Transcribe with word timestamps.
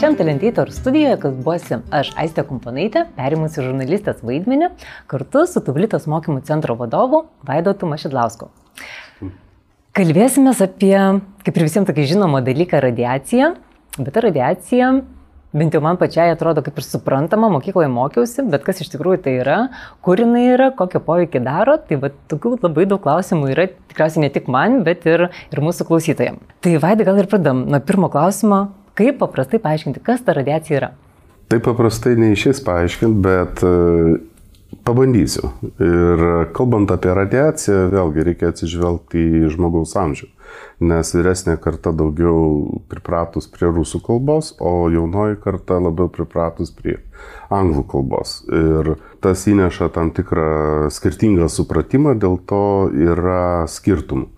Šiandien 0.00 0.16
Talentator 0.16 0.70
studijoje 0.72 1.16
kalbuosi 1.20 1.76
aš 1.92 2.14
Aistė 2.22 2.40
Kumponaitė, 2.48 3.02
perimusi 3.18 3.60
žurnalistės 3.60 4.22
vaidmenį, 4.24 4.70
kartu 5.12 5.42
su 5.44 5.60
Tuvlitos 5.60 6.06
mokymų 6.08 6.40
centro 6.48 6.72
vadovu 6.78 7.26
Vaidotu 7.44 7.84
Mašidlausku. 7.90 8.48
Kalbėsime 9.92 10.54
apie, 10.56 10.96
kaip 11.44 11.60
ir 11.60 11.66
visiems 11.68 11.90
tokia 11.90 12.08
žinoma 12.14 12.40
dalyką, 12.46 12.80
radiaciją, 12.80 13.52
bet 13.98 14.10
ta 14.16 14.24
radiacija 14.24 14.94
bent 15.52 15.74
jau 15.74 15.82
man 15.84 16.00
pačiai 16.00 16.30
atrodo 16.32 16.64
kaip 16.64 16.80
ir 16.80 16.86
suprantama, 16.86 17.50
mokykloje 17.52 17.92
mokiausi, 17.92 18.46
bet 18.48 18.64
kas 18.64 18.80
iš 18.80 18.94
tikrųjų 18.94 19.20
tai 19.26 19.36
yra, 19.42 19.60
kur 20.00 20.20
jinai 20.22 20.46
yra, 20.54 20.72
kokio 20.80 21.04
poveikį 21.04 21.44
daro, 21.44 21.76
tai 21.76 22.00
va, 22.00 22.14
tokių 22.30 22.56
labai 22.62 22.88
daug 22.88 23.02
klausimų 23.04 23.52
yra 23.52 23.68
tikriausiai 23.92 24.24
ne 24.24 24.32
tik 24.32 24.48
man, 24.48 24.80
bet 24.86 25.04
ir, 25.10 25.28
ir 25.28 25.64
mūsų 25.64 25.90
klausytojams. 25.90 26.56
Tai 26.64 26.76
vaidai 26.80 27.08
gal 27.08 27.20
ir 27.20 27.28
pradam 27.30 27.66
nuo 27.68 27.82
pirmo 27.84 28.08
klausimo, 28.12 28.68
kaip 29.00 29.20
paprastai 29.22 29.60
paaiškinti, 29.64 30.02
kas 30.04 30.24
ta 30.26 30.36
radiacija 30.36 30.80
yra. 30.80 30.90
Taip 31.50 31.64
paprastai 31.66 32.14
neišės 32.20 32.60
paaiškinti, 32.66 33.22
bet 33.24 33.64
e, 33.66 33.72
pabandysiu. 34.86 35.50
Ir 35.82 36.26
kalbant 36.56 36.92
apie 36.94 37.16
radiaciją, 37.16 37.88
vėlgi 37.94 38.28
reikia 38.28 38.52
atsižvelgti 38.52 39.24
į 39.40 39.48
žmogaus 39.56 39.96
amžių 39.98 40.28
nes 40.80 41.12
vyresnė 41.14 41.56
karta 41.60 41.92
daugiau 41.96 42.80
pripratus 42.90 43.48
prie 43.52 43.68
rusų 43.70 44.00
kalbos, 44.04 44.54
o 44.60 44.88
jaunoji 44.92 45.38
karta 45.42 45.78
labiau 45.82 46.08
pripratus 46.12 46.72
prie 46.74 46.96
anglų 47.52 47.84
kalbos. 47.90 48.40
Ir 48.48 48.94
tas 49.24 49.44
įneša 49.50 49.90
tam 49.94 50.12
tikrą 50.16 50.88
skirtingą 50.92 51.50
supratimą, 51.52 52.16
dėl 52.20 52.38
to 52.48 52.64
yra 52.96 53.66
skirtumų. 53.68 54.30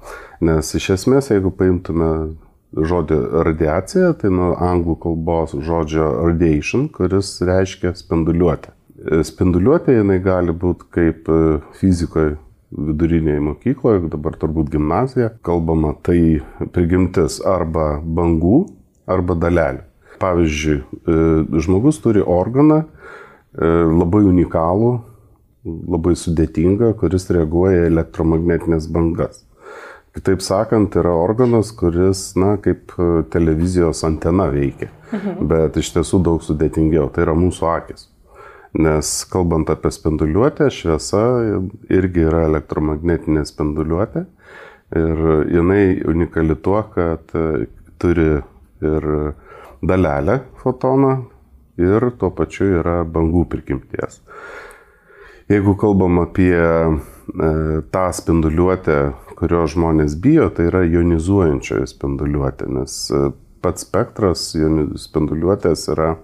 Nes 0.43 0.75
iš 0.75 0.91
esmės, 0.97 1.31
jeigu 1.31 1.53
paimtume 1.55 2.35
žodį 2.77 3.19
radiacija, 3.47 4.13
tai 4.21 4.31
nuo 4.33 4.53
anglų 4.57 4.97
kalbos 5.03 5.57
žodžio 5.57 6.07
radiation, 6.29 6.89
kuris 6.93 7.35
reiškia 7.45 7.93
spinduliuotę. 7.99 8.73
Spinduliuotė 9.27 9.99
jinai 9.99 10.21
gali 10.23 10.55
būti 10.55 10.89
kaip 10.95 11.29
fizikoje 11.81 12.37
vidurinėje 12.73 13.43
mokykloje, 13.45 14.07
dabar 14.13 14.37
turbūt 14.41 14.71
gimnazija, 14.73 15.33
kalbama 15.45 15.95
tai 16.07 16.41
prigimtis 16.73 17.41
arba 17.45 17.97
bangų, 18.01 18.65
arba 19.11 19.37
dalelių. 19.37 19.85
Pavyzdžiui, 20.23 20.77
e, 20.79 21.15
žmogus 21.65 21.99
turi 22.03 22.23
organą 22.23 22.83
e, 22.85 22.87
labai 23.91 24.23
unikalų, 24.29 24.93
labai 25.65 26.15
sudėtingą, 26.19 26.93
kuris 26.99 27.29
reaguoja 27.35 27.85
į 27.85 27.91
elektromagnetinės 27.91 28.87
bangas. 28.93 29.43
Kitaip 30.13 30.43
sakant, 30.45 30.93
yra 31.01 31.13
organas, 31.17 31.71
kuris, 31.73 32.35
na, 32.37 32.59
kaip 32.61 32.93
televizijos 33.33 34.03
antena 34.05 34.51
veikia, 34.53 34.91
mhm. 35.09 35.47
bet 35.49 35.79
iš 35.81 35.95
tiesų 35.95 36.21
daug 36.27 36.45
sudėtingiau. 36.45 37.09
Tai 37.13 37.25
yra 37.25 37.37
mūsų 37.39 37.69
akis. 37.73 38.09
Nes 38.73 39.09
kalbant 39.29 39.69
apie 39.73 39.91
spinduliuotę, 39.93 40.71
šviesa 40.73 41.23
irgi 41.93 42.25
yra 42.25 42.47
elektromagnetinė 42.49 43.45
spinduliuotė 43.49 44.25
ir 44.97 45.21
jinai 45.53 45.85
unikali 46.09 46.57
tuo, 46.57 46.81
kad 46.95 47.35
e, 47.37 47.67
turi 48.01 48.41
ir 48.83 49.09
dalelę 49.85 50.39
fotoną 50.63 51.13
ir 51.81 52.09
tuo 52.21 52.33
pačiu 52.37 52.69
yra 52.81 53.03
bangų 53.05 53.45
prigimties. 53.53 54.23
Jeigu 55.53 55.77
kalbam 55.77 56.23
apie 56.23 56.57
e, 56.57 56.89
tą 57.93 58.07
spinduliuotę, 58.17 58.99
kurio 59.43 59.67
žmonės 59.69 60.15
bijo, 60.23 60.47
tai 60.55 60.71
yra 60.71 60.87
jonizuojančioji 60.87 61.91
spinduliuotė, 61.91 62.71
nes 62.79 62.99
e, 63.11 63.29
pats 63.63 63.85
spektras 63.85 64.49
spinduliuotės 65.03 65.89
yra 65.93 66.15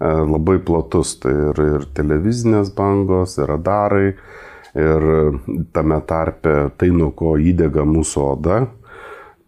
E, 0.00 0.06
labai 0.06 0.58
platus. 0.58 1.16
Tai 1.22 1.32
ir, 1.50 1.60
ir 1.76 1.86
televizinės 1.96 2.72
bangos, 2.76 3.38
ir 3.38 3.48
radarai, 3.50 4.14
ir 4.74 5.08
tame 5.74 6.00
tarpe 6.08 6.54
tai, 6.78 6.90
nuo 6.94 7.12
ko 7.16 7.36
įdega 7.38 7.86
mūsų 7.86 8.24
oda, 8.24 8.64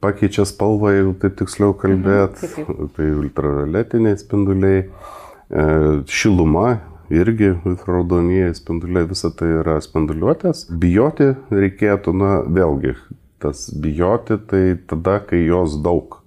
pakeičia 0.04 0.46
spalvą, 0.46 0.92
jeigu 0.94 1.14
taip 1.22 1.38
tiksliau 1.40 1.74
kalbėt, 1.78 2.38
mhm, 2.46 2.92
tai 2.94 3.08
ultravioletiniai 3.16 4.20
spinduliai, 4.20 4.84
e, 4.86 5.66
šiluma 6.06 6.68
irgi 7.10 7.52
infraraudonieji 7.64 8.54
spinduliai, 8.58 9.06
visa 9.08 9.30
tai 9.34 9.48
yra 9.60 9.78
spinduliuotės. 9.82 10.66
Bijoti 10.82 11.32
reikėtų, 11.52 12.14
na 12.16 12.30
vėlgi, 12.46 12.94
tas 13.42 13.66
bijoti 13.70 14.38
tai 14.50 14.62
tada, 14.88 15.20
kai 15.26 15.44
jos 15.46 15.78
daug. 15.84 16.18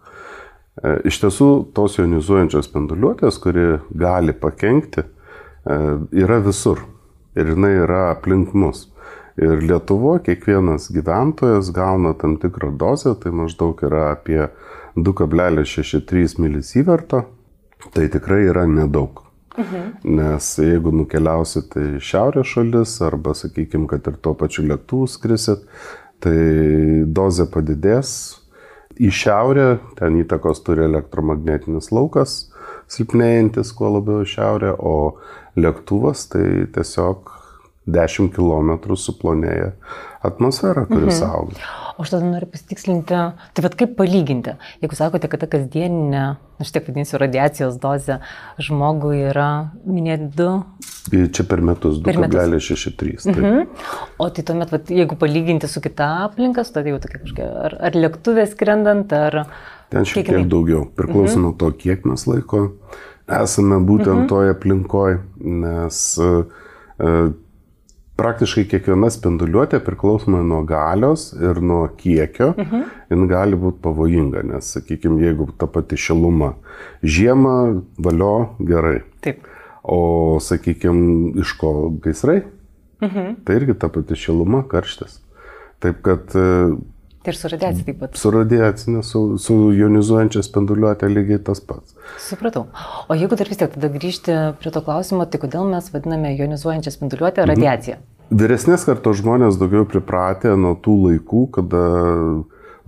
E, 0.80 0.96
iš 1.10 1.20
tiesų, 1.24 1.50
tos 1.76 1.98
jonizuojančios 2.00 2.70
spinduliuotės, 2.70 3.40
kuri 3.44 3.68
gali 3.92 4.36
pakengti, 4.36 5.04
e, 5.04 5.80
yra 6.24 6.40
visur. 6.46 6.86
Ir 7.38 7.54
jinai 7.54 7.76
yra 7.84 8.10
aplink 8.14 8.56
mus. 8.58 8.88
Ir 9.40 9.62
Lietuvoje 9.64 10.26
kiekvienas 10.26 10.90
gyventojas 10.92 11.70
gauna 11.72 12.12
tam 12.20 12.36
tikrą 12.42 12.74
dozę, 12.76 13.14
tai 13.22 13.32
maždaug 13.32 13.80
yra 13.88 14.10
apie 14.12 14.50
2,63 15.00 16.40
milisiverto. 16.44 17.24
Tai 17.96 18.10
tikrai 18.12 18.44
yra 18.52 18.66
nedaug. 18.68 19.29
Mhm. 19.60 19.88
Nes 20.16 20.50
jeigu 20.62 20.94
nukeliausite 20.96 21.82
į 21.98 22.04
šiaurės 22.04 22.54
šalis 22.54 22.96
arba, 23.04 23.34
sakykime, 23.36 23.90
kad 23.92 24.08
ir 24.08 24.20
tuo 24.24 24.36
pačiu 24.40 24.64
lėktuvu 24.70 25.10
skrisit, 25.12 25.66
tai 26.24 26.38
dozė 27.08 27.48
padidės 27.52 28.14
į 29.00 29.12
šiaurę, 29.16 29.68
ten 30.00 30.20
įtakos 30.20 30.64
turi 30.64 30.86
elektromagnetinis 30.88 31.92
laukas, 31.96 32.40
silpnėjantis 32.92 33.74
kuo 33.76 33.94
labiau 33.98 34.24
į 34.24 34.32
šiaurę, 34.34 34.74
o 34.80 35.20
lėktuvas 35.60 36.28
tai 36.32 36.66
tiesiog 36.76 37.36
10 37.90 38.32
km 38.36 38.96
suplonėja 38.96 39.74
atmosfera, 40.26 40.86
kuris 40.90 41.22
mhm. 41.24 41.32
auga. 41.32 41.89
O 42.00 42.06
aš 42.06 42.14
tada 42.14 42.24
noriu 42.24 42.48
pasitikslinti, 42.48 43.18
tai 43.52 43.64
vad 43.66 43.74
kaip 43.76 43.98
palyginti, 43.98 44.54
jeigu 44.80 44.96
sakote, 44.96 45.28
kad 45.28 45.42
ta 45.44 45.50
kasdieninė, 45.52 46.22
aš 46.64 46.70
taip 46.72 46.86
vadinsiu, 46.88 47.18
radiacijos 47.20 47.76
dozė 47.84 48.22
žmogui 48.64 49.18
yra 49.34 49.50
minėti 49.84 50.30
2. 50.38 51.26
Čia 51.36 51.44
per 51.50 51.60
metus 51.66 51.98
2,63. 52.06 53.28
Mhm. 53.34 53.68
O 54.16 54.30
tai 54.32 54.46
tuomet, 54.48 54.72
vat, 54.72 54.94
jeigu 54.96 55.18
palyginti 55.20 55.68
su 55.68 55.84
kita 55.84 56.08
aplinka, 56.30 56.64
tai 56.64 56.86
jau 56.88 57.02
tokia 57.04 57.20
kažkokia, 57.26 57.50
ar, 57.68 57.76
ar 57.90 58.00
lėktuvė 58.00 58.48
skrendant, 58.48 59.12
ar... 59.20 59.42
Ten 59.92 60.08
šiek 60.08 60.30
tiek 60.30 60.48
daugiau, 60.48 60.86
priklauso 60.96 61.36
mhm. 61.36 61.50
nuo 61.50 61.54
to, 61.60 61.74
kiek 61.84 62.08
mes 62.08 62.24
laiko 62.32 62.70
esame 63.28 63.84
būtent 63.84 64.24
mhm. 64.24 64.32
toje 64.32 64.56
aplinkoje, 64.56 65.20
nes 65.44 66.04
uh, 66.24 66.64
praktiškai 68.20 68.66
kiekviena 68.70 69.10
spinduliuotė 69.14 69.80
priklausomai 69.86 70.42
nuo 70.48 70.62
galios 70.68 71.30
ir 71.38 71.62
nuo 71.64 71.86
kiekio, 72.00 72.52
mhm. 72.58 72.84
jin 73.14 73.26
gali 73.32 73.60
būti 73.60 73.82
pavojinga, 73.86 74.44
nes, 74.52 74.74
sakykime, 74.76 75.22
jeigu 75.24 75.50
ta 75.60 75.70
pati 75.72 76.00
šiluma 76.00 76.54
žiemą, 77.04 77.56
valio 78.04 78.36
gerai. 78.60 79.00
Taip. 79.26 79.48
O, 79.84 80.38
sakykime, 80.44 81.40
iš 81.42 81.56
ko 81.60 81.74
gaisrai, 82.04 82.42
mhm. 83.04 83.42
tai 83.48 83.60
irgi 83.62 83.78
ta 83.80 83.92
pati 83.94 84.20
šiluma, 84.20 84.66
karštis. 84.70 85.22
Taip 85.80 86.02
kad 86.04 86.36
e, 87.26 87.30
Ir 87.30 87.36
su 87.36 87.50
radiacija 87.52 87.86
taip 87.86 88.00
pat. 88.00 88.16
Su 88.18 88.32
radiacinė, 88.32 89.02
su, 89.04 89.22
su 89.42 89.58
jonizuojančia 89.76 90.44
spinduliuotė 90.46 91.10
lygiai 91.12 91.42
tas 91.44 91.60
pats. 91.60 91.98
Supratau. 92.24 92.68
O 93.12 93.18
jeigu 93.18 93.36
dar 93.40 93.52
vis 93.52 93.60
tiek 93.60 93.74
tada 93.74 93.90
grįžti 93.92 94.38
prie 94.62 94.72
to 94.72 94.84
klausimo, 94.86 95.28
tai 95.28 95.42
kodėl 95.42 95.68
mes 95.68 95.92
vadiname 95.92 96.32
jonizuojančią 96.38 96.96
spinduliuotę 96.96 97.46
radiaciją? 97.50 98.00
Mhm. 98.00 98.40
Vyresnės 98.40 98.86
kartos 98.88 99.20
žmonės 99.20 99.60
daugiau 99.60 99.88
pripratę 99.90 100.54
nuo 100.56 100.76
tų 100.80 100.96
laikų, 101.08 101.46
kada 101.60 101.84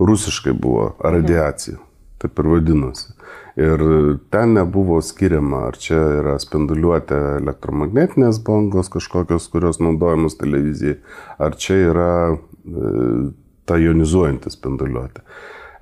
rusiškai 0.00 0.54
buvo 0.56 0.92
radiacija. 1.02 1.76
Mhm. 1.76 1.88
Taip 2.22 2.38
ir 2.38 2.48
vadinosi. 2.54 3.12
Ir 3.58 3.82
ten 4.32 4.54
nebuvo 4.56 5.02
skiriama, 5.04 5.66
ar 5.68 5.76
čia 5.76 5.98
yra 6.22 6.38
spinduliuotė 6.40 7.18
elektromagnetinės 7.42 8.38
bangos 8.46 8.88
kažkokios, 8.94 9.50
kurios 9.52 9.82
naudojamos 9.82 10.38
televizijai, 10.40 10.96
ar 11.42 11.58
čia 11.60 11.76
yra 11.90 12.12
e, 12.32 13.32
ta 13.68 13.78
jonizuojanti 13.80 14.52
spinduliuotė. 14.52 15.22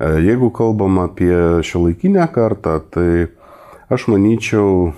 E, 0.00 0.08
jeigu 0.24 0.50
kalbam 0.56 0.98
apie 1.02 1.34
šiuolaikinę 1.66 2.26
kartą, 2.34 2.78
tai 2.92 3.28
aš 3.92 4.06
manyčiau, 4.12 4.92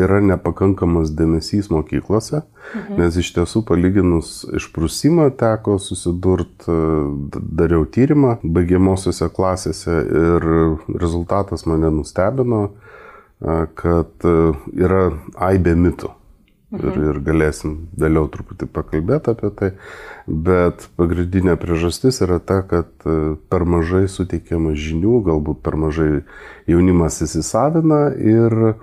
yra 0.00 0.18
nepakankamas 0.24 1.12
dėmesys 1.14 1.68
mokyklose, 1.70 2.42
mhm. 2.42 2.98
nes 2.98 3.18
iš 3.22 3.32
tiesų 3.36 3.62
palyginus 3.68 4.40
išprusimą 4.58 5.28
teko 5.40 5.78
susidurti, 5.82 6.66
e, 6.66 7.40
dariau 7.62 7.86
tyrimą 7.86 8.38
baigiamosiose 8.42 9.30
klasėse 9.34 9.98
ir 10.22 10.48
rezultatas 10.90 11.66
mane 11.70 11.92
nustebino, 11.94 12.70
e, 12.70 13.60
kad 13.78 14.30
yra 14.74 15.04
aibė 15.50 15.76
mitų. 15.78 16.14
Ir, 16.78 16.98
ir 17.10 17.18
galėsim 17.26 17.74
vėliau 17.98 18.28
truputį 18.30 18.68
pakalbėti 18.74 19.32
apie 19.32 19.50
tai. 19.58 19.70
Bet 20.26 20.86
pagrindinė 21.00 21.56
priežastis 21.60 22.20
yra 22.24 22.38
ta, 22.38 22.60
kad 22.66 22.90
e, 23.04 23.34
per 23.50 23.66
mažai 23.68 24.06
suteikiama 24.10 24.76
žinių, 24.78 25.20
galbūt 25.26 25.62
per 25.66 25.78
mažai 25.80 26.10
jaunimas 26.70 27.20
įsisavina 27.26 28.02
ir 28.14 28.58
e, 28.70 28.74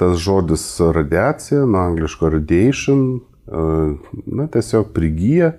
tas 0.00 0.16
žodis 0.22 0.64
radiacija, 0.80 1.66
nuo 1.66 1.84
angliško 1.84 2.32
radiation, 2.38 3.04
e, 3.16 3.66
na, 4.26 4.48
tiesiog 4.52 4.92
prigyja, 4.96 5.56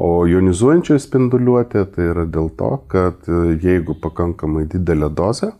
o 0.00 0.24
jonizuojančioji 0.24 1.02
spinduliuotė 1.04 1.84
tai 1.94 2.06
yra 2.14 2.24
dėl 2.24 2.48
to, 2.56 2.70
kad 2.88 3.26
jeigu 3.60 3.98
pakankamai 4.00 4.64
didelė 4.72 5.10
dozė, 5.12 5.52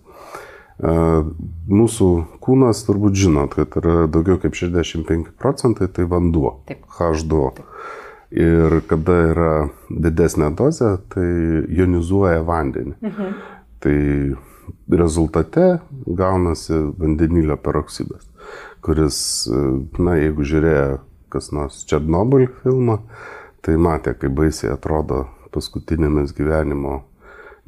Mūsų 0.81 2.09
kūnas 2.41 2.85
turbūt 2.87 3.19
žinot, 3.21 3.56
kad 3.59 3.75
yra 3.81 4.06
daugiau 4.09 4.38
kaip 4.41 4.56
65 4.56 5.35
procentai 5.41 5.91
tai 5.93 6.06
vanduo. 6.09 6.61
Taip. 6.71 6.87
H2. 6.97 7.41
Taip. 7.59 7.67
Ir 8.31 8.79
kada 8.87 9.17
yra 9.32 9.53
didesnė 9.91 10.53
dozė, 10.56 10.94
tai 11.11 11.27
jonizuoja 11.75 12.44
vandenį. 12.47 12.94
Mhm. 13.03 13.35
Tai 13.81 13.97
rezultate 15.03 15.81
gaunasi 16.06 16.79
vandenilio 17.00 17.56
peroksidas, 17.59 18.29
kuris, 18.85 19.19
na, 19.99 20.15
jeigu 20.21 20.47
žiūrėjo 20.47 21.00
kas 21.31 21.50
nors 21.55 21.85
Černobyl 21.87 22.49
filmą, 22.62 23.00
tai 23.65 23.77
matė, 23.79 24.15
kaip 24.19 24.35
baisiai 24.37 24.73
atrodo 24.75 25.27
paskutinėmis 25.55 26.35
gyvenimo 26.37 27.00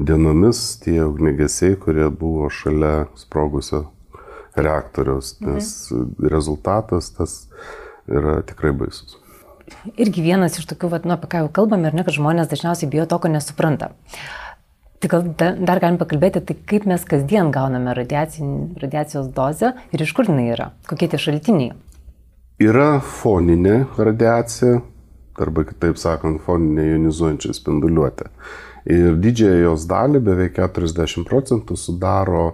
dienomis 0.06 0.60
tie 0.82 1.00
ugnegesiai, 1.04 1.78
kurie 1.80 2.08
buvo 2.10 2.50
šalia 2.52 3.06
sprogusio 3.18 3.86
reaktoriaus, 4.56 5.36
nes 5.40 5.72
mhm. 5.90 6.28
rezultatas 6.32 7.10
tas 7.16 7.36
yra 8.10 8.40
tikrai 8.46 8.74
baisus. 8.76 9.18
Irgi 9.96 10.22
vienas 10.24 10.58
iš 10.60 10.66
tokių, 10.68 10.90
vat, 10.92 11.06
nu, 11.08 11.14
apie 11.16 11.30
ką 11.32 11.44
jau 11.44 11.50
kalbame, 11.60 11.88
ir 11.88 11.96
ne, 11.96 12.04
kad 12.04 12.14
žmonės 12.14 12.50
dažniausiai 12.50 12.90
bijo 12.92 13.06
to, 13.08 13.18
ko 13.22 13.30
nesupranta. 13.32 13.92
Tai 15.02 15.10
gal 15.10 15.24
dar 15.34 15.80
galim 15.82 15.96
pakalbėti, 15.98 16.42
tai 16.46 16.54
kaip 16.68 16.84
mes 16.86 17.02
kasdien 17.08 17.50
gauname 17.54 17.94
radiacijos 17.96 19.32
dozę 19.34 19.72
ir 19.90 20.04
iš 20.04 20.12
kur 20.14 20.28
jinai 20.30 20.52
yra, 20.54 20.68
kokie 20.86 21.08
tie 21.10 21.18
šaltiniai. 21.18 21.72
Yra 22.62 23.00
foninė 23.02 23.80
radiacija, 23.98 24.76
arba 25.42 25.64
kitaip 25.66 25.98
sakant, 25.98 26.38
foninė 26.44 26.92
jonizuojančia 26.92 27.56
spinduliuotė. 27.56 28.28
Ir 28.90 29.18
didžiąją 29.22 29.60
jos 29.62 29.86
dalį, 29.90 30.22
beveik 30.26 30.58
40 30.58 31.26
procentų, 31.28 31.76
sudaro 31.78 32.46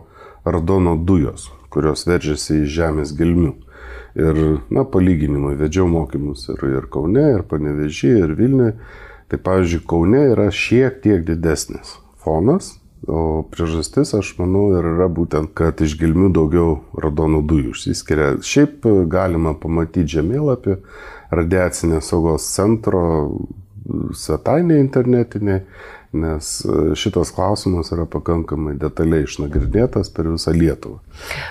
radono 0.44 0.96
dujos, 0.96 1.48
kurios 1.72 2.04
veržiasi 2.08 2.62
iš 2.64 2.74
žemės 2.74 3.14
gelmių. 3.16 3.54
Ir, 4.18 4.40
na, 4.74 4.82
palyginimui, 4.88 5.54
vedžiau 5.60 5.86
mokymus 5.88 6.48
ir, 6.50 6.64
ir 6.66 6.88
Kaune, 6.90 7.24
ir 7.36 7.44
Panevežį, 7.48 8.12
ir 8.24 8.34
Vilniuje. 8.38 8.74
Tai, 9.28 9.38
pavyzdžiui, 9.44 9.84
Kaune 9.88 10.22
yra 10.32 10.48
šiek 10.54 11.02
tiek 11.04 11.24
didesnis 11.28 11.98
fonas, 12.24 12.72
o 13.06 13.44
priežastis, 13.52 14.14
aš 14.16 14.32
manau, 14.40 14.70
ir 14.76 14.88
yra 14.94 15.06
būtent, 15.12 15.52
kad 15.56 15.80
iš 15.84 15.94
gelmių 16.00 16.32
daugiau 16.34 16.78
radonų 16.98 17.44
dujų 17.48 17.76
išsiskiria. 17.76 18.32
Šiaip 18.44 18.88
galima 19.12 19.54
pamatyti 19.60 20.18
žemėlapį 20.18 20.80
radiacinės 21.30 22.10
saugos 22.10 22.48
centro 22.56 23.04
svetainė 24.16 24.80
internetinė 24.82 25.62
nes 26.12 26.64
e, 26.64 26.94
šitas 26.94 27.30
klausimas 27.30 27.92
yra 27.92 28.06
pakankamai 28.08 28.74
detaliai 28.80 29.26
išnagrinėtas 29.26 30.08
per 30.14 30.30
visą 30.32 30.54
Lietuvą. 30.56 31.02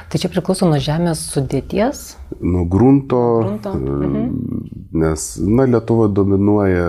Tai 0.10 0.22
čia 0.22 0.32
priklauso 0.34 0.70
nuo 0.70 0.80
žemės 0.82 1.22
sudėties? 1.34 2.04
Nuo 2.42 2.66
grunto, 2.66 3.22
grunto. 3.44 3.74
E, 3.78 3.98
mhm. 4.10 4.28
nes, 5.04 5.30
na, 5.46 5.68
Lietuva 5.70 6.10
dominuoja 6.10 6.88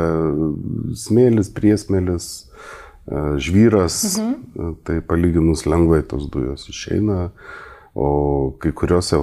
smėlis, 0.96 1.52
priesmėlis, 1.52 2.28
e, 2.40 3.24
žvyras, 3.44 4.00
mhm. 4.16 4.76
tai 4.88 5.00
palyginus 5.04 5.66
lengvai 5.68 6.02
tos 6.08 6.28
dujos 6.32 6.70
išeina. 6.72 7.28
O 7.98 8.52
kai 8.62 8.70
kuriuose 8.78 9.16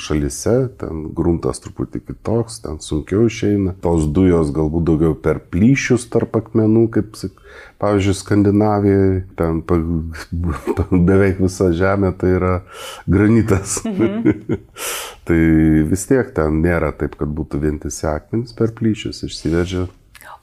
šalise 0.00 0.52
ten 0.80 1.02
gruntas 1.12 1.58
truputį 1.60 2.00
kitoks, 2.00 2.62
ten 2.64 2.78
sunkiau 2.80 3.26
išeina. 3.28 3.74
Tos 3.84 4.06
dujos 4.08 4.54
galbūt 4.56 4.86
daugiau 4.88 5.16
per 5.26 5.42
plyšius 5.52 6.06
tarp 6.08 6.38
akmenų, 6.38 6.86
kaip, 6.94 7.10
pavyzdžiui, 7.82 8.14
Skandinavijoje, 8.16 9.18
ten 9.36 9.60
pa, 9.68 9.76
beveik 10.94 11.42
visa 11.44 11.68
žemė 11.76 12.14
tai 12.20 12.30
yra 12.38 12.54
granitas. 13.04 13.82
Mhm. 13.84 14.62
tai 15.28 15.40
vis 15.90 16.06
tiek 16.08 16.30
ten 16.38 16.62
nėra 16.64 16.94
taip, 16.96 17.18
kad 17.20 17.34
būtų 17.36 17.60
vientisi 17.66 18.08
akmenys 18.08 18.56
per 18.56 18.72
plyšius 18.78 19.26
išsivežę. 19.28 19.90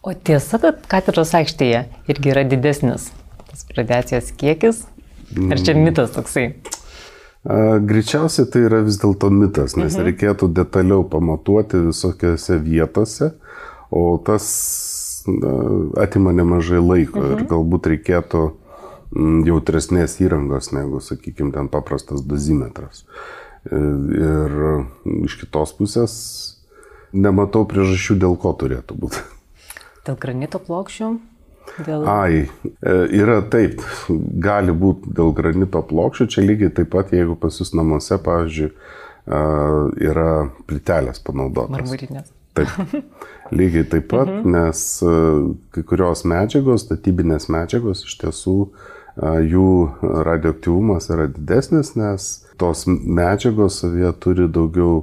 O 0.06 0.14
tiesa, 0.14 0.62
kad 0.62 0.86
katedros 0.90 1.34
aikštėje 1.38 1.88
irgi 2.10 2.36
yra 2.36 2.46
didesnis 2.46 3.10
tas 3.50 3.66
radiacijos 3.78 4.30
kiekis? 4.38 4.86
Ar 5.50 5.58
čia 5.58 5.74
mm. 5.74 5.84
mitas 5.90 6.14
toksai? 6.14 6.52
Greičiausiai 7.44 8.46
tai 8.54 8.68
yra 8.68 8.84
vis 8.86 9.00
dėlto 9.02 9.32
mitas, 9.34 9.74
nes 9.74 9.96
mhm. 9.96 10.06
reikėtų 10.10 10.52
detaliau 10.54 11.02
pamatuoti 11.10 11.80
visokiose 11.88 12.60
vietose, 12.62 13.32
o 13.90 14.04
tas 14.22 14.46
atima 16.02 16.34
nemažai 16.38 16.82
laiko 16.82 17.22
mhm. 17.22 17.32
ir 17.34 17.48
galbūt 17.50 17.90
reikėtų 17.96 18.44
jautresnės 19.48 20.20
įrangos 20.24 20.72
negu, 20.72 21.02
sakykime, 21.04 21.52
ten 21.56 21.68
paprastas 21.72 22.22
dozimetras. 22.24 23.04
E, 23.68 23.76
ir 23.76 24.56
iš 25.26 25.36
kitos 25.42 25.74
pusės 25.78 26.14
nematau 27.12 27.66
priežasčių, 27.68 28.22
dėl 28.22 28.38
ko 28.40 28.54
turėtų 28.56 28.98
būti. 29.02 29.26
Dėl 30.08 30.18
granito 30.22 30.62
plokščių? 30.64 31.12
Dėl... 31.86 32.04
Ai, 32.10 32.44
e, 32.44 32.94
yra 33.16 33.40
taip, 33.52 33.82
gali 34.44 34.74
būti 34.76 35.14
dėl 35.16 35.32
granito 35.36 35.82
plokščių, 35.88 36.28
čia 36.34 36.44
lygiai 36.44 36.74
taip 36.76 36.92
pat, 36.94 37.14
jeigu 37.16 37.38
pas 37.40 37.58
jūs 37.62 37.74
namuose, 37.78 38.18
pavyzdžiui, 38.26 38.70
e, 38.72 39.42
yra 40.10 40.32
plytelės 40.70 41.24
panaudotos. 41.26 41.74
Marmurinės. 41.78 42.32
Taip, 42.58 42.74
lygiai 43.60 43.88
taip 43.94 44.10
pat, 44.12 44.28
mhm. 44.28 44.58
nes 44.58 44.84
e, 45.06 45.14
kai 45.78 45.86
kurios 45.88 46.26
medžiagos, 46.28 46.86
statybinės 46.88 47.48
medžiagos, 47.54 48.06
iš 48.10 48.18
tiesų 48.26 48.58
jų 49.22 49.70
radioaktyvumas 50.24 51.10
yra 51.12 51.26
didesnis, 51.28 51.98
nes 52.00 52.28
tos 52.60 52.86
medžiagos 52.88 53.82
savie 53.82 54.08
turi 54.24 54.46
daugiau, 54.48 55.02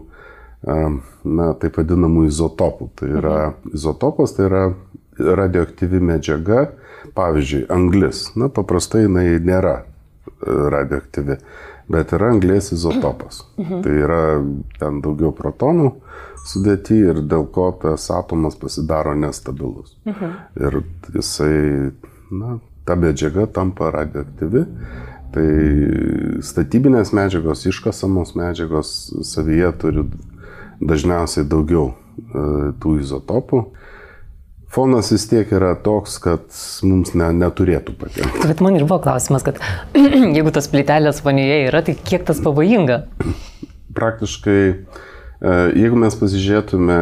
na, 0.64 1.50
taip 1.60 1.76
vadinamų 1.76 2.24
izotopų. 2.30 2.88
Tai 2.98 3.10
yra 3.20 3.36
mhm. 3.50 3.74
izotopas, 3.76 4.32
tai 4.34 4.46
yra 4.48 4.62
radioaktyvi 5.18 6.00
medžiaga, 6.00 6.68
pavyzdžiui, 7.14 7.66
anglis. 7.72 8.28
Na, 8.38 8.50
paprastai 8.52 9.04
jinai 9.06 9.26
nėra 9.44 9.74
e, 9.80 9.84
radioaktyvi, 10.74 11.38
bet 11.92 12.14
yra 12.16 12.32
anglės 12.34 12.72
izotopas. 12.76 13.42
Mhm. 13.58 13.82
Tai 13.84 13.96
yra 14.04 14.22
ten 14.80 15.02
daugiau 15.04 15.32
protonų 15.36 15.92
sudėti 16.48 17.00
ir 17.10 17.22
dėl 17.28 17.48
ko 17.52 17.70
tas 17.82 18.08
atomas 18.14 18.56
pasidaro 18.60 19.14
nestabilus. 19.18 19.96
Mhm. 20.08 20.34
Ir 20.64 20.80
jisai, 21.18 21.92
na, 22.30 22.58
ta 22.88 22.96
medžiaga 22.96 23.46
tampa 23.52 23.92
radioaktyvi. 23.92 24.64
Tai 25.28 25.48
statybinės 26.40 27.12
medžiagos, 27.12 27.66
iškasamos 27.68 28.32
medžiagos 28.38 28.92
savyje 29.28 29.68
turi 29.82 30.04
dažniausiai 30.80 31.44
daugiau 31.44 31.90
e, 31.92 32.72
tų 32.80 32.94
izotopų 33.02 33.60
fonas 34.70 35.12
vis 35.12 35.26
tiek 35.28 35.52
yra 35.54 35.72
toks, 35.84 36.18
kad 36.22 36.46
mums 36.86 37.14
ne, 37.18 37.30
neturėtų 37.40 37.94
pakenkti. 37.98 38.48
Bet 38.50 38.62
man 38.64 38.76
ir 38.78 38.86
buvo 38.86 39.00
klausimas, 39.04 39.44
kad 39.46 39.60
jeigu 40.36 40.52
tas 40.54 40.68
plytelės 40.72 41.22
vonioje 41.24 41.60
yra, 41.70 41.82
tai 41.86 41.96
kiek 41.98 42.26
tas 42.28 42.42
pavojinga? 42.44 43.02
Praktiškai, 43.98 44.60
e, 44.68 45.56
jeigu 45.78 45.98
mes 46.04 46.18
pasižiūrėtume 46.20 47.00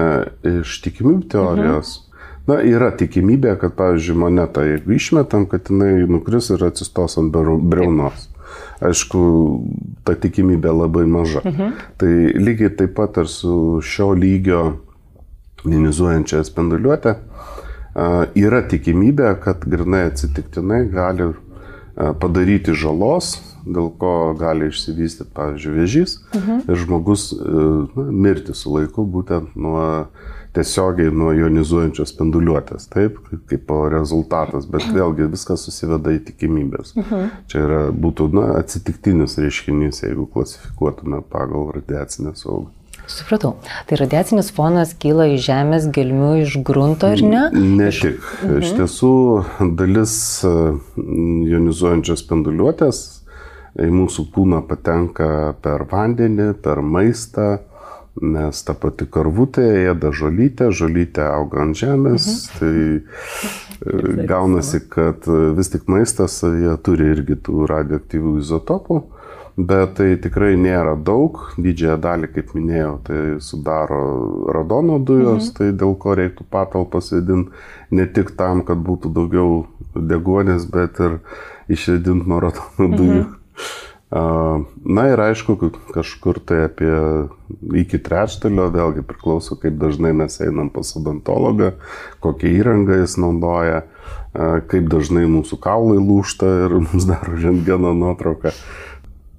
iš 0.62 0.78
tikimybių 0.86 1.26
teorijos, 1.34 1.98
mhm. 1.98 2.30
na, 2.52 2.60
yra 2.76 2.92
tikimybė, 2.96 3.56
kad, 3.60 3.74
pavyzdžiui, 3.78 4.20
monetą, 4.22 4.64
jeigu 4.70 4.96
išmetam, 4.96 5.50
kad 5.50 5.72
jinai 5.72 6.06
nukris 6.08 6.52
ir 6.54 6.64
atsistos 6.70 7.18
ant 7.20 7.34
breunos. 7.34 8.30
Aišku, 8.86 9.20
ta 10.04 10.14
tikimybė 10.20 10.70
labai 10.72 11.04
maža. 11.08 11.42
Mhm. 11.44 11.78
Tai 12.00 12.10
lygiai 12.40 12.70
taip 12.78 12.94
pat 12.96 13.18
ir 13.20 13.28
su 13.28 13.80
šio 13.84 14.12
lygio 14.16 14.62
ionizuojančia 15.66 16.44
spinduliuotė 16.46 17.16
yra 18.36 18.62
tikimybė, 18.68 19.34
kad 19.42 19.64
grinai 19.64 20.06
atsitiktinai 20.10 20.84
gali 20.92 21.32
padaryti 22.20 22.74
žalos, 22.76 23.36
dėl 23.66 23.90
ko 23.98 24.12
gali 24.38 24.68
išsivystyti, 24.70 25.32
pavyzdžiui, 25.34 25.74
vėžys 25.80 26.16
mhm. 26.36 26.64
ir 26.68 26.80
žmogus 26.82 27.30
na, 27.34 28.08
mirti 28.12 28.54
su 28.54 28.74
laiku 28.74 29.06
būtent 29.08 29.56
nuo 29.58 29.86
tiesiogiai 30.56 31.12
nuo 31.12 31.32
ionizuojančios 31.36 32.14
spinduliuotės, 32.14 32.86
taip, 32.92 33.18
kaip 33.50 33.72
rezultatas, 33.92 34.68
bet 34.70 34.86
vėlgi 34.94 35.28
viskas 35.34 35.66
susiveda 35.66 36.14
į 36.16 36.22
tikimybės. 36.30 36.94
Mhm. 36.96 37.26
Čia 37.50 37.60
yra, 37.66 37.82
būtų 37.92 38.30
na, 38.36 38.46
atsitiktinis 38.62 39.36
reiškinys, 39.42 40.04
jeigu 40.06 40.28
klasifikuotume 40.32 41.20
pagal 41.32 41.72
radiacinę 41.76 42.32
saugą. 42.38 42.72
Supratau. 43.06 43.54
Tai 43.86 43.98
radiacinis 44.00 44.48
fonas 44.54 44.90
kyla 44.98 45.28
iš 45.30 45.44
žemės 45.46 45.86
gelmių, 45.94 46.32
iš 46.42 46.56
grunto, 46.66 47.12
ar 47.14 47.22
ne? 47.22 47.44
Ne 47.54 47.92
tik. 47.94 48.18
Mhm. 48.42 48.56
Iš 48.58 48.72
tiesų, 48.80 49.12
dalis 49.78 50.16
e, 50.42 50.54
jonizuojančios 51.52 52.24
spinduliuotės 52.24 53.04
į 53.86 53.92
mūsų 53.94 54.26
kūną 54.34 54.62
patenka 54.66 55.54
per 55.62 55.86
vandenį, 55.90 56.50
per 56.64 56.82
maistą, 56.82 57.60
nes 58.16 58.62
ta 58.64 58.74
pati 58.74 59.06
karvutė 59.12 59.64
ėda 59.92 60.10
žolytę, 60.16 60.70
žolytė 60.74 61.26
auga 61.28 61.66
ant 61.66 61.78
žemės, 61.78 62.26
mhm. 62.26 62.56
tai 62.58 63.92
e, 63.92 64.26
gaunasi, 64.26 64.82
kad 64.90 65.28
vis 65.54 65.70
tik 65.70 65.86
maistas 65.92 66.40
jie 66.42 66.74
turi 66.82 67.12
irgi 67.14 67.38
tų 67.38 67.68
radioaktyvių 67.70 68.38
izotopų, 68.42 69.04
bet 69.56 69.94
tai 69.96 70.10
tikrai 70.20 70.54
nėra 70.60 70.94
daug, 71.00 71.40
didžiąją 71.56 71.96
dalį, 72.04 72.30
kaip 72.34 72.52
minėjau, 72.56 72.92
tai 73.06 73.20
sudaro 73.44 74.02
radono 74.52 74.98
dujos, 75.00 75.48
mhm. 75.48 75.54
tai 75.56 75.70
dėl 75.72 75.96
ko 76.00 76.16
reiktų 76.18 76.44
patalpas 76.52 77.10
vedinti 77.14 77.96
ne 77.96 78.06
tik 78.06 78.34
tam, 78.36 78.62
kad 78.68 78.82
būtų 78.84 79.12
daugiau 79.16 79.64
degonės, 79.96 80.68
bet 80.68 81.00
ir 81.00 81.18
išvedinti 81.72 82.28
nuo 82.28 82.42
radono 82.44 82.92
dujų. 82.92 83.24
Mhm. 83.24 83.42
Na 84.06 85.02
ir 85.10 85.18
aišku, 85.18 85.56
kažkur 85.90 86.38
tai 86.46 86.68
apie 86.68 86.92
iki 87.82 87.98
trečdalio, 87.98 88.68
vėlgi 88.70 89.02
priklauso, 89.02 89.58
kaip 89.58 89.80
dažnai 89.80 90.12
mes 90.14 90.38
einam 90.44 90.70
pas 90.70 90.92
odontologą, 90.94 91.72
kokią 92.22 92.52
įrangą 92.60 93.00
jis 93.00 93.16
naudoja, 93.18 93.82
kaip 94.70 94.86
dažnai 94.92 95.26
mūsų 95.26 95.58
kaulai 95.58 95.98
lūšta 95.98 96.52
ir 96.68 96.76
mums 96.84 97.08
daro 97.08 97.34
rentgeno 97.34 97.96
nuotrauką. 97.98 98.54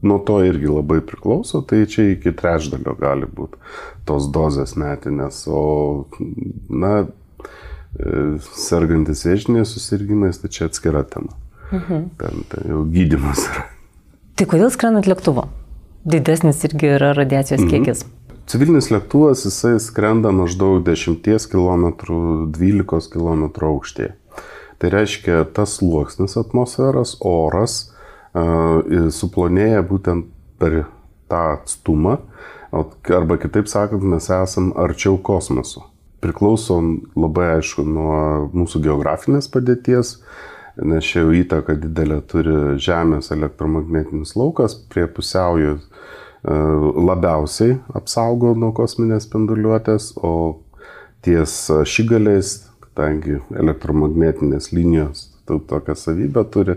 Nuo 0.02 0.20
to 0.22 0.42
irgi 0.46 0.70
labai 0.70 1.00
priklauso, 1.02 1.64
tai 1.66 1.86
čia 1.90 2.12
iki 2.14 2.34
trečdalio 2.38 2.94
gali 3.00 3.26
būti 3.26 3.58
tos 4.06 4.28
dozės 4.34 4.76
metinės, 4.78 5.40
o, 5.50 6.06
na, 6.70 7.08
e, 7.98 8.38
sergantis 8.54 9.26
vėžiniais 9.26 9.74
susirgymais, 9.74 10.38
tai 10.44 10.52
čia 10.54 10.68
atskira 10.70 11.02
tema. 11.08 11.34
Mhm. 11.72 12.04
Ten, 12.22 12.46
ten 12.52 12.70
jau 12.70 12.84
gydimas 12.94 13.48
yra. 13.50 13.66
Tai 14.38 14.46
kodėl 14.46 14.70
skrendant 14.72 15.10
lėktuvo? 15.10 15.48
Didesnis 16.08 16.62
irgi 16.70 16.94
yra 17.00 17.12
radiacijos 17.18 17.66
mhm. 17.66 17.74
kiekis. 17.74 18.06
Civilinis 18.48 18.88
lėktuvas, 18.94 19.42
jisai 19.44 19.74
skrenda 19.84 20.30
maždaug 20.32 20.86
10 20.86 21.50
km, 21.52 21.90
12 22.56 23.10
km 23.12 23.50
aukštėje. 23.74 24.14
Tai 24.78 24.92
reiškia, 24.94 25.42
tas 25.58 25.80
sluoksnis 25.82 26.38
atmosferos, 26.40 27.18
oras 27.26 27.90
suplonėja 29.14 29.82
būtent 29.88 30.28
per 30.60 30.86
tą 31.30 31.44
atstumą, 31.58 32.18
arba 32.72 33.38
kitaip 33.38 33.70
sakant, 33.70 34.04
mes 34.04 34.30
esam 34.30 34.72
arčiau 34.76 35.18
kosmoso. 35.18 35.86
Priklauso 36.24 36.80
labai 37.16 37.58
aišku 37.58 37.86
nuo 37.86 38.50
mūsų 38.56 38.82
geografinės 38.88 39.50
padėties, 39.54 40.18
nes 40.82 41.06
čia 41.06 41.24
jau 41.24 41.34
įtaka 41.38 41.78
didelė 41.78 42.22
turi 42.30 42.56
Žemės 42.82 43.32
elektromagnetinis 43.34 44.36
laukas 44.38 44.76
prie 44.92 45.06
pusiaujų 45.10 45.78
e, 45.78 45.82
labiausiai 47.10 47.78
apsaugo 47.98 48.54
nuo 48.58 48.74
kosminės 48.78 49.30
spinduliuotės, 49.30 50.16
o 50.18 50.34
ties 51.26 51.60
šigaliais, 51.90 52.60
kadangi 52.90 53.40
elektromagnetinės 53.54 54.72
linijos 54.74 55.28
tokią 55.48 55.96
savybę 55.96 56.44
turi, 56.52 56.76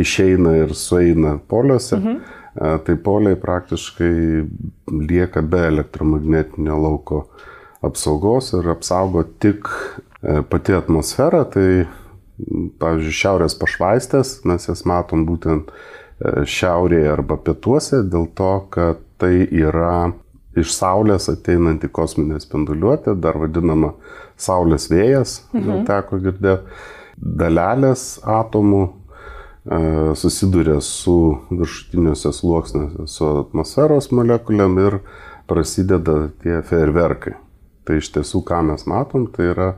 išeina 0.00 0.56
ir 0.64 0.74
sueina 0.74 1.36
poliuose, 1.48 2.00
mhm. 2.00 2.42
Tai 2.56 2.94
poliai 3.04 3.36
praktiškai 3.36 4.44
lieka 4.88 5.42
be 5.44 5.58
elektromagnetinio 5.68 6.78
lauko 6.80 7.26
apsaugos 7.84 8.54
ir 8.56 8.70
apsaugo 8.72 9.26
tik 9.44 9.68
e, 9.68 10.40
pati 10.48 10.72
atmosfera, 10.72 11.42
tai 11.52 11.84
pavyzdžiui, 12.80 13.16
šiaurės 13.18 13.56
pašvaistės, 13.60 14.38
mes 14.48 14.68
jas 14.70 14.86
matom 14.88 15.26
būtent 15.28 15.68
e, 15.68 16.46
šiaurėje 16.48 17.12
arba 17.12 17.36
pietuose, 17.44 18.00
dėl 18.08 18.24
to, 18.40 18.52
kad 18.72 19.04
tai 19.20 19.34
yra 19.44 20.14
iš 20.56 20.72
Saulės 20.72 21.28
ateinanti 21.28 21.92
kosminė 21.92 22.40
spinduliuotė, 22.40 23.18
dar 23.20 23.36
vadinama 23.42 23.92
Saulės 24.40 24.88
vėjas, 24.88 25.42
mhm. 25.52 25.84
teko 25.88 26.24
girdėti, 26.24 26.80
dalelės 27.16 28.18
atomų 28.22 28.82
e, 28.86 29.78
susiduria 30.18 30.80
su 30.84 31.16
viršutiniuose 31.50 32.32
sluoksniuose, 32.36 33.06
su 33.10 33.30
atmosferos 33.42 34.10
molekulėm 34.12 34.78
ir 34.84 35.00
prasideda 35.50 36.28
tie 36.42 36.60
fejerverkai. 36.66 37.36
Tai 37.86 38.00
iš 38.00 38.10
tiesų, 38.16 38.42
ką 38.46 38.64
mes 38.66 38.86
matom, 38.90 39.28
tai 39.30 39.52
yra 39.52 39.70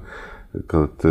kad 0.67 1.05
e, 1.05 1.09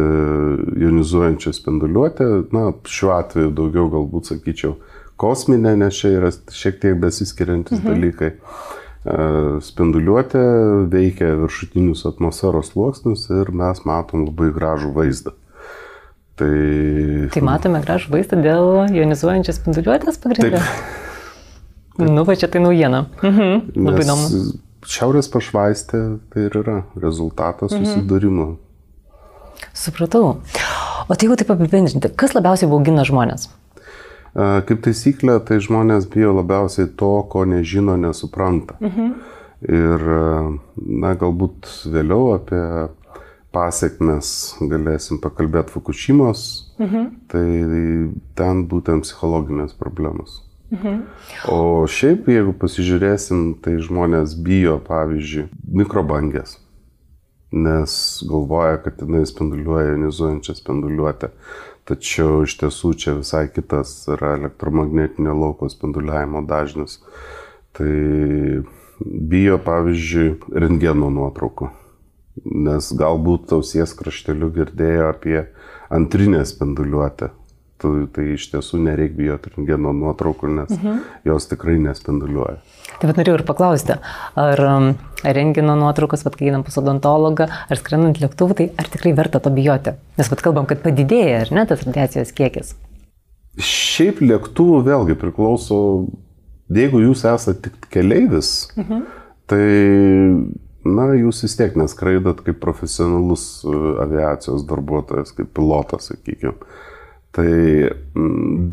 jonizuojančią 0.81 1.53
spinduliuotę, 1.53 2.25
na, 2.51 2.71
šiuo 2.89 3.13
atveju 3.19 3.53
daugiau 3.55 3.87
galbūt 3.93 4.31
sakyčiau 4.31 4.75
kosminė, 5.21 5.75
nes 5.77 5.97
čia 5.97 6.15
yra 6.17 6.31
šiek 6.33 6.81
tiek 6.81 6.97
besiskiriantis 7.01 7.79
mhm. 7.79 7.87
dalykai. 7.87 8.31
E, 9.07 9.17
spinduliuotė 9.63 10.43
veikia 10.91 11.35
viršutinius 11.43 12.05
atmosferos 12.09 12.73
sluoksnius 12.73 13.27
ir 13.37 13.53
mes 13.55 13.83
matom 13.87 14.25
labai 14.27 14.49
gražų 14.55 14.93
vaizdą. 14.97 15.37
Tai, 16.37 16.53
tai 17.33 17.41
matome 17.41 17.81
gražų 17.81 18.11
vaizdą 18.13 18.37
dėl 18.43 18.93
jonizuojančios 18.93 19.57
spinduliuotės 19.57 20.19
pagrindinės. 20.21 20.69
Nu, 21.97 22.21
va 22.27 22.35
čia 22.37 22.45
tai 22.53 22.61
naujiena. 22.61 23.07
Mhm, 23.25 23.71
labai 23.73 24.05
įdomu. 24.05 24.27
Šiaurės 24.87 25.31
pašvaistė 25.33 26.01
tai 26.29 26.45
ir 26.45 26.59
yra 26.61 26.77
rezultatas 27.01 27.73
mhm. 27.73 27.87
susidūrimo 27.89 28.47
Supratau. 29.73 30.41
O 31.07 31.15
tai 31.15 31.27
jeigu 31.27 31.37
taip 31.39 31.53
apibendrinti, 31.53 32.11
kas 32.19 32.35
labiausiai 32.35 32.69
baugina 32.71 33.05
žmonės? 33.07 33.47
Kaip 34.37 34.83
taisyklė, 34.85 35.39
tai 35.47 35.59
žmonės 35.63 36.05
bijo 36.13 36.33
labiausiai 36.37 36.89
to, 36.99 37.13
ko 37.31 37.45
nežino, 37.49 37.95
nesupranta. 37.97 38.77
Mhm. 38.83 39.13
Ir, 39.67 40.03
na, 41.01 41.13
galbūt 41.17 41.69
vėliau 41.89 42.35
apie 42.35 42.61
pasiekmes 43.55 44.29
galėsim 44.61 45.21
pakalbėti 45.23 45.73
Fukushimos, 45.73 46.43
mhm. 46.81 47.07
tai 47.31 47.47
ten 48.37 48.67
būtent 48.69 49.07
psichologinės 49.07 49.75
problemos. 49.77 50.43
Mhm. 50.73 51.01
O 51.53 51.87
šiaip, 51.87 52.27
jeigu 52.27 52.53
pasižiūrėsim, 52.59 53.53
tai 53.63 53.77
žmonės 53.79 54.35
bijo, 54.43 54.81
pavyzdžiui, 54.83 55.47
mikrobangės 55.79 56.57
nes 57.51 58.23
galvoja, 58.29 58.77
kad 58.83 59.01
jinai 59.01 59.25
spinduliuoja 59.25 59.95
ionizuojančią 59.95 60.55
spinduliuotę. 60.57 61.31
Tačiau 61.87 62.43
iš 62.43 62.57
tiesų 62.59 62.93
čia 62.99 63.15
visai 63.21 63.45
kitas 63.47 63.93
yra 64.11 64.33
elektromagnetinio 64.35 65.35
lauko 65.37 65.69
spinduliavimo 65.71 66.43
dažnis. 66.47 66.99
Tai 67.77 67.91
bijo, 68.99 69.59
pavyzdžiui, 69.63 70.33
rentgeno 70.51 71.11
nuotraukų. 71.13 71.69
Nes 72.45 72.91
galbūt 72.99 73.53
ausies 73.57 73.95
krašteliu 73.97 74.51
girdėjo 74.53 75.09
apie 75.11 75.41
antrinę 75.93 76.43
spinduliuotę. 76.45 77.31
Tai, 77.77 77.91
tai 78.09 78.31
iš 78.33 78.47
tiesų 78.49 78.79
nereikia 78.81 79.13
bijoti 79.19 79.51
rentgeno 79.53 79.91
nuotraukų, 79.93 80.49
nes 80.49 80.71
mhm. 80.73 81.01
jos 81.29 81.45
tikrai 81.51 81.75
nespinduliuoja. 81.83 82.57
Tai 82.97 83.09
bet 83.11 83.19
norėjau 83.19 83.37
ir 83.37 83.43
paklausti, 83.45 83.99
ar 84.41 84.61
um, 84.65 84.87
rengino 85.21 85.75
nuotraukos, 85.77 86.23
vad 86.25 86.39
kai 86.39 86.49
einam 86.49 86.63
pas 86.65 86.79
odontologą, 86.81 87.45
ar 87.45 87.77
skrendant 87.77 88.17
lėktuvu, 88.17 88.57
tai 88.57 88.69
ar 88.81 88.89
tikrai 88.89 89.13
verta 89.19 89.41
to 89.43 89.53
bijoti? 89.53 89.93
Nes 90.17 90.33
vad 90.33 90.41
kalbam, 90.41 90.65
kad 90.69 90.81
padidėja, 90.81 91.43
ar 91.43 91.53
ne, 91.53 91.67
tas 91.69 91.85
radiacijos 91.85 92.33
kiekis? 92.37 92.73
Šiaip 93.61 94.23
lėktuvų 94.25 94.81
vėlgi 94.89 95.17
priklauso, 95.21 95.79
jeigu 96.73 97.03
jūs 97.05 97.27
esate 97.29 97.69
tik 97.69 97.91
keleivis, 97.93 98.71
mhm. 98.73 99.05
tai, 99.53 99.67
na, 100.87 101.11
jūs 101.17 101.43
vis 101.45 101.57
tiek 101.59 101.75
neskraidot 101.79 102.41
kaip 102.45 102.59
profesionalus 102.63 103.47
uh, 103.67 103.97
aviacijos 104.05 104.65
darbuotojas, 104.69 105.33
kaip 105.37 105.51
pilotas, 105.57 106.11
sakykime. 106.11 106.55
Tai 107.37 107.51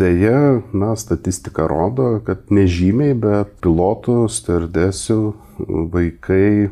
dėja, 0.00 0.38
na, 0.72 0.94
statistika 0.96 1.66
rodo, 1.68 2.14
kad 2.24 2.48
nežymiai, 2.54 3.12
bet 3.18 3.50
pilotų, 3.64 4.22
stardesių 4.32 5.18
vaikai, 5.92 6.70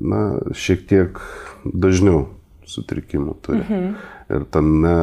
na, 0.00 0.24
šiek 0.56 0.82
tiek 0.90 1.20
dažniau 1.62 2.24
sutrikimų 2.70 3.36
turi. 3.44 3.62
Mhm. 3.62 3.94
Ir 4.30 4.44
tame 4.54 4.96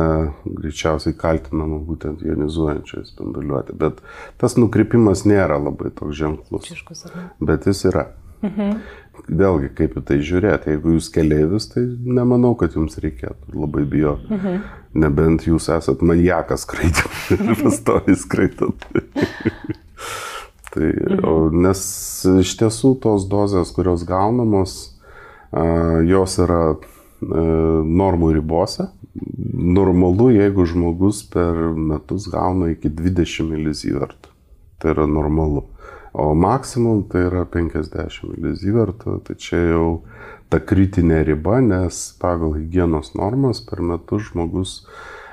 greičiausiai 0.45 1.15
kaltinama 1.19 1.81
būtent 1.83 2.21
jonizuojančioje 2.23 3.09
spinduliuotė. 3.09 3.75
Bet 3.75 3.99
tas 4.39 4.55
nukrypimas 4.59 5.25
nėra 5.27 5.57
labai 5.59 5.91
toks 5.95 6.15
ženklus. 6.15 6.69
Čiškus, 6.69 7.07
bet 7.43 7.67
jis 7.67 7.83
yra. 7.91 8.07
Mhm. 8.45 8.79
Vėlgi, 9.27 9.69
kaip 9.75 9.95
į 9.99 10.03
tai 10.07 10.17
žiūrėti, 10.23 10.71
jeigu 10.73 10.93
jūs 10.95 11.09
keliaivis, 11.13 11.69
tai 11.73 11.83
nemanau, 11.87 12.53
kad 12.59 12.77
jums 12.77 12.99
reikėtų 13.03 13.57
labai 13.59 13.83
bijoti. 13.89 14.29
Mhm. 14.31 14.59
Nebent 14.97 15.47
jūs 15.47 15.67
esat 15.73 16.03
maniakas 16.05 16.63
skraidyti 16.65 17.35
ir 17.37 17.63
pastovi 17.63 18.15
skraidot. 18.17 18.87
Tai, 20.77 20.87
mhm. 20.91 21.57
Nes 21.63 21.81
iš 22.43 22.53
tiesų 22.59 22.97
tos 23.01 23.25
dozės, 23.31 23.71
kurios 23.73 24.03
gaunamos, 24.07 24.75
jos 26.05 26.37
yra 26.43 26.61
normų 27.21 28.33
ribose. 28.35 28.89
Normalu, 29.47 30.29
jeigu 30.35 30.67
žmogus 30.69 31.23
per 31.31 31.55
metus 31.73 32.27
gauna 32.29 32.69
iki 32.75 32.91
20 32.93 33.47
milizievertų. 33.49 34.33
Tai 34.77 34.93
yra 34.93 35.07
normalu. 35.09 35.65
O 36.13 36.31
maksimum 36.37 37.03
tai 37.11 37.27
yra 37.27 37.43
50 37.45 38.23
milizievertų. 38.31 39.19
Tai 39.27 39.35
čia 39.35 39.61
jau 39.73 39.87
ta 40.51 40.61
kritinė 40.63 41.23
riba, 41.27 41.59
nes 41.61 41.99
pagal 42.21 42.55
hygienos 42.59 43.13
normas 43.17 43.61
per 43.65 43.83
metus 43.83 44.29
žmogus 44.31 44.79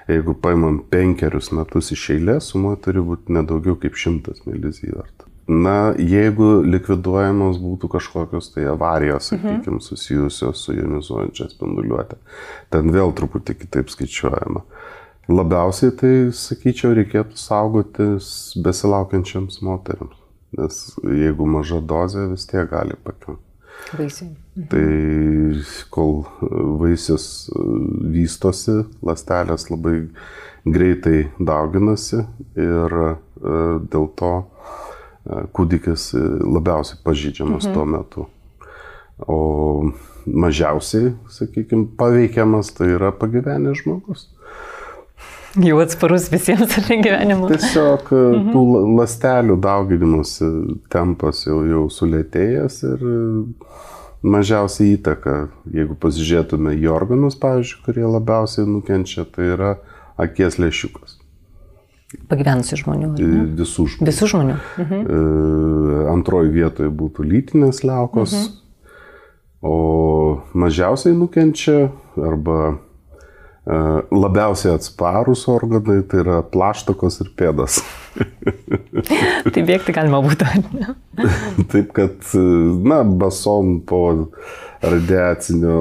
jeigu 0.08 0.34
paimam 0.34 0.80
penkerius 0.90 1.50
metus 1.56 1.92
iš 1.94 2.08
eilės, 2.16 2.50
suma 2.52 2.74
turi 2.80 3.02
būti 3.04 3.34
nedaugiau 3.34 3.76
kaip 3.80 3.96
100 3.98 4.44
milizievertų. 4.48 5.30
Na, 5.44 5.92
jeigu 6.00 6.62
likviduojamos 6.64 7.58
būtų 7.60 7.90
kažkokios 7.92 8.48
tai 8.54 8.64
avarijos, 8.70 9.28
sakykime, 9.28 9.80
susijusios 9.84 10.62
su 10.64 10.72
jonizuojančia 10.72 11.50
spinduliuotė, 11.52 12.16
ten 12.72 12.88
vėl 12.94 13.12
truputį 13.16 13.58
kitaip 13.60 13.92
skaičiuojama. 13.92 14.64
Labiausiai 15.28 15.92
tai, 16.00 16.14
sakyčiau, 16.36 16.94
reikėtų 16.96 17.36
saugotis 17.40 18.26
besilaukiančiams 18.60 19.60
moteriams, 19.64 20.16
nes 20.58 20.84
jeigu 21.02 21.46
maža 21.48 21.80
dozė 21.80 22.28
vis 22.32 22.46
tiek 22.50 22.68
gali 22.70 22.96
pakengti. 23.04 23.42
Vaisiai. 23.98 24.30
Mhm. 24.56 24.66
Tai 24.70 25.84
kol 25.90 26.24
vaisius 26.80 27.50
vystosi, 28.14 28.84
lastelės 29.04 29.68
labai 29.70 30.08
greitai 30.64 31.28
dauginasi 31.38 32.22
ir 32.56 32.96
e, 33.02 33.10
dėl 33.92 34.08
to 34.16 34.32
e, 34.40 35.42
kūdikis 35.52 36.12
labiausiai 36.14 37.02
pažydžiamas 37.04 37.68
mhm. 37.68 37.74
tuo 37.74 37.84
metu. 37.96 38.26
O 39.30 39.38
mažiausiai, 40.26 41.12
sakykime, 41.30 41.92
paveikiamas 41.98 42.72
tai 42.74 42.94
yra 42.96 43.12
pagyvenęs 43.14 43.82
žmogus. 43.82 44.28
Jau 45.68 45.78
atsparus 45.82 46.28
visiems 46.32 46.74
gyvenimui. 47.04 47.52
Tiesiog 47.54 48.10
e, 48.10 48.20
mhm. 48.20 48.52
tų 48.54 48.62
lastelių 48.98 49.58
dauginimas 49.62 50.36
tempas 50.92 51.44
jau, 51.46 51.60
jau 51.68 51.84
sulėtėjęs 51.92 52.80
ir 52.88 53.04
e, 53.10 53.18
mažiausiai 54.34 54.96
įtaka, 54.96 55.36
jeigu 55.74 55.96
pasižiūrėtume 56.00 56.74
į 56.80 56.88
organus, 56.92 57.36
pavyzdžiui, 57.40 57.82
kurie 57.86 58.06
labiausiai 58.08 58.66
nukenčia, 58.68 59.26
tai 59.28 59.52
yra 59.54 59.76
akies 60.20 60.58
lėšiukas. 60.62 61.20
Pagyvenusių 62.30 62.78
žmonių. 62.78 63.12
Ne? 63.18 63.44
Visų 63.58 63.88
žmonių. 63.90 64.08
Visų 64.10 64.30
žmonių. 64.30 64.58
Mhm. 64.84 65.06
E, 65.06 66.02
antroji 66.14 66.54
vietoje 66.54 66.90
būtų 66.94 67.26
lytinės 67.30 67.82
liaukos, 67.86 68.34
mhm. 68.38 68.90
o 69.66 69.76
mažiausiai 70.58 71.14
nukenčia 71.18 71.78
arba 72.18 72.74
E, 72.74 72.93
labiausiai 73.64 74.74
atsparus 74.76 75.46
organai 75.48 76.02
tai 76.08 76.20
yra 76.20 76.40
plaštakos 76.44 77.22
ir 77.24 77.30
pėdas. 77.38 77.78
tai 79.54 79.64
bėgti 79.64 79.94
galima 79.96 80.20
būtų. 80.24 80.48
Taip, 81.72 81.94
kad, 81.96 82.34
na, 82.84 83.02
basom 83.04 83.78
po 83.88 84.02
radiacinio 84.84 85.78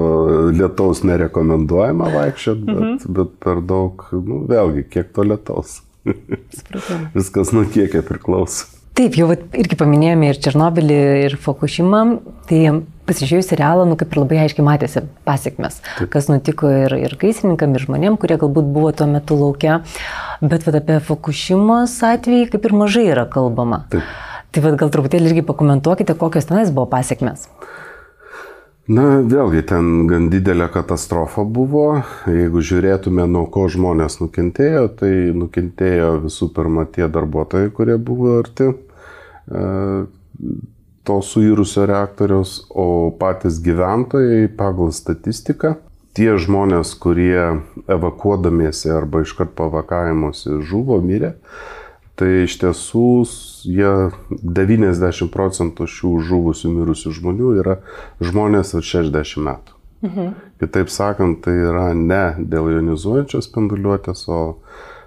lietaus 0.56 1.04
nerekomenduojama 1.08 2.12
vaikščioti, 2.14 2.68
bet, 2.68 2.84
mhm. 2.84 3.18
bet 3.18 3.34
per 3.44 3.64
daug, 3.68 4.06
nu, 4.16 4.44
vėlgi, 4.50 4.86
kiek 4.94 5.12
to 5.16 5.28
lietaus. 5.28 5.82
Viskas 7.18 7.54
nuo 7.56 7.66
kiekio 7.68 8.04
priklauso. 8.08 8.70
Taip, 8.94 9.16
jau 9.18 9.26
irgi 9.34 9.78
paminėjome 9.80 10.28
ir 10.30 10.38
Černobilį, 10.38 10.98
ir 11.26 11.34
Fukushimą, 11.42 12.02
tai 12.46 12.60
pasižiūrėjus 13.10 13.48
serialą, 13.50 13.88
nu 13.90 13.98
kaip 13.98 14.14
ir 14.14 14.20
labai 14.22 14.38
aiškiai 14.44 14.66
matėsi 14.68 15.02
pasiekmes, 15.26 15.80
Taip. 15.98 16.12
kas 16.14 16.30
nutiko 16.30 16.70
ir, 16.70 16.94
ir 17.02 17.16
gaisininkam, 17.20 17.74
ir 17.74 17.88
žmonėm, 17.88 18.20
kurie 18.22 18.38
galbūt 18.42 18.70
buvo 18.76 18.92
tuo 18.94 19.08
metu 19.10 19.40
laukia, 19.40 19.80
bet 20.46 20.68
vat, 20.68 20.78
apie 20.78 21.00
Fukushimos 21.08 21.96
atvejį 22.06 22.52
kaip 22.54 22.70
ir 22.70 22.78
mažai 22.84 23.08
yra 23.16 23.26
kalbama. 23.34 23.84
Taip. 23.90 24.14
Tai 24.54 24.66
vat, 24.68 24.78
gal 24.78 24.94
truputėlį 24.94 25.32
irgi 25.32 25.48
pakomentuokite, 25.50 26.14
kokios 26.20 26.52
tenais 26.52 26.70
buvo 26.70 26.86
pasiekmes. 26.94 27.50
Na, 28.84 29.22
vėlgi 29.24 29.62
ten 29.64 30.08
gan 30.10 30.26
didelė 30.28 30.66
katastrofa 30.68 31.46
buvo. 31.48 32.02
Jeigu 32.28 32.60
žiūrėtume, 32.60 33.24
nuo 33.32 33.46
ko 33.48 33.70
žmonės 33.72 34.20
nukentėjo, 34.20 34.90
tai 35.00 35.32
nukentėjo 35.32 36.10
visų 36.26 36.50
pirma 36.52 36.84
tie 36.92 37.08
darbuotojai, 37.08 37.70
kurie 37.72 37.96
buvo 37.96 38.34
arti 38.42 38.68
e, 38.68 39.64
to 41.08 41.18
suirusio 41.24 41.86
reaktoriaus, 41.88 42.58
o 42.76 43.14
patys 43.16 43.62
gyventojai 43.64 44.50
pagal 44.52 44.92
statistiką, 44.92 45.78
tie 46.12 46.36
žmonės, 46.36 46.92
kurie 47.00 47.64
evakuodamiesi 47.88 48.92
arba 48.92 49.24
iškart 49.24 49.56
po 49.56 49.70
evakavimuose 49.72 50.60
žuvo, 50.60 51.00
mirė, 51.00 51.38
tai 52.20 52.30
iš 52.46 52.58
tiesų 52.62 53.08
jie 53.66 53.94
90 54.30 55.30
procentų 55.34 55.88
šių 55.90 56.16
žuvusių 56.30 56.74
mirusių 56.78 57.14
žmonių 57.20 57.54
yra 57.64 57.78
žmonės 58.22 58.76
virš 58.78 58.96
60 59.00 59.46
metų. 59.48 59.80
Mhm. 60.04 60.34
Kitaip 60.60 60.92
sakant, 60.92 61.40
tai 61.46 61.56
yra 61.64 61.94
ne 61.96 62.24
dėl 62.38 62.68
jonizuojančios 62.76 63.48
spinduliuotės, 63.48 64.26
o 64.28 64.42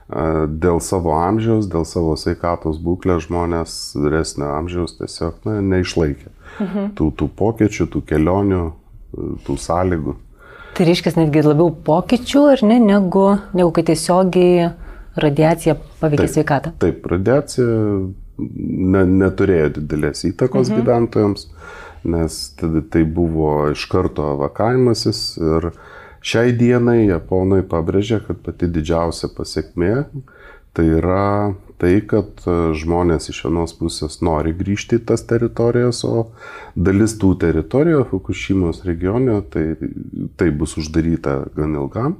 dėl 0.06 0.78
savo 0.80 1.16
amžiaus, 1.18 1.66
dėl 1.66 1.84
savo 1.84 2.14
sveikatos 2.16 2.78
būklės 2.78 3.26
žmonės 3.26 3.72
vyresnio 3.98 4.52
amžiaus 4.54 4.94
tiesiog 5.00 5.42
na, 5.48 5.58
neišlaikė 5.60 6.30
mhm. 6.62 6.92
tų, 6.98 7.10
tų 7.18 7.28
pokyčių, 7.36 7.88
tų 7.90 8.02
kelionių, 8.06 8.62
tų 9.46 9.58
sąlygų. 9.58 10.14
Tai 10.76 10.86
reiškia 10.86 11.14
netgi 11.16 11.42
labiau 11.42 11.72
pokyčių, 11.72 12.42
ar 12.52 12.62
ne, 12.68 12.78
negu, 12.84 13.26
negu 13.56 13.72
kad 13.74 13.88
tiesiogiai 13.90 14.70
radiacija 15.16 15.76
paveikia 16.00 16.28
sveikatą? 16.30 16.72
Taip, 16.82 17.06
radiacija 17.10 17.66
ne, 18.38 19.04
neturėjo 19.24 19.72
didelės 19.80 20.24
įtakos 20.30 20.70
mhm. 20.70 20.80
gyventojams, 20.80 21.48
nes 22.06 22.40
tada 22.60 22.84
tai 22.92 23.04
buvo 23.08 23.72
iš 23.72 23.86
karto 23.90 24.30
evakavimasis 24.36 25.22
ir 25.42 25.70
šiai 26.26 26.52
dienai 26.58 27.06
japonai 27.06 27.62
pabrėžia, 27.66 28.20
kad 28.26 28.42
pati 28.44 28.68
didžiausia 28.70 29.32
pasiekmė 29.34 29.94
tai 30.76 30.84
yra 30.98 31.54
tai, 31.80 31.98
kad 32.08 32.42
žmonės 32.76 33.30
iš 33.32 33.42
vienos 33.46 33.72
pusės 33.76 34.20
nori 34.24 34.52
grįžti 34.56 34.98
į 34.98 35.04
tas 35.08 35.24
teritorijas, 35.28 36.02
o 36.08 36.28
dalis 36.76 37.16
tų 37.20 37.34
teritorijų 37.40 38.04
Fukushimos 38.10 38.82
regione 38.88 39.38
tai, 39.52 39.64
tai 40.36 40.50
bus 40.52 40.76
uždaryta 40.80 41.38
gan 41.56 41.76
ilgam. 41.80 42.18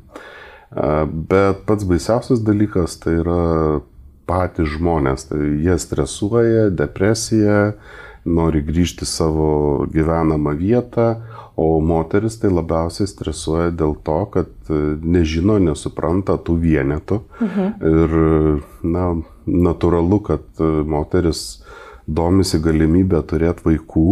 Bet 0.70 1.62
pats 1.68 1.86
baisiausias 1.86 2.42
dalykas 2.44 2.98
tai 3.02 3.20
yra 3.20 3.42
patys 4.26 4.72
žmonės. 4.74 5.28
Tai 5.30 5.40
jie 5.40 5.76
stresuoja, 5.78 6.68
depresija, 6.74 7.76
nori 8.26 8.62
grįžti 8.66 9.06
savo 9.06 9.86
gyvenamą 9.92 10.56
vietą, 10.58 11.22
o 11.56 11.78
moteris 11.80 12.40
tai 12.42 12.50
labiausiai 12.52 13.08
stresuoja 13.08 13.70
dėl 13.72 13.94
to, 14.04 14.18
kad 14.34 14.50
e, 14.68 14.80
nežino, 15.00 15.56
nesupranta 15.62 16.36
tų 16.36 16.58
vienetų. 16.66 17.20
Mhm. 17.46 17.70
Ir, 17.92 18.16
na, 18.96 19.06
natūralu, 19.46 20.20
kad 20.26 20.44
e, 20.60 20.72
moteris 20.84 21.62
domisi 22.06 22.60
galimybę 22.62 23.22
turėti 23.30 23.64
vaikų 23.66 24.10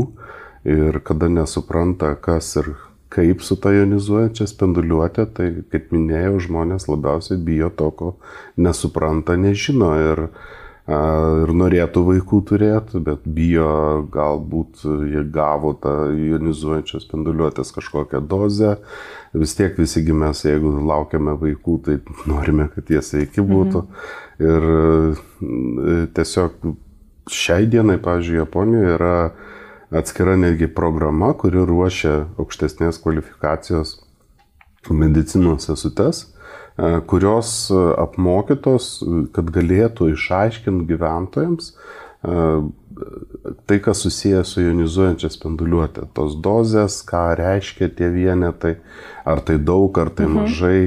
ir 0.64 1.02
kada 1.04 1.28
nesupranta, 1.28 2.14
kas 2.16 2.54
ir 2.62 2.72
kaip 3.14 3.44
su 3.46 3.56
ta 3.60 3.70
jonizuojančia 3.74 4.48
spinduliuotė, 4.50 5.28
tai, 5.36 5.46
kaip 5.72 5.92
minėjau, 5.94 6.40
žmonės 6.48 6.88
labiausiai 6.90 7.38
bijo 7.46 7.70
to, 7.78 7.90
ko 7.94 8.10
nesupranta, 8.60 9.36
nežino 9.38 9.92
ir, 10.02 10.22
ir 10.90 11.52
norėtų 11.62 12.02
vaikų 12.10 12.40
turėti, 12.50 13.00
bet 13.06 13.22
bijo 13.36 13.68
galbūt 14.14 14.82
jie 15.12 15.22
gavo 15.34 15.72
tą 15.80 15.94
jonizuojančios 16.10 17.06
spinduliuotės 17.06 17.72
kažkokią 17.76 18.20
dozę. 18.28 18.76
Vis 19.34 19.54
tiek 19.58 19.78
visigi 19.78 20.14
mes, 20.14 20.44
jeigu 20.46 20.74
laukiame 20.86 21.34
vaikų, 21.38 21.78
tai 21.86 21.98
norime, 22.30 22.68
kad 22.74 22.90
jie 22.90 23.02
sveiki 23.02 23.42
būtų. 23.46 23.86
Mhm. 23.86 24.22
Ir 24.44 24.60
tiesiog 26.14 26.50
šiai 27.30 27.66
dienai, 27.70 27.98
pavyzdžiui, 28.02 28.40
Japonijoje 28.42 28.94
yra 28.98 29.16
atskira 29.94 30.36
netgi 30.36 30.68
programa, 30.74 31.32
kuri 31.38 31.62
ruošia 31.66 32.24
aukštesnės 32.40 33.00
kvalifikacijos 33.02 33.98
medicinos 34.90 35.68
sesutes, 35.68 36.24
e, 36.24 37.00
kurios 37.10 37.70
apmokytos, 38.02 38.96
kad 39.36 39.52
galėtų 39.54 40.10
išaiškinti 40.14 40.88
gyventojams 40.90 41.70
e, 41.70 42.48
tai, 43.66 43.78
kas 43.82 44.02
susijęs 44.04 44.54
su 44.54 44.64
jonizuojančia 44.64 45.30
spinduliuotė. 45.32 46.08
Tos 46.16 46.36
dozės, 46.42 47.00
ką 47.06 47.26
reiškia 47.40 47.90
tie 47.98 48.10
vienetai, 48.12 48.76
ar 49.26 49.42
tai 49.46 49.58
daug, 49.58 49.94
ar 49.98 50.12
tai 50.14 50.28
mhm. 50.28 50.42
mažai. 50.42 50.82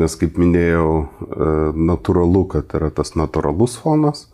Nes, 0.00 0.14
kaip 0.16 0.38
minėjau, 0.40 0.90
e, 1.04 1.48
natūralu, 1.90 2.46
kad 2.48 2.70
yra 2.78 2.88
tas 2.94 3.12
natūralus 3.18 3.74
fonas, 3.82 4.28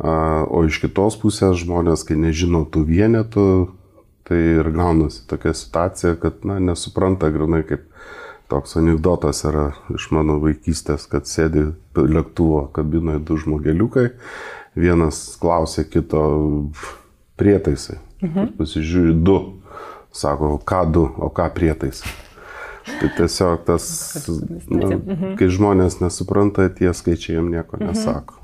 O 0.00 0.62
iš 0.64 0.78
kitos 0.80 1.18
pusės 1.20 1.58
žmonės, 1.60 2.06
kai 2.08 2.16
nežino 2.16 2.62
tų 2.72 2.86
vienetų, 2.88 3.46
tai 4.24 4.38
ir 4.60 4.70
gaunasi 4.72 5.26
tokia 5.28 5.52
situacija, 5.56 6.14
kad 6.22 6.44
na, 6.48 6.56
nesupranta 6.62 7.28
grinai 7.34 7.60
kaip 7.68 7.84
toks 8.50 8.78
anegdotas 8.80 9.44
yra 9.46 9.70
iš 9.92 10.08
mano 10.14 10.38
vaikystės, 10.42 11.04
kad 11.10 11.28
sėdi 11.28 11.68
lėktuvo 11.94 12.64
kabinoje 12.74 13.20
du 13.28 13.36
žmogeliukai, 13.44 14.08
vienas 14.78 15.20
klausė 15.42 15.84
kito 15.90 16.22
prietaisai. 17.40 18.00
Mhm. 18.24 18.54
Pasižiūri 18.58 19.14
du, 19.20 19.38
sako, 20.12 20.56
ką 20.64 20.82
du, 20.92 21.04
o 21.04 21.30
ką 21.34 21.50
prietaisai. 21.56 22.16
Tai 22.90 23.08
tiesiog 23.18 23.64
tas, 23.68 23.86
na, 24.72 24.96
mhm. 24.96 25.36
kai 25.38 25.52
žmonės 25.52 26.00
nesupranta, 26.00 26.70
tie 26.72 26.94
skaičiai 26.96 27.38
jam 27.38 27.52
nieko 27.52 27.76
mhm. 27.76 27.92
nesako. 27.92 28.39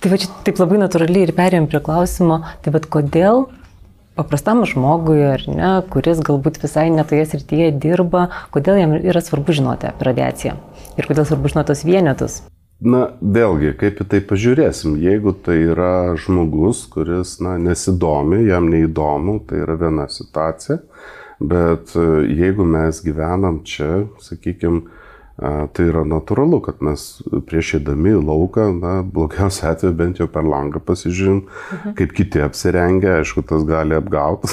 Tai 0.00 0.12
va 0.12 0.18
čia 0.20 0.30
taip 0.46 0.60
labai 0.62 0.80
natūraliai 0.82 1.28
ir 1.28 1.34
perėjom 1.36 1.66
prie 1.70 1.80
klausimo, 1.84 2.42
tai 2.64 2.72
bet 2.74 2.88
kodėl 2.92 3.46
paprastam 4.18 4.64
žmogui, 4.68 5.20
ar 5.34 5.44
ne, 5.48 5.72
kuris 5.92 6.20
galbūt 6.24 6.60
visai 6.62 6.88
netoje 6.92 7.26
srityje 7.30 7.72
dirba, 7.80 8.28
kodėl 8.54 8.80
jam 8.80 8.96
yra 8.98 9.22
svarbu 9.24 9.56
žinoti 9.56 9.90
apie 9.90 10.10
radiaciją 10.10 10.56
ir 10.98 11.08
kodėl 11.08 11.28
svarbu 11.28 11.52
žinoti 11.52 11.72
tos 11.72 11.84
vienetus? 11.88 12.40
Na, 12.80 13.10
vėlgi, 13.20 13.74
kaip 13.76 13.98
į 14.00 14.06
tai 14.08 14.22
pažiūrėsim, 14.24 14.94
jeigu 15.02 15.34
tai 15.44 15.58
yra 15.68 16.16
žmogus, 16.16 16.86
kuris, 16.88 17.34
na, 17.44 17.58
nesidomi, 17.60 18.38
jam 18.48 18.70
neįdomu, 18.72 19.36
tai 19.44 19.60
yra 19.66 19.76
viena 19.82 20.06
situacija, 20.08 20.78
bet 21.44 21.92
e, 21.92 22.06
jeigu 22.40 22.64
mes 22.64 23.02
gyvenam 23.04 23.60
čia, 23.68 24.06
sakykime, 24.24 24.86
Tai 25.40 25.84
yra 25.88 26.02
natūralu, 26.04 26.58
kad 26.60 26.82
mes 26.84 27.02
prieš 27.48 27.78
įdami 27.78 28.10
į 28.12 28.18
lauką, 28.28 28.66
na, 28.76 28.90
blogiausia 29.00 29.70
atveju 29.70 29.94
bent 29.96 30.18
jau 30.20 30.26
per 30.28 30.44
langą 30.44 30.82
pasižiūrim, 30.84 31.38
mhm. 31.46 31.94
kaip 31.96 32.12
kiti 32.18 32.42
apsirengia, 32.44 33.14
aišku, 33.22 33.46
tas 33.48 33.64
gali 33.68 33.96
apgauti, 33.96 34.52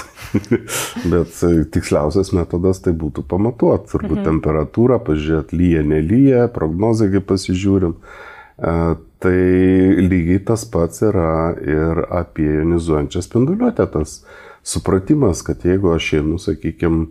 bet 1.11 1.35
tiksliausias 1.75 2.31
metodas 2.37 2.79
tai 2.85 2.95
būtų 2.95 3.25
pamatuoti, 3.27 3.91
turbūt 3.91 4.21
mhm. 4.21 4.29
temperatūrą, 4.29 5.01
pažiūrėti, 5.09 5.59
lyja, 5.59 5.83
nelyja, 5.91 6.47
prognozę, 6.55 7.11
kaip 7.11 7.27
pasižiūrim. 7.33 7.97
Tai 8.57 9.37
lygiai 10.07 10.39
tas 10.47 10.63
pats 10.71 11.03
yra 11.05 11.51
ir 11.61 11.99
apie 12.15 12.47
jonizuojančią 12.61 13.27
spinduliuotę, 13.27 13.89
tas 13.91 14.21
supratimas, 14.63 15.43
kad 15.43 15.67
jeigu 15.67 15.91
aš 15.97 16.13
einu, 16.21 16.39
sakykime, 16.41 17.09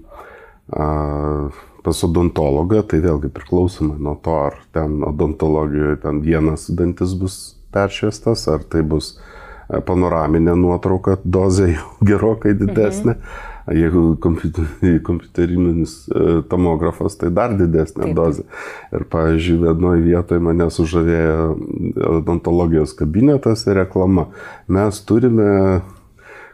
pas 1.86 2.02
odontologą, 2.02 2.82
tai 2.90 3.00
vėlgi 3.04 3.30
priklausomai 3.34 4.00
nuo 4.02 4.16
to, 4.22 4.34
ar 4.48 4.58
ten 4.74 4.98
odontologijoje 5.06 6.00
ten 6.02 6.20
vienas 6.24 6.66
dantis 6.74 7.14
bus 7.18 7.40
peršviestas, 7.74 8.46
ar 8.50 8.64
tai 8.66 8.82
bus 8.82 9.14
e, 9.14 9.78
panoraminė 9.86 10.56
nuotrauka, 10.58 11.20
dozė 11.22 11.76
jau 11.76 11.90
gerokai 12.10 12.56
didesnė. 12.58 13.18
Mhm. 13.18 13.52
Jeigu 13.66 14.00
kompiuterinis 14.22 15.94
e, 16.06 16.20
tomografas, 16.46 17.16
tai 17.18 17.32
dar 17.34 17.54
didesnė 17.58 18.04
Taip. 18.04 18.14
dozė. 18.14 18.44
Ir, 18.94 19.06
pavyzdžiui, 19.10 19.56
vienoje 19.64 20.04
vietoje 20.04 20.42
mane 20.46 20.68
sužavėjo 20.70 21.48
odontologijos 22.20 22.94
kabinetas 22.94 23.66
ir 23.66 23.80
reklama. 23.80 24.28
Mes 24.70 25.02
turime 25.08 25.50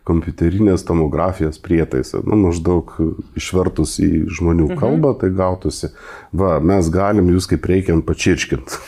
kompiuterinės 0.08 0.82
tomografijos 0.86 1.60
prietaisą. 1.62 2.22
Nu, 2.26 2.38
maždaug 2.48 2.90
išvertus 3.38 3.98
į 4.02 4.10
žmonių 4.32 4.72
mhm. 4.72 4.80
kalbą, 4.80 5.14
tai 5.20 5.30
gautųsi, 5.36 5.92
va, 6.34 6.56
mes 6.58 6.90
galim 6.92 7.30
jūs 7.34 7.48
kaip 7.50 7.68
reikiant 7.70 8.06
pačirškint. 8.08 8.80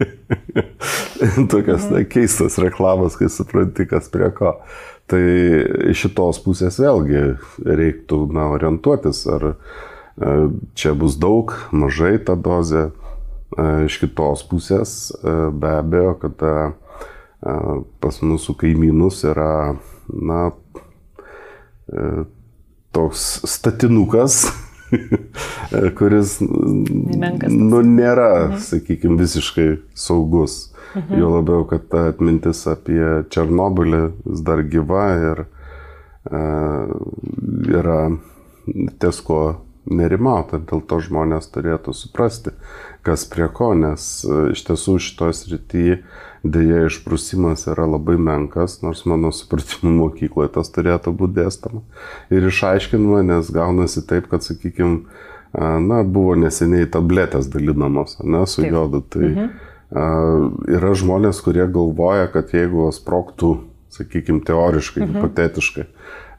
Tokias 1.52 1.84
mhm. 1.84 1.92
na, 1.94 2.04
keistas 2.08 2.58
reklamas, 2.62 3.18
kai 3.18 3.28
supranti, 3.32 3.88
kas 3.90 4.08
prie 4.12 4.30
ko. 4.36 4.56
Tai 5.10 5.20
iš 5.90 6.04
šitos 6.04 6.38
pusės 6.44 6.78
vėlgi 6.78 7.34
reiktų 7.66 8.22
na, 8.30 8.46
orientuotis, 8.54 9.24
ar 9.26 9.48
e, 9.50 9.54
čia 10.78 10.94
bus 10.94 11.16
daug, 11.18 11.56
mažai 11.74 12.14
ta 12.22 12.36
dozė. 12.38 12.90
E, 13.58 13.66
iš 13.88 13.98
kitos 14.04 14.44
pusės 14.46 14.92
e, 15.18 15.34
be 15.50 15.74
abejo, 15.80 16.14
kad 16.22 16.46
pas 17.40 18.18
mūsų 18.20 18.52
kaimynus 18.60 19.22
yra 19.24 19.72
na, 20.12 20.50
toks 22.92 23.40
statinukas, 23.44 24.44
kuris 25.98 26.38
nu, 26.40 27.80
nėra, 27.86 28.30
mhm. 28.48 28.58
sakykime, 28.66 29.18
visiškai 29.20 29.70
saugus. 29.94 30.66
Mhm. 30.96 31.18
Jo 31.20 31.30
labiau, 31.36 31.64
kad 31.70 31.86
ta 31.90 32.08
atmintis 32.10 32.64
apie 32.66 33.22
Černobylį 33.30 34.02
vis 34.24 34.40
dar 34.46 34.64
gyva 34.66 35.04
ir 35.22 35.42
e, 35.46 36.40
yra 37.78 38.00
ties 38.98 39.20
ko 39.26 39.40
nerimauta, 39.90 40.58
dėl 40.58 40.82
to 40.90 40.98
žmonės 41.02 41.46
turėtų 41.54 41.94
suprasti, 41.96 42.52
kas 43.06 43.24
prie 43.30 43.46
ko, 43.54 43.70
nes 43.78 44.08
e, 44.26 44.40
iš 44.56 44.64
tiesų 44.66 44.98
šitoje 45.06 45.38
srityje 45.38 46.00
dėja 46.44 46.86
išprusimas 46.88 47.66
yra 47.68 47.86
labai 47.88 48.16
menkas, 48.20 48.78
nors 48.84 49.04
mano 49.08 49.32
supratimu 49.34 49.92
mokykloje 49.96 50.54
tas 50.56 50.72
turėtų 50.72 51.12
būti 51.16 51.40
dėstama. 51.40 51.82
Ir 52.32 52.46
išaiškinama, 52.48 53.22
nes 53.28 53.50
gaunasi 53.54 54.04
taip, 54.08 54.30
kad, 54.32 54.44
sakykime, 54.46 55.02
na, 55.54 56.02
buvo 56.04 56.36
neseniai 56.38 56.88
tabletės 56.90 57.50
dalinamos, 57.52 58.18
ne, 58.24 58.44
su 58.46 58.64
jodu. 58.64 59.02
Tai 59.12 59.26
mhm. 59.26 59.50
yra 60.78 60.94
žmonės, 60.96 61.42
kurie 61.44 61.66
galvoja, 61.66 62.30
kad 62.32 62.54
jeigu 62.56 62.88
sproktų, 62.94 63.56
sakykime, 63.94 64.44
teoriškai, 64.46 65.04
mhm. 65.04 65.16
hipotetiškai, 65.16 65.86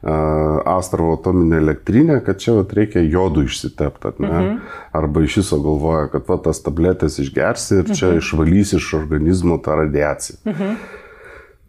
Astravo 0.02 1.12
atominė 1.14 1.60
elektrinė, 1.62 2.16
kad 2.26 2.40
čia 2.42 2.56
vat, 2.56 2.72
reikia 2.74 3.04
jodų 3.06 3.44
išsitepti, 3.46 4.10
ne? 4.24 4.32
Mhm. 4.32 4.56
Arba 4.98 5.22
iš 5.22 5.36
viso 5.44 5.60
galvoja, 5.62 6.08
kad 6.10 6.26
va, 6.26 6.40
tas 6.42 6.58
tabletės 6.64 7.20
išgersi 7.22 7.78
ir 7.78 7.92
čia 7.92 8.08
mhm. 8.08 8.18
išvalys 8.18 8.74
iš 8.80 8.88
organizmo 8.98 9.60
tą 9.62 9.78
radiaciją. 9.84 10.40
Mhm. 10.50 10.74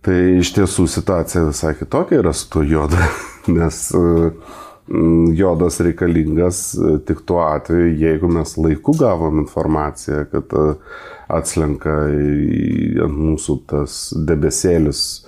Tai 0.03 0.17
iš 0.41 0.49
tiesų 0.57 0.87
situacija 0.91 1.45
visai 1.47 1.77
kitokia 1.79 2.23
yra 2.23 2.33
su 2.35 2.49
tuo 2.51 2.65
jodu, 2.65 2.97
nes 3.59 3.85
jodas 5.33 5.79
reikalingas 5.79 6.73
e, 6.73 6.97
tik 7.07 7.21
tuo 7.25 7.39
atveju, 7.45 7.93
jeigu 8.01 8.27
mes 8.27 8.57
laiku 8.57 8.93
gavom 8.99 9.39
informaciją, 9.39 10.25
kad 10.31 10.57
e, 10.59 10.73
atslenka 11.31 11.93
ant 13.05 13.15
mūsų 13.15 13.57
tas 13.69 14.01
debesėlis 14.27 15.23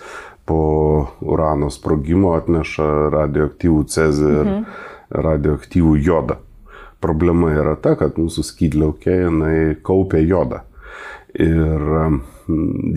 po 0.46 1.08
urano 1.26 1.72
sprogimo 1.74 2.36
atneša 2.38 2.88
radioaktyvų 3.14 3.84
cezį 3.90 4.32
ir 4.32 4.50
mhm. 4.52 4.66
radioaktyvų 5.26 5.96
jodą. 6.06 6.40
Problema 7.04 7.52
yra 7.54 7.76
ta, 7.78 7.94
kad 8.00 8.18
mūsų 8.18 8.46
skydliaukė 8.46 9.20
jinai 9.26 9.58
kaupia 9.86 10.22
jodą. 10.24 10.64
Ir 11.36 11.82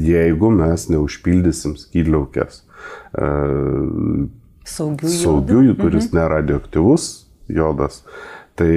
jeigu 0.04 0.50
mes 0.54 0.84
neužpildysim 0.92 1.74
skydliaukės 1.80 2.60
e, 3.18 3.30
saugiųjų, 4.68 5.14
saugiųjų 5.24 5.74
kuris 5.80 6.06
mhm. 6.06 6.20
neradioaktyvus 6.20 7.08
jodas, 7.50 8.04
Tai 8.58 8.74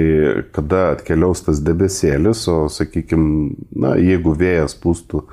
kada 0.54 0.92
atkeliaus 0.92 1.40
tas 1.42 1.58
debesėlis, 1.66 2.44
o 2.46 2.68
sakykime, 2.70 3.56
na, 3.82 3.96
jeigu 3.98 4.30
vėjas 4.38 4.76
pūstų, 4.78 5.24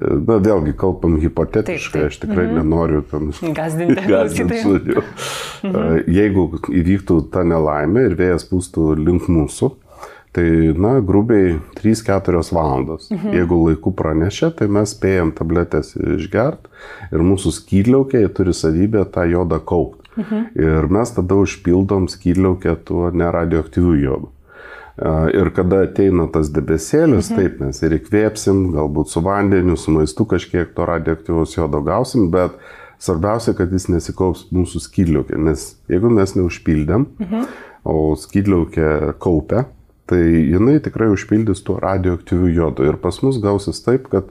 na, 0.00 0.38
vėlgi 0.42 0.74
kalbam 0.78 1.18
hipotetiškai, 1.22 1.92
taip, 1.92 1.92
taip. 1.92 2.10
aš 2.10 2.18
tikrai 2.24 2.46
mhm. 2.48 2.58
nenoriu 2.60 3.02
tam 3.10 3.30
gazdinti. 3.56 4.96
mhm. 5.66 6.02
Jeigu 6.10 6.48
įvyktų 6.82 7.20
ta 7.34 7.44
nelaimė 7.46 8.08
ir 8.08 8.18
vėjas 8.18 8.46
pūstų 8.50 8.92
link 9.02 9.28
mūsų, 9.32 9.72
tai, 10.32 10.46
na, 10.80 10.96
grubiai 11.04 11.58
3-4 11.78 12.42
valandos. 12.56 13.10
Mhm. 13.12 13.36
Jeigu 13.36 13.60
laiku 13.66 13.92
pranešė, 13.96 14.52
tai 14.58 14.70
mes 14.72 14.94
spėjom 14.96 15.34
tabletės 15.36 15.94
išgert 15.96 16.70
ir 17.12 17.24
mūsų 17.26 17.52
skydliaukiai 17.60 18.30
turi 18.32 18.56
savybę 18.56 19.04
tą 19.12 19.26
jodą 19.28 19.60
kaupti. 19.60 20.00
Mhm. 20.16 20.46
Ir 20.60 20.88
mes 20.92 21.12
tada 21.16 21.38
užpildom 21.40 22.08
skydliaukę 22.12 22.76
tuo 22.84 23.10
neradioaktyviu 23.16 23.96
jodu. 24.00 24.32
Ir 25.00 25.48
kada 25.56 25.86
ateina 25.86 26.26
tas 26.32 26.50
debesėlis, 26.52 27.30
mhm. 27.30 27.38
taip 27.38 27.60
mes 27.64 27.78
ir 27.80 27.96
įkvėpsim, 27.96 28.66
galbūt 28.74 29.12
su 29.12 29.22
vandeniu, 29.24 29.76
su 29.80 29.94
maistu 29.94 30.26
kažkiek 30.28 30.74
to 30.76 30.84
radioaktyvaus 30.88 31.56
jodo 31.56 31.80
gausim, 31.86 32.28
bet 32.34 32.58
svarbiausia, 33.02 33.54
kad 33.56 33.72
jis 33.72 33.88
nesikaups 33.88 34.50
mūsų 34.52 34.82
skydliaukė, 34.84 35.38
nes 35.40 35.70
jeigu 35.90 36.12
mes 36.12 36.36
neužpildėm, 36.36 37.08
mhm. 37.24 37.46
o 37.88 38.12
skydliaukė 38.20 39.16
kaupia, 39.22 39.64
tai 40.12 40.20
jinai 40.52 40.76
tikrai 40.84 41.08
užpildys 41.14 41.64
tuo 41.64 41.78
radioaktyviu 41.80 42.52
jodu. 42.52 42.84
Ir 42.84 43.00
pas 43.00 43.16
mus 43.24 43.40
gausis 43.40 43.80
taip, 43.86 44.10
kad 44.12 44.28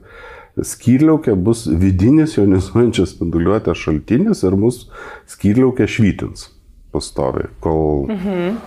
skydliaukė 0.61 1.33
bus 1.41 1.65
vidinis 1.65 2.37
jonizuojančios 2.37 3.15
spinduliuotės 3.15 3.81
šaltinis 3.81 4.45
ir 4.45 4.57
mūsų 4.61 4.91
skydliaukė 5.31 5.89
švytins. 5.89 6.50
Pastoviai, 6.91 7.49
kol 7.63 8.07
mhm. 8.11 8.57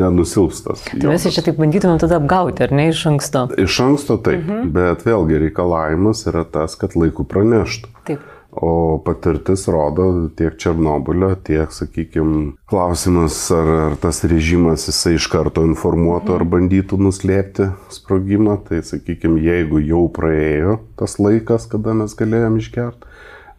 nenusilpstas. 0.00 0.84
Tai 0.90 1.12
mes 1.12 1.28
čia 1.28 1.44
taip 1.46 1.60
bandytumėm 1.60 2.00
tada 2.02 2.20
apgauti, 2.20 2.66
ar 2.66 2.74
ne 2.76 2.90
iš 2.92 3.06
anksto? 3.12 3.46
Iš 3.60 3.80
anksto 3.86 4.18
taip, 4.20 4.44
mhm. 4.44 4.74
bet 4.76 5.06
vėlgi 5.08 5.40
reikalavimas 5.46 6.26
yra 6.30 6.44
tas, 6.44 6.76
kad 6.80 6.98
laiku 6.98 7.26
praneštų. 7.28 7.94
Taip. 8.10 8.28
O 8.50 8.98
patirtis 9.06 9.68
rodo 9.70 10.28
tiek 10.34 10.56
Černobylio, 10.58 11.36
tiek, 11.46 11.70
sakykime, 11.70 12.56
klausimas, 12.66 13.36
ar, 13.54 13.68
ar 13.84 13.94
tas 14.02 14.24
režimas 14.26 14.88
jisai 14.88 15.14
iš 15.20 15.28
karto 15.30 15.62
informuotų 15.68 16.34
ar 16.34 16.44
bandytų 16.50 16.98
nuslėpti 16.98 17.68
sprogimą. 17.94 18.58
Tai, 18.66 18.82
sakykime, 18.88 19.38
jeigu 19.46 19.78
jau 19.86 20.02
praėjo 20.10 20.80
tas 20.98 21.20
laikas, 21.22 21.68
kada 21.70 21.94
mes 22.02 22.16
galėjom 22.18 22.58
išgerti 22.58 23.06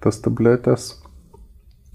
tas 0.01 0.17
tabletės, 0.19 0.95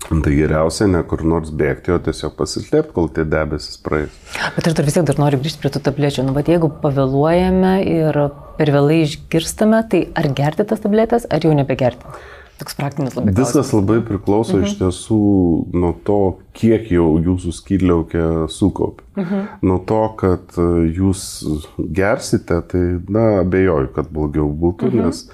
Tai 0.06 0.30
geriausia 0.30 0.86
ne 0.90 1.00
kur 1.08 1.22
nors 1.26 1.50
bėgti, 1.50 1.90
o 1.90 1.98
tiesiog 1.98 2.36
pasislėpti, 2.38 2.92
kol 2.94 3.08
tie 3.10 3.24
debesis 3.26 3.78
praeis. 3.82 4.12
Bet 4.54 4.68
aš 4.68 4.76
dar 4.78 4.86
vis 4.86 4.94
tiek 4.94 5.06
dar 5.08 5.18
noriu 5.18 5.40
grįžti 5.40 5.62
prie 5.62 5.72
tų 5.72 5.82
tablečių. 5.88 6.26
Nu, 6.28 6.34
bet 6.36 6.50
jeigu 6.52 6.68
pavėluojame 6.82 7.74
ir 7.82 8.18
per 8.58 8.72
vėlai 8.74 9.00
išgirstame, 9.06 9.80
tai 9.90 10.04
ar 10.14 10.28
gerti 10.36 10.68
tas 10.68 10.84
tabletės, 10.84 11.26
ar 11.32 11.42
jau 11.42 11.54
nebegerti? 11.56 12.12
Toks 12.56 12.76
praktinis 12.78 13.16
labai. 13.16 13.34
Viskas 13.36 13.72
labai 13.74 13.98
priklauso 14.04 14.54
mhm. 14.56 14.68
iš 14.68 14.78
tiesų 14.78 15.18
nuo 15.76 15.90
to, 16.06 16.20
kiek 16.56 16.86
jau 16.92 17.10
jūsų 17.20 17.52
skydliaukė 17.52 18.22
sukaupė. 18.52 19.04
Mhm. 19.18 19.42
Nuo 19.68 19.82
to, 19.90 20.00
kad 20.22 20.56
e, 20.60 20.70
jūs 20.96 21.26
gersite, 21.98 22.62
tai, 22.70 22.86
na, 23.12 23.26
abejoju, 23.42 23.92
kad 23.96 24.08
blogiau 24.12 24.48
būtų, 24.48 24.92
mhm. 24.92 25.04
nes 25.04 25.26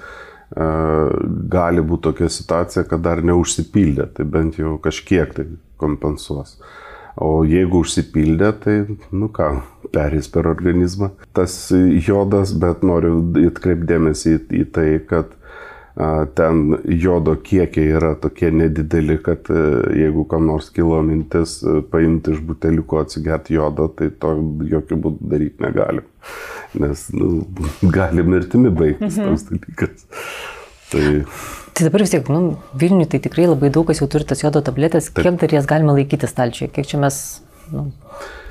gali 0.53 1.81
būti 1.81 2.09
tokia 2.09 2.29
situacija, 2.29 2.85
kad 2.89 3.03
dar 3.05 3.23
neužsipildė, 3.25 4.07
tai 4.17 4.25
bent 4.29 4.59
jau 4.59 4.77
kažkiek 4.81 5.33
tai 5.33 5.47
kompensuos. 5.81 6.57
O 7.21 7.43
jeigu 7.45 7.83
užsipildė, 7.83 8.49
tai, 8.63 8.75
nu 9.13 9.29
ką, 9.33 9.49
perės 9.93 10.29
per 10.33 10.49
organizmą 10.49 11.11
tas 11.37 11.55
jodas, 12.07 12.55
bet 12.57 12.81
noriu 12.85 13.19
atkreipdėmėsi 13.49 14.37
į, 14.37 14.39
į 14.61 14.63
tai, 14.73 14.87
kad 15.09 15.33
ten 16.33 16.77
jodo 16.85 17.35
kiekiai 17.35 17.91
yra 17.99 18.13
tokie 18.17 18.49
nedideli, 18.51 19.19
kad 19.21 19.49
e, 19.53 19.65
jeigu 19.99 20.25
kam 20.29 20.47
nors 20.49 20.71
kilo 20.73 20.97
mintis 21.05 21.59
e, 21.61 21.81
paimti 21.91 22.33
iš 22.33 22.39
buteliuko 22.47 23.03
atsigerti 23.03 23.53
jodo, 23.59 23.85
tai 23.93 24.09
to 24.09 24.33
jokių 24.71 24.97
būdų 25.05 25.29
daryti 25.35 25.61
negalim. 25.61 26.07
Nes 26.81 27.05
nu, 27.13 27.43
gali 27.93 28.25
mirtimi 28.25 28.73
baigtis 28.73 29.19
mhm. 29.19 29.29
toks 29.29 29.45
dalykas. 29.51 30.07
Tai... 30.89 31.05
Tai 31.73 31.87
dabar 31.87 32.03
vis 32.05 32.11
tiek, 32.13 32.27
nu, 32.29 32.55
Vilniui 32.77 33.07
tai 33.09 33.17
tikrai 33.21 33.47
labai 33.49 33.71
daug 33.73 33.87
kas 33.89 34.01
jau 34.01 34.05
turi 34.09 34.25
tas 34.29 34.41
jodo 34.41 34.61
tabletės, 34.65 35.07
Taip. 35.09 35.23
kiek 35.25 35.39
dar 35.41 35.55
jas 35.57 35.69
galima 35.69 35.95
laikyti 35.97 36.29
stalčiuje, 36.29 36.69
kiek 36.73 36.89
čia 36.89 36.99
mes 37.01 37.17
nu, 37.73 37.87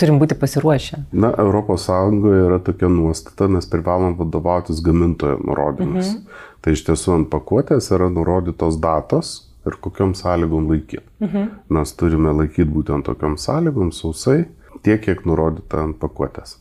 turim 0.00 0.18
būti 0.20 0.36
pasiruošę. 0.38 1.04
Na, 1.12 1.32
ES 1.38 1.88
yra 1.88 2.58
tokia 2.64 2.90
nuostata, 2.92 3.48
mes 3.48 3.68
privalom 3.70 4.16
vadovautis 4.18 4.82
gamintojo 4.84 5.38
nurodymais. 5.46 6.16
Mhm. 6.16 6.40
Tai 6.62 6.74
iš 6.76 6.84
tiesų 6.86 7.16
ant 7.16 7.30
pakuotės 7.30 7.90
yra 7.94 8.10
nurodytos 8.10 8.78
datos 8.82 9.32
ir 9.66 9.78
kokiam 9.82 10.14
sąlygom 10.18 10.68
laikyti. 10.70 11.04
Mhm. 11.22 11.48
Mes 11.74 11.94
turime 11.98 12.34
laikyti 12.34 12.70
būtent 12.70 13.06
tokiam 13.06 13.38
sąlygom 13.38 13.92
sausai, 13.94 14.44
tiek, 14.82 15.00
kiek 15.02 15.24
nurodyta 15.26 15.86
ant 15.86 15.98
pakuotės. 16.02 16.58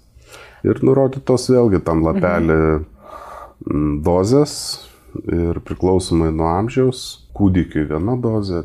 Ir 0.63 0.81
nurodytos 0.85 1.49
vėlgi 1.49 1.81
tam 1.85 2.05
lapelį 2.05 2.61
mhm. 2.61 3.99
dozės 4.05 4.55
ir 5.27 5.59
priklausomai 5.65 6.29
nuo 6.33 6.47
amžiaus, 6.47 7.27
kūdikiui 7.35 7.87
viena 7.89 8.15
dozė, 8.21 8.63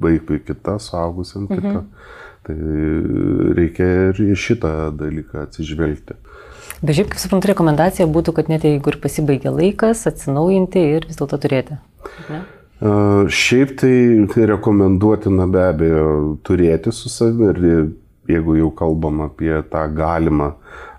vaikui 0.00 0.40
kita, 0.46 0.78
suaugusiam 0.82 1.48
kita. 1.50 1.82
Mhm. 1.82 1.90
Tai 2.48 2.56
reikia 3.58 3.86
ir 4.08 4.20
į 4.24 4.34
šitą 4.40 4.72
dalyką 4.96 5.42
atsižvelgti. 5.44 6.16
Bet 6.78 6.94
šiaip, 6.96 7.10
kaip 7.12 7.20
suprantu, 7.20 7.50
rekomendacija 7.50 8.06
būtų, 8.08 8.32
kad 8.38 8.48
net 8.48 8.64
jeigu 8.64 8.92
ir 8.92 8.96
pasibaigia 9.02 9.52
laikas, 9.52 10.06
atsinaujinti 10.08 10.84
ir 10.94 11.08
vis 11.08 11.18
dėlto 11.18 11.36
turėti. 11.42 11.76
Ne? 12.30 12.40
Uh, 12.78 13.26
šiaip 13.26 13.74
tai 13.80 14.46
rekomenduotina 14.52 15.48
be 15.50 15.64
abejo 15.66 16.10
turėti 16.46 16.94
su 16.94 17.10
savimi 17.10 17.50
ir 17.50 17.88
jeigu 18.30 18.54
jau 18.60 18.70
kalbam 18.78 19.24
apie 19.26 19.52
tą 19.72 19.82
galimą 19.92 20.52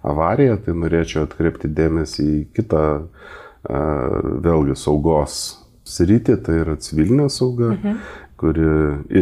avariją, 0.03 0.59
tai 0.65 0.75
norėčiau 0.75 1.23
atkreipti 1.25 1.71
dėmesį 1.71 2.27
į 2.27 2.41
kitą 2.59 2.83
uh, 2.99 4.19
vėlgi 4.43 4.75
saugos 4.77 5.39
sritį, 5.89 6.35
tai 6.43 6.59
yra 6.65 6.75
civilinė 6.83 7.29
sauga, 7.33 7.73
mhm. 7.77 8.01
Kuri 8.39 8.65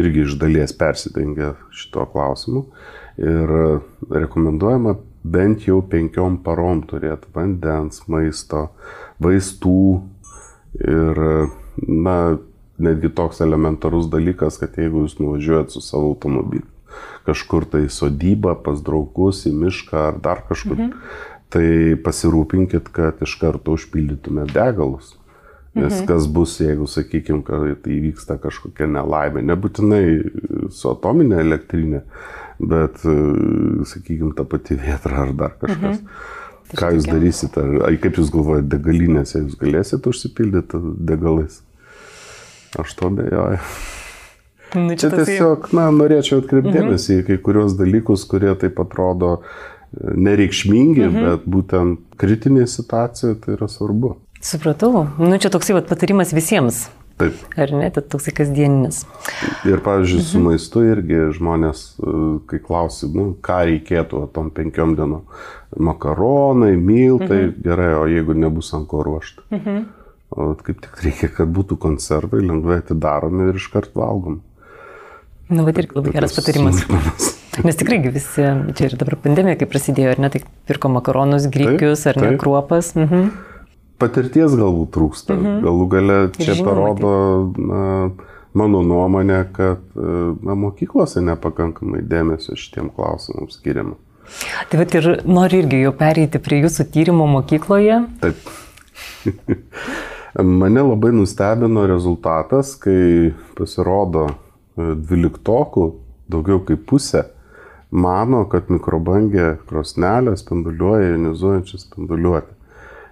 irgi 0.00 0.24
iš 0.26 0.38
dalies 0.40 0.74
persidengia 0.78 1.54
šito 1.74 2.06
klausimu. 2.12 2.64
Ir 3.18 3.52
rekomenduojama 4.14 4.94
bent 5.26 5.66
jau 5.66 5.80
penkiom 5.82 6.38
parom 6.44 6.84
turėti 6.86 7.30
vandens, 7.34 8.04
maisto, 8.06 8.68
vaistų 9.22 9.82
ir, 10.78 11.22
na, 11.82 12.16
netgi 12.78 13.10
toks 13.10 13.42
elementarus 13.42 14.06
dalykas, 14.12 14.60
kad 14.62 14.78
jeigu 14.78 15.02
jūs 15.04 15.18
nuvažiuojat 15.18 15.74
su 15.74 15.82
savo 15.82 16.12
automobiliu 16.14 16.66
kažkur 17.28 17.66
tai 17.68 17.86
sodybą, 17.92 18.54
pas 18.64 18.80
draugus, 18.84 19.44
į 19.48 19.52
mišką 19.56 20.00
ar 20.10 20.20
dar 20.24 20.42
kažkur, 20.48 20.78
mhm. 20.78 20.92
tai 21.52 21.68
pasirūpinkit, 22.04 22.88
kad 22.94 23.20
iš 23.24 23.36
karto 23.40 23.76
užpildytumėt 23.76 24.54
degalus. 24.56 25.17
Nes 25.76 25.92
mhm. 25.92 26.06
kas 26.08 26.26
bus, 26.32 26.56
jeigu, 26.62 26.88
sakykime, 26.88 27.42
kad 27.46 27.66
tai 27.84 27.98
vyksta 28.02 28.38
kažkokia 28.40 28.88
nelaimė, 28.90 29.44
nebūtinai 29.50 30.02
su 30.74 30.88
atominė 30.90 31.42
elektrinė, 31.44 32.02
bet, 32.58 33.04
e, 33.04 33.16
sakykime, 33.86 34.32
ta 34.38 34.46
pati 34.48 34.78
vietra 34.80 35.24
ar 35.26 35.34
dar 35.36 35.54
kažkas. 35.60 36.00
Mhm. 36.00 36.34
Tai 36.68 36.76
Ką 36.76 36.88
jūs 36.98 37.06
darysite, 37.08 37.62
ar 37.84 37.94
kaip 38.02 38.18
jūs 38.20 38.32
galvojate, 38.32 38.68
degalinėse 38.74 39.40
jūs 39.40 39.54
galėsite 39.60 40.10
užsipildyti 40.10 40.80
degalais? 41.08 41.62
Aš 42.76 42.92
to 42.98 43.08
bejoju. 43.16 43.60
Nu, 44.76 44.92
čia, 44.92 45.08
čia 45.08 45.22
tiesiog, 45.22 45.70
na, 45.72 45.86
norėčiau 45.94 46.42
atkreipdėmėsi 46.42 47.14
mhm. 47.14 47.22
į 47.22 47.26
kai 47.30 47.38
kurios 47.40 47.76
dalykus, 47.78 48.26
kurie 48.28 48.52
taip 48.60 48.76
atrodo 48.82 49.38
e, 49.38 50.12
nereikšmingi, 50.12 51.06
mhm. 51.06 51.24
bet 51.24 51.46
būtent 51.48 52.18
kritinė 52.20 52.66
situacija 52.68 53.38
tai 53.40 53.56
yra 53.56 53.70
svarbu. 53.72 54.18
Supratau. 54.40 55.08
Nu, 55.18 55.34
čia 55.38 55.50
toksai 55.50 55.74
vat, 55.78 55.88
patarimas 55.90 56.32
visiems. 56.34 56.86
Taip. 57.18 57.34
Ar 57.58 57.72
ne, 57.74 57.88
tai 57.90 58.04
toksai 58.06 58.30
kasdieninis. 58.36 59.00
Ir, 59.66 59.80
pavyzdžiui, 59.82 60.22
su 60.22 60.38
mhm. 60.38 60.44
maistu 60.46 60.84
irgi 60.86 61.24
žmonės, 61.34 61.80
e, 61.98 62.12
kai 62.50 62.60
klausi, 62.62 63.08
nu, 63.10 63.32
ką 63.42 63.58
reikėtų 63.66 64.20
tom 64.36 64.52
penkiom 64.54 64.94
dienom. 64.98 65.24
Makaronai, 65.74 66.76
miltai, 66.76 67.48
mhm. 67.48 67.56
gerai, 67.64 67.88
o 67.98 68.04
jeigu 68.10 68.38
nebus 68.38 68.70
ant 68.78 68.86
ko 68.90 69.02
ruošti. 69.06 69.48
Mhm. 69.56 69.80
O 70.38 70.52
kaip 70.62 70.84
tik 70.84 71.02
reikia, 71.02 71.32
kad 71.32 71.50
būtų 71.50 71.80
konservai, 71.80 72.44
lengvai 72.44 72.82
atidaromi 72.84 73.48
ir 73.48 73.58
iškart 73.58 73.96
valgom. 73.98 74.38
Na, 75.48 75.58
nu, 75.58 75.66
bet 75.66 75.80
irgi 75.82 75.98
labai 75.98 76.14
geras 76.14 76.36
patarimas. 76.36 76.84
Nes 77.66 77.74
tikrai 77.80 77.98
visi, 78.04 78.44
čia 78.78 78.86
ir 78.86 78.94
dabar 79.00 79.16
pandemija, 79.18 79.58
kai 79.58 79.66
prasidėjo, 79.66 80.12
ar 80.14 80.20
ne, 80.22 80.30
tai 80.30 80.44
pirko 80.70 80.92
makaronus, 80.94 81.48
grikius, 81.50 82.06
ar 82.06 82.20
ne, 82.22 82.36
kruopas. 82.38 82.94
Mhm 82.94 83.56
patirties 84.00 84.56
galbūt 84.58 84.92
trūksta. 84.96 85.36
Mhm. 85.36 85.60
Galų 85.66 85.86
gale 85.92 86.18
čia 86.38 86.56
žinoma, 86.58 86.68
parodo 86.70 87.12
na, 87.58 87.84
mano 88.58 88.82
nuomonė, 88.86 89.40
kad 89.54 89.82
na, 89.94 90.58
mokyklose 90.58 91.22
nepakankamai 91.26 92.02
dėmesio 92.06 92.56
šitiem 92.58 92.92
klausimams 92.94 93.58
skiriama. 93.58 93.98
Tai 94.68 94.80
bet 94.82 94.94
ir 94.98 95.06
noriu 95.24 95.62
irgi 95.62 95.82
jau 95.86 95.94
pereiti 95.96 96.40
prie 96.42 96.60
jūsų 96.60 96.88
tyrimo 96.92 97.28
mokykloje. 97.30 98.02
Taip. 98.20 98.50
Mane 100.60 100.84
labai 100.84 101.14
nustebino 101.16 101.86
rezultatas, 101.88 102.74
kai 102.78 103.32
pasirodo 103.56 104.26
e, 104.28 104.92
dvyliktokų 105.00 105.86
daugiau 106.30 106.60
kaip 106.68 106.84
pusė 106.90 107.24
mano, 107.90 108.44
kad 108.52 108.68
mikrobangė 108.72 109.56
krosnelė 109.68 110.36
spinduliuoja 110.36 111.14
ionizuojančią 111.14 111.80
spinduliuotę. 111.80 112.57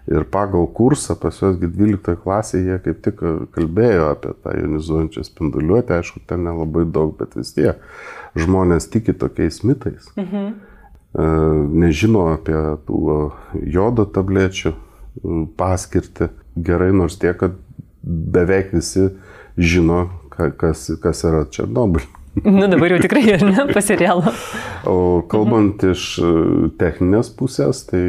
Ir 0.07 0.23
pagal 0.31 0.69
kursą 0.71 1.16
pas 1.19 1.35
juos 1.40 1.57
12 1.59 2.14
klasėje 2.23 2.62
jie 2.69 2.79
kaip 2.85 3.01
tik 3.03 3.23
kalbėjo 3.57 4.12
apie 4.12 4.31
tą 4.45 4.53
jonizuojančią 4.55 5.25
spinduliuotę, 5.27 5.99
aišku, 5.99 6.23
ten 6.31 6.45
nelabai 6.47 6.85
daug, 6.87 7.16
bet 7.19 7.35
vis 7.35 7.51
tiek 7.57 7.83
žmonės 8.38 8.87
tiki 8.92 9.16
tokiais 9.19 9.64
mitais. 9.66 10.07
Mhm. 10.14 10.53
E, 11.16 11.27
nežino 11.83 12.29
apie 12.37 12.59
tų 12.87 13.31
jodo 13.75 14.07
tablečių 14.07 14.71
e, 14.71 14.77
paskirti 15.59 16.31
gerai, 16.55 16.92
nors 16.95 17.19
tiek, 17.19 17.35
kad 17.40 17.59
beveik 18.07 18.75
visi 18.77 19.09
žino, 19.59 20.05
kas, 20.31 20.90
kas 21.03 21.25
yra 21.27 21.47
Černobylis. 21.51 22.12
Nu 22.45 22.66
dabar 22.69 22.92
jau 22.92 22.99
tikrai 23.01 23.23
ir 23.33 23.42
ne, 23.49 23.62
pasirialo. 23.73 24.29
O 24.85 25.25
kalbant 25.31 25.81
mhm. 25.81 25.95
iš 25.97 26.03
e, 26.21 26.33
techninės 26.77 27.33
pusės, 27.33 27.87
tai 27.88 28.03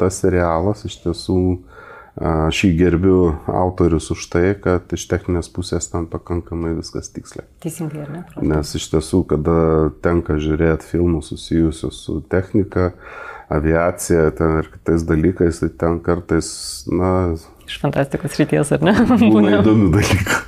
tas 0.00 0.22
serialas 0.22 0.86
iš 0.88 1.00
tiesų 1.04 1.42
Aš 2.18 2.64
jį 2.64 2.70
gerbiu 2.80 3.18
autorius 3.46 4.08
už 4.10 4.24
tai, 4.32 4.50
kad 4.58 4.90
iš 4.94 5.04
techninės 5.06 5.46
pusės 5.54 5.86
ten 5.92 6.08
pakankamai 6.10 6.72
viskas 6.74 7.12
tiksliai. 7.14 7.46
Teisingai, 7.62 8.00
ar 8.02 8.10
ne? 8.10 8.22
Nes 8.42 8.72
iš 8.74 8.88
tiesų, 8.90 9.22
kada 9.30 9.54
tenka 10.02 10.34
žiūrėti 10.42 10.88
filmus 10.90 11.30
susijusius 11.30 12.02
su 12.08 12.18
technika, 12.26 12.90
aviacija 13.54 14.32
ten 14.34 14.58
ir 14.64 14.70
kitais 14.72 15.06
dalykais, 15.06 15.62
tai 15.62 15.70
ten 15.84 16.02
kartais, 16.02 16.50
na... 16.90 17.12
Iš 17.70 17.78
fantastikos 17.84 18.34
ryties, 18.42 18.74
ar 18.74 18.82
ne? 18.82 18.98
Būna 19.14 19.54
įdomių 19.60 19.92
dalykų. 19.94 20.42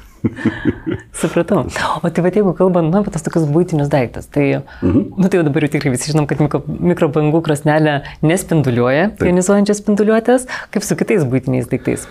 Supratau. 1.20 1.64
O 2.02 2.10
tai 2.10 2.24
va, 2.24 2.32
jeigu 2.32 2.52
kalbant, 2.56 2.90
na, 2.92 3.02
apie 3.02 3.12
tas 3.14 3.24
tokius 3.24 3.46
būtinius 3.50 3.90
daiktus, 3.92 4.28
tai, 4.32 4.62
mhm. 4.80 5.12
nu, 5.16 5.28
tai 5.28 5.40
jau 5.40 5.46
dabar 5.46 5.66
jau 5.66 5.72
tikrai 5.76 5.94
visi 5.94 6.12
žinom, 6.12 6.28
kad 6.30 6.42
mikro, 6.42 6.62
mikrobangų 6.68 7.42
krosnelė 7.46 8.00
nespinduliuoja, 8.24 9.12
ionizuojančias 9.24 9.82
spinduliuotės, 9.82 10.48
kaip 10.74 10.86
su 10.86 10.98
kitais 11.00 11.24
būtiniais 11.28 11.70
daiktais. 11.70 12.06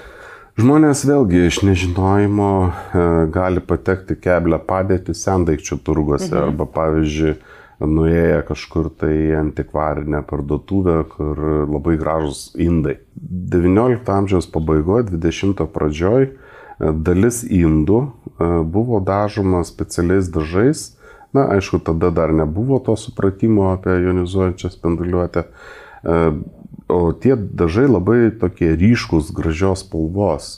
Žmonės 0.59 1.05
vėlgi 1.07 1.45
iš 1.47 1.61
nežinojimo 1.63 2.49
e, 2.67 2.71
gali 3.31 3.61
patekti 3.63 4.17
keblę 4.19 4.57
padėti 4.67 5.15
sendaikčių 5.15 5.77
turguose 5.85 6.33
mhm. 6.33 6.41
arba 6.49 6.67
pavyzdžiui 6.73 7.37
nuėję 7.79 8.41
kažkur 8.49 8.89
tai 8.99 9.13
antikvarinę 9.39 10.19
parduotuvę, 10.27 10.97
kur 11.13 11.39
labai 11.69 11.95
gražus 12.01 12.49
indai. 12.59 12.97
XIX 13.15 14.03
amžiaus 14.11 14.49
pabaigoje, 14.51 15.07
XX 15.15 15.69
pradžioje 15.71 16.33
dalis 16.79 17.43
indų 17.43 17.99
e, 17.99 18.47
buvo 18.63 19.01
dažoma 19.03 19.63
specialiais 19.67 20.31
dažais. 20.31 20.95
Na, 21.35 21.45
aišku, 21.53 21.77
tada 21.85 22.09
dar 22.09 22.33
nebuvo 22.33 22.79
to 22.81 22.95
supratimo 22.97 23.69
apie 23.73 23.99
jonizuojančią 24.01 24.71
spinduliuotę. 24.73 25.43
E, 25.43 26.17
o 26.89 26.99
tie 27.13 27.35
dažai 27.35 27.85
labai 27.85 28.31
tokie 28.41 28.73
ryškus, 28.79 29.33
gražios 29.35 29.85
spalvos. 29.85 30.57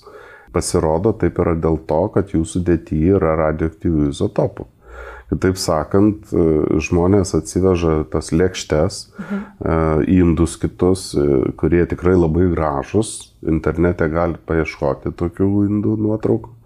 Pasirodo, 0.51 1.13
taip 1.15 1.39
yra 1.39 1.55
dėl 1.55 1.79
to, 1.87 2.01
kad 2.13 2.31
jų 2.35 2.43
sudėtyje 2.47 3.17
yra 3.17 3.35
radioaktyvių 3.39 4.11
izotopų. 4.11 4.67
Kitaip 5.31 5.59
sakant, 5.59 6.27
e, 6.35 6.45
žmonės 6.83 7.33
atsiveža 7.37 8.01
tas 8.11 8.33
lėkštes, 8.35 9.01
mhm. 9.21 10.05
indus 10.11 10.57
kitus, 10.59 11.11
kurie 11.59 11.85
tikrai 11.87 12.17
labai 12.17 12.49
gražus, 12.51 13.31
internete 13.47 14.09
galite 14.11 14.43
paieškoti 14.49 15.13
tokių 15.15 15.51
indų 15.69 15.95
nuotraukų. 16.05 16.57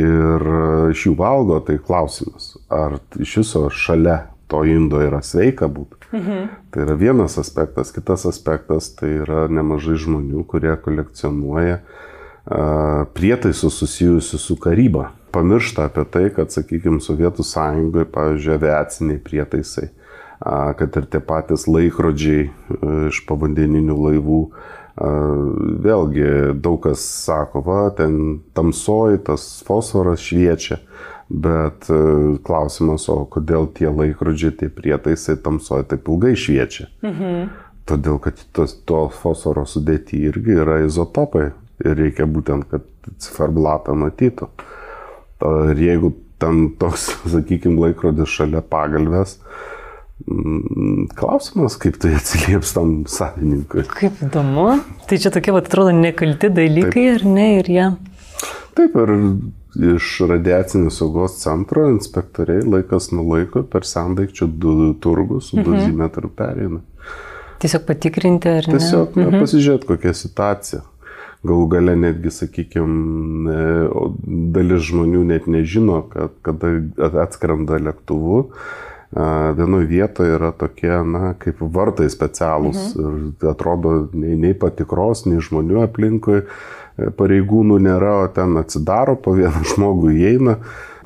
Ir 0.00 0.44
iš 0.92 1.08
jų 1.08 1.16
valgo, 1.18 1.56
tai 1.66 1.80
klausimas, 1.82 2.52
ar 2.70 3.00
iš 3.18 3.40
viso 3.40 3.64
šalia 3.74 4.20
to 4.50 4.62
indo 4.64 5.00
yra 5.02 5.18
sveika 5.22 5.68
būti. 5.70 5.98
Mhm. 6.12 6.46
Tai 6.70 6.84
yra 6.84 6.94
vienas 6.98 7.38
aspektas. 7.38 7.92
Kitas 7.94 8.26
aspektas 8.26 8.90
tai 8.98 9.12
yra 9.22 9.46
nemažai 9.50 9.98
žmonių, 9.98 10.44
kurie 10.50 10.74
kolekcionuoja 10.82 11.80
prietaisus 13.14 13.76
susijusius 13.78 14.42
su 14.42 14.56
karyba. 14.56 15.10
Pamiršta 15.30 15.86
apie 15.90 16.04
tai, 16.10 16.26
kad, 16.34 16.52
sakykime, 16.54 17.00
Sovietų 17.04 17.46
sąjungoje, 17.46 18.08
pavyzdžiui, 18.10 18.56
aviaciniai 18.56 19.22
prietaisai, 19.22 19.88
kad 20.40 20.96
ir 20.98 21.08
tie 21.12 21.20
patys 21.22 21.68
laikrodžiai 21.70 22.48
uh, 22.48 23.08
iš 23.12 23.22
povandeninių 23.28 23.96
laivų 24.08 24.42
Vėlgi 25.00 26.26
daug 26.60 26.80
kas 26.84 27.00
sako, 27.00 27.62
va, 27.64 27.80
ten 27.96 28.40
tamsoji, 28.56 29.22
tas 29.24 29.46
fosforas 29.64 30.20
šviečia, 30.20 30.76
bet 31.30 31.88
e, 31.88 32.00
klausimas, 32.44 33.06
o 33.08 33.22
kodėl 33.30 33.70
tie 33.76 33.88
laikrodžiai, 33.88 34.52
tie 34.60 34.68
prietaisai 34.68 35.38
tamsoji 35.40 35.88
taip 35.92 36.10
ilgai 36.10 36.34
šviečia? 36.36 36.90
Mhm. 37.06 37.48
Todėl, 37.88 38.20
kad 38.22 38.42
tos, 38.54 38.76
to 38.86 39.06
fosforo 39.14 39.64
sudėti 39.66 40.20
irgi 40.28 40.58
yra 40.62 40.82
izotopai 40.84 41.48
ir 41.80 41.96
reikia 41.96 42.28
būtent, 42.28 42.68
kad 42.70 42.84
ciferblatą 43.24 43.96
matytų. 43.98 44.50
Ir 45.40 45.84
jeigu 45.86 46.14
ten 46.40 46.70
toks, 46.80 47.10
sakykime, 47.34 47.80
laikrodis 47.80 48.32
šalia 48.32 48.64
pagalbės, 48.64 49.38
Mm, 50.28 51.06
klausimas, 51.16 51.78
kaip 51.80 51.96
tai 52.00 52.12
atsilieps 52.18 52.74
tam 52.76 52.90
savininkui. 53.08 53.86
Kaip 53.88 54.20
įdomu. 54.26 54.66
Tai 55.08 55.18
čia 55.20 55.32
tokie, 55.32 55.54
va, 55.54 55.62
atrodo, 55.64 55.94
nekalti 55.96 56.50
dalykai, 56.52 57.06
Taip. 57.06 57.14
ar 57.14 57.24
ne, 57.24 57.46
ir 57.60 57.70
jie. 57.72 57.86
Taip, 58.76 58.98
ir 59.00 59.14
iš 59.94 60.10
radiacinės 60.28 60.98
saugos 61.00 61.38
centro 61.40 61.86
inspektoriai 61.88 62.66
laikas 62.66 63.10
nuo 63.14 63.24
laiko 63.30 63.62
per 63.70 63.86
sendaikčių 63.88 64.50
turgų 65.00 65.40
su 65.40 65.56
mhm. 65.56 65.66
dozimetru 65.66 66.32
pereina. 66.36 66.82
Tiesiog 67.60 67.84
patikrinti, 67.88 68.52
ar 68.60 68.68
ne? 68.68 68.76
Tiesiog 68.76 69.16
mhm. 69.16 69.40
pasižiūrėti, 69.40 69.88
kokia 69.88 70.14
situacija. 70.16 70.84
Galų 71.40 71.70
gale 71.72 71.94
netgi, 71.96 72.28
sakykime, 72.36 73.54
dalis 74.52 74.84
žmonių 74.90 75.22
net 75.30 75.46
nežino, 75.48 76.02
kad 76.12 76.34
kada 76.44 76.74
atskrenda 77.22 77.78
lėktuvu, 77.80 78.42
vienoje 79.56 79.86
vietoje 79.86 80.36
yra 80.36 80.52
tokie, 80.52 80.92
na, 81.02 81.32
kaip 81.40 81.58
vartai 81.60 82.10
specialūs. 82.12 82.92
Mhm. 82.94 83.32
Ir 83.40 83.48
atrodo, 83.50 83.94
nei, 84.12 84.36
nei 84.36 84.54
patikros, 84.54 85.24
nei 85.26 85.40
žmonių 85.42 85.80
aplinkui 85.82 86.42
e, 86.42 87.08
pareigūnų 87.18 87.80
nėra, 87.88 88.14
o 88.26 88.28
ten 88.36 88.60
atsidaro, 88.60 89.16
po 89.16 89.34
vieną 89.34 89.64
žmogų 89.72 90.12
įeina, 90.14 90.58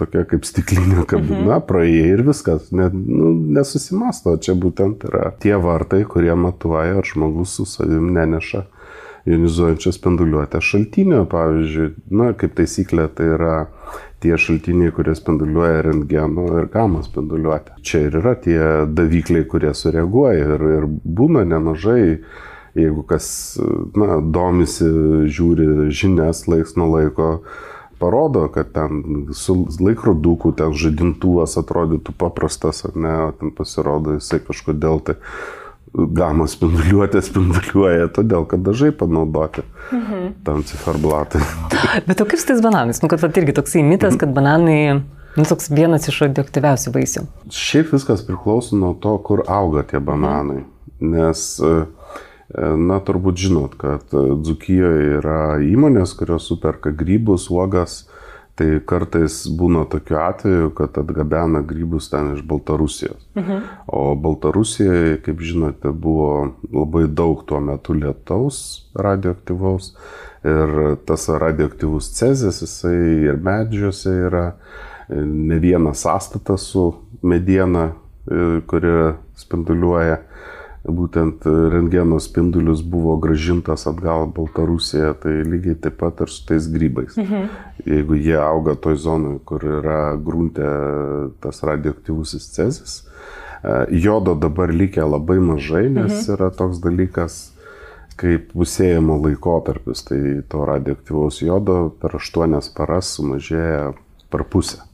tokia 0.03 0.27
kaip 0.29 0.44
stiklinė 0.44 1.07
kabina, 1.09 1.61
mhm. 1.61 1.66
praėjai 1.70 2.12
ir 2.18 2.27
viskas. 2.27 2.68
Net, 2.77 2.92
nu, 2.92 3.33
nesusimasto, 3.57 4.37
čia 4.37 4.59
būtent 4.59 5.07
yra 5.09 5.31
tie 5.40 5.55
vartai, 5.57 6.03
kurie 6.05 6.35
matuoja, 6.35 6.99
ar 7.01 7.09
žmogus 7.09 7.57
su 7.57 7.70
savim 7.70 8.11
neneša 8.18 8.66
jonizuojančią 9.29 9.93
spinduliuotę 9.93 10.61
šaltinio, 10.61 11.25
pavyzdžiui, 11.33 11.91
na, 12.13 12.33
kaip 12.37 12.57
taisyklė, 12.59 13.09
tai 13.17 13.31
yra 13.37 13.57
tie 14.25 14.37
šaltiniai, 14.41 14.93
kurie 14.97 15.15
spinduliuoja 15.17 15.85
rentgeno 15.85 16.47
ir 16.61 16.69
gamą 16.73 17.03
spinduliuotę. 17.05 17.79
Čia 17.85 18.07
ir 18.09 18.19
yra 18.21 18.35
tie 18.41 18.59
davikliai, 18.89 19.47
kurie 19.49 19.73
sureaguoja 19.77 20.57
ir, 20.57 20.67
ir 20.79 20.89
būna 20.89 21.45
nemažai, 21.49 22.21
jeigu 22.77 23.05
kas 23.09 23.27
na, 23.97 24.19
domisi, 24.21 24.89
žiūri 25.31 25.89
žinias 25.95 26.45
laiks 26.51 26.77
nuo 26.77 26.91
laiko, 26.97 27.31
parodo, 28.01 28.49
kad 28.53 28.73
ten 28.75 29.29
su 29.33 29.57
laikroduku, 29.81 30.53
ten 30.59 30.75
žadintuvas 30.77 31.57
atrodytų 31.61 32.17
paprastas, 32.21 32.83
ar 32.89 32.97
ne, 32.99 33.15
o 33.29 33.35
ten 33.39 33.55
pasirodo 33.57 34.19
jisai 34.19 34.43
kažkodėl 34.45 35.01
tai 35.07 35.21
gamos 35.94 36.57
spinduliuotė 36.57 37.22
spinduliuoja, 37.22 38.09
todėl 38.14 38.46
kad 38.50 38.64
dažai 38.66 38.90
panaudoti 38.96 39.62
mhm. 39.94 40.30
tam 40.46 40.64
ciferblatai. 40.66 41.42
Bet 42.09 42.22
o 42.22 42.26
kaip 42.28 42.40
su 42.40 42.50
tais 42.50 42.62
bananais? 42.64 43.00
Nu, 43.02 43.11
kad 43.12 43.22
vat, 43.22 43.37
irgi 43.38 43.54
toksai 43.57 43.85
mitas, 43.87 44.18
kad 44.20 44.35
bananai 44.35 44.78
nu, 44.98 45.46
toks 45.46 45.70
vienas 45.74 46.09
iš 46.11 46.24
radioaktyviausių 46.26 46.94
vaisių. 46.94 47.26
Šiaip 47.54 47.92
viskas 47.94 48.24
priklauso 48.26 48.78
nuo 48.78 48.94
to, 48.98 49.14
kur 49.26 49.44
auga 49.50 49.85
tie 49.87 50.02
bananai. 50.02 50.64
Nes, 51.04 51.46
e, 51.62 51.74
na, 52.78 52.98
turbūt 53.04 53.38
žinot, 53.46 53.78
kad 53.78 54.14
Dzukijoje 54.14 55.18
yra 55.20 55.40
įmonės, 55.62 56.14
kurios 56.18 56.46
superka 56.50 56.94
grybus, 56.94 57.48
uogas, 57.54 58.04
Tai 58.55 58.69
kartais 58.87 59.40
būna 59.59 59.83
tokiu 59.90 60.21
atveju, 60.23 60.69
kad 60.79 60.95
atgabena 61.01 61.59
grybus 61.67 62.07
ten 62.12 62.37
iš 62.37 62.45
Baltarusijos. 62.47 63.25
Mhm. 63.35 63.64
O 63.87 64.14
Baltarusijoje, 64.14 65.17
kaip 65.27 65.43
žinote, 65.43 65.90
buvo 65.90 66.55
labai 66.71 67.09
daug 67.09 67.43
tuo 67.47 67.59
metu 67.61 67.97
lietaus 67.99 68.87
radioaktyvaus. 68.95 69.97
Ir 70.45 70.97
tas 71.09 71.27
radioaktyvus 71.29 72.12
cezis, 72.14 72.61
jisai 72.62 73.27
ir 73.33 73.40
medžiuose 73.43 74.12
yra 74.29 74.45
ne 75.09 75.59
vienas 75.59 76.05
sąstatas 76.05 76.69
su 76.71 76.93
mediena, 77.23 77.93
e, 78.31 78.61
kuri 78.67 79.14
spinduliuoja 79.37 80.19
būtent 80.85 81.47
rengeno 81.73 82.18
spindulius 82.20 82.83
buvo 82.85 83.16
gražintas 83.16 83.87
atgal 83.88 84.27
Baltarusiją, 84.37 85.14
tai 85.23 85.38
lygiai 85.47 85.79
taip 85.81 85.97
pat 86.03 86.20
ir 86.20 86.33
su 86.33 86.44
tais 86.47 86.68
grybais. 86.68 87.16
Mhm. 87.16 87.49
Jeigu 87.88 88.18
jie 88.20 88.37
auga 88.37 88.75
toj 88.77 88.99
zonai, 89.01 89.38
kur 89.44 89.64
yra 89.64 90.16
gruntė 90.20 90.68
tas 91.40 91.62
radioaktyvusis 91.64 92.51
cezis, 92.53 93.01
e, 93.64 93.97
jodo 94.05 94.35
dabar 94.37 94.68
lygia 94.68 95.09
labai 95.09 95.38
mažai, 95.40 95.88
nes 95.88 96.12
mhm. 96.12 96.33
yra 96.37 96.51
toks 96.53 96.83
dalykas 96.85 97.55
kaip 98.20 98.53
pusėjimo 98.53 99.16
laikotarpis, 99.25 100.05
tai 100.07 100.20
to 100.49 100.66
radioaktyvaus 100.68 101.40
jodo 101.42 101.94
per 102.01 102.14
8 102.20 102.61
paras 102.77 103.16
sumažėja 103.16 103.94
per 104.31 104.44
pusę. 104.44 104.85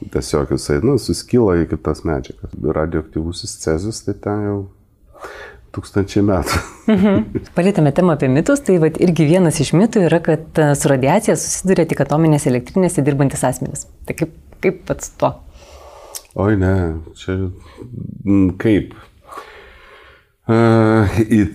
Tiesiog 0.00 0.52
jisai, 0.56 0.78
nu, 0.84 0.96
suskyla 0.98 1.58
į 1.60 1.70
kitas 1.74 2.02
medžiagas. 2.08 2.52
Radioaktyvusis 2.56 3.58
cezis, 3.60 4.00
tai 4.04 4.14
ten 4.16 4.44
jau 4.46 4.60
tūkstančiai 5.74 6.24
metų. 6.26 6.62
Mhm. 6.90 7.44
Palėtėme 7.54 7.92
temą 7.94 8.16
apie 8.16 8.30
mitus, 8.32 8.62
tai 8.66 8.80
vat, 8.82 8.98
irgi 9.02 9.28
vienas 9.28 9.60
iš 9.62 9.74
mitų 9.78 10.06
yra, 10.08 10.18
kad 10.24 10.58
e, 10.58 10.72
su 10.78 10.90
radiacija 10.90 11.36
susiduria 11.38 11.86
tik 11.90 12.02
atominės 12.02 12.48
elektrinėse 12.50 13.04
dirbantis 13.06 13.44
asmenys. 13.46 13.86
Tai 14.08 14.16
kaip, 14.18 14.34
kaip 14.64 14.82
pats 14.88 15.12
to? 15.20 15.30
Oi 16.40 16.56
ne, 16.58 16.74
čia 17.18 17.36
kaip. 18.62 18.96
E, 20.50 20.58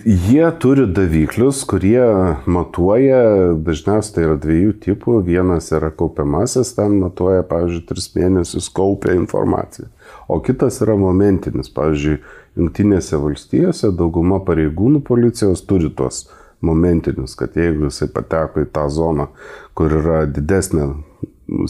jie 0.06 0.46
turi 0.62 0.86
daviklius, 0.96 1.62
kurie 1.68 2.04
matuoja, 2.48 3.20
dažniausiai 3.66 4.14
tai 4.14 4.24
yra 4.24 4.36
dviejų 4.40 4.76
tipų. 4.84 5.18
Vienas 5.26 5.68
yra 5.76 5.90
kaupiamasis, 5.92 6.72
ten 6.78 6.96
matuoja, 7.02 7.44
pavyzdžiui, 7.48 7.84
tris 7.90 8.08
mėnesius 8.16 8.70
kaupia 8.72 9.16
informaciją. 9.18 9.90
O 10.28 10.40
kitas 10.42 10.80
yra 10.84 10.96
momentinis. 10.98 11.70
Pavyzdžiui, 11.74 12.18
Junktinėse 12.56 13.18
valstijose 13.20 13.90
dauguma 13.92 14.40
pareigūnų 14.44 15.02
policijos 15.04 15.60
turi 15.68 15.90
tuos 15.92 16.24
momentinius, 16.64 17.34
kad 17.36 17.56
jeigu 17.56 17.90
jisai 17.90 18.08
pateko 18.14 18.64
į 18.64 18.70
tą 18.72 18.86
zoną, 18.92 19.28
kur 19.76 19.92
yra 19.98 20.22
didesnė 20.30 20.88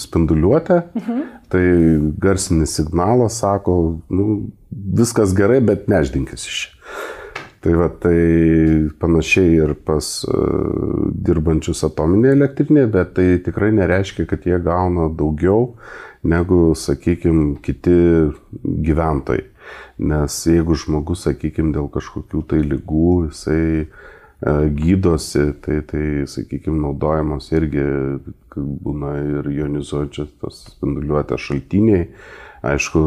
spinduliuotė, 0.01 0.79
mhm. 0.95 1.25
tai 1.53 1.65
garsinis 2.23 2.77
signalas 2.79 3.41
sako, 3.43 3.77
nu, 4.09 4.29
viskas 4.71 5.35
gerai, 5.37 5.59
bet 5.65 5.91
neždinkis 5.91 6.47
iš 6.47 6.63
čia. 6.63 6.76
Tai 7.67 7.75
va, 7.75 7.87
tai 7.91 8.91
panašiai 9.03 9.57
ir 9.59 9.73
pas 9.83 10.07
uh, 10.31 11.07
dirbančius 11.27 11.81
atominėje 11.89 12.37
elektrinėje, 12.37 12.91
bet 12.95 13.11
tai 13.17 13.25
tikrai 13.43 13.73
nereiškia, 13.75 14.27
kad 14.31 14.47
jie 14.47 14.61
gauna 14.63 15.09
daugiau 15.11 15.73
negu, 16.23 16.77
sakykime, 16.79 17.57
kiti 17.67 17.97
gyventojai. 18.63 19.49
Nes 19.99 20.39
jeigu 20.47 20.79
žmogus, 20.79 21.25
sakykime, 21.27 21.75
dėl 21.75 21.91
kažkokių 21.91 22.45
tai 22.53 22.63
lygų, 22.63 23.11
jisai 23.33 23.61
uh, 23.83 24.63
gydosi, 24.79 25.49
tai, 25.67 25.83
tai 25.91 26.07
sakykime, 26.31 26.79
naudojamos 26.87 27.51
irgi 27.51 27.83
būna 28.55 29.17
ir 29.41 29.55
jonizuojančios 29.59 30.37
tos 30.39 30.69
spinduliuotės 30.71 31.51
šaltiniai. 31.51 32.07
Uh, 32.07 32.47
Aišku, 32.67 33.01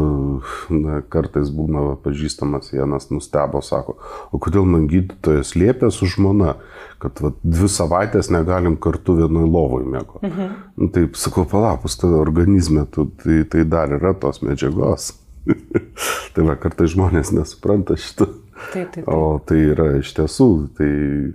na, 0.72 1.00
kartais 1.12 1.50
būna 1.52 1.96
pažįstamas 2.04 2.70
vienas 2.72 3.08
nustebo, 3.12 3.60
sako, 3.64 3.96
o 4.32 4.40
kodėl 4.40 4.64
man 4.68 4.86
gydytojas 4.88 5.52
liepė 5.58 5.90
su 5.92 6.08
žmona, 6.08 6.54
kad 7.02 7.20
va, 7.20 7.32
dvi 7.42 7.68
savaitės 7.72 8.30
negalim 8.32 8.78
kartu 8.80 9.18
vienoj 9.18 9.48
lovoj 9.50 9.84
mėgo. 9.90 10.22
Mhm. 10.24 10.52
Nu, 10.80 10.90
taip, 10.94 11.18
sakau, 11.20 11.44
palapus, 11.50 11.98
tai 12.00 12.12
organizme, 12.16 12.86
tu, 12.94 13.08
tai, 13.20 13.42
tai 13.50 13.66
dar 13.68 13.92
yra 13.98 14.14
tos 14.16 14.40
medžiagos. 14.46 15.12
tai 16.36 16.46
va, 16.46 16.56
kartais 16.60 16.94
žmonės 16.94 17.34
nesupranta 17.36 17.98
šitą. 18.00 18.30
Taip, 18.70 18.72
taip, 18.72 18.96
taip. 19.00 19.12
O 19.12 19.38
tai 19.44 19.60
yra 19.72 19.90
iš 19.98 20.14
tiesų, 20.16 20.50
tai 20.78 20.90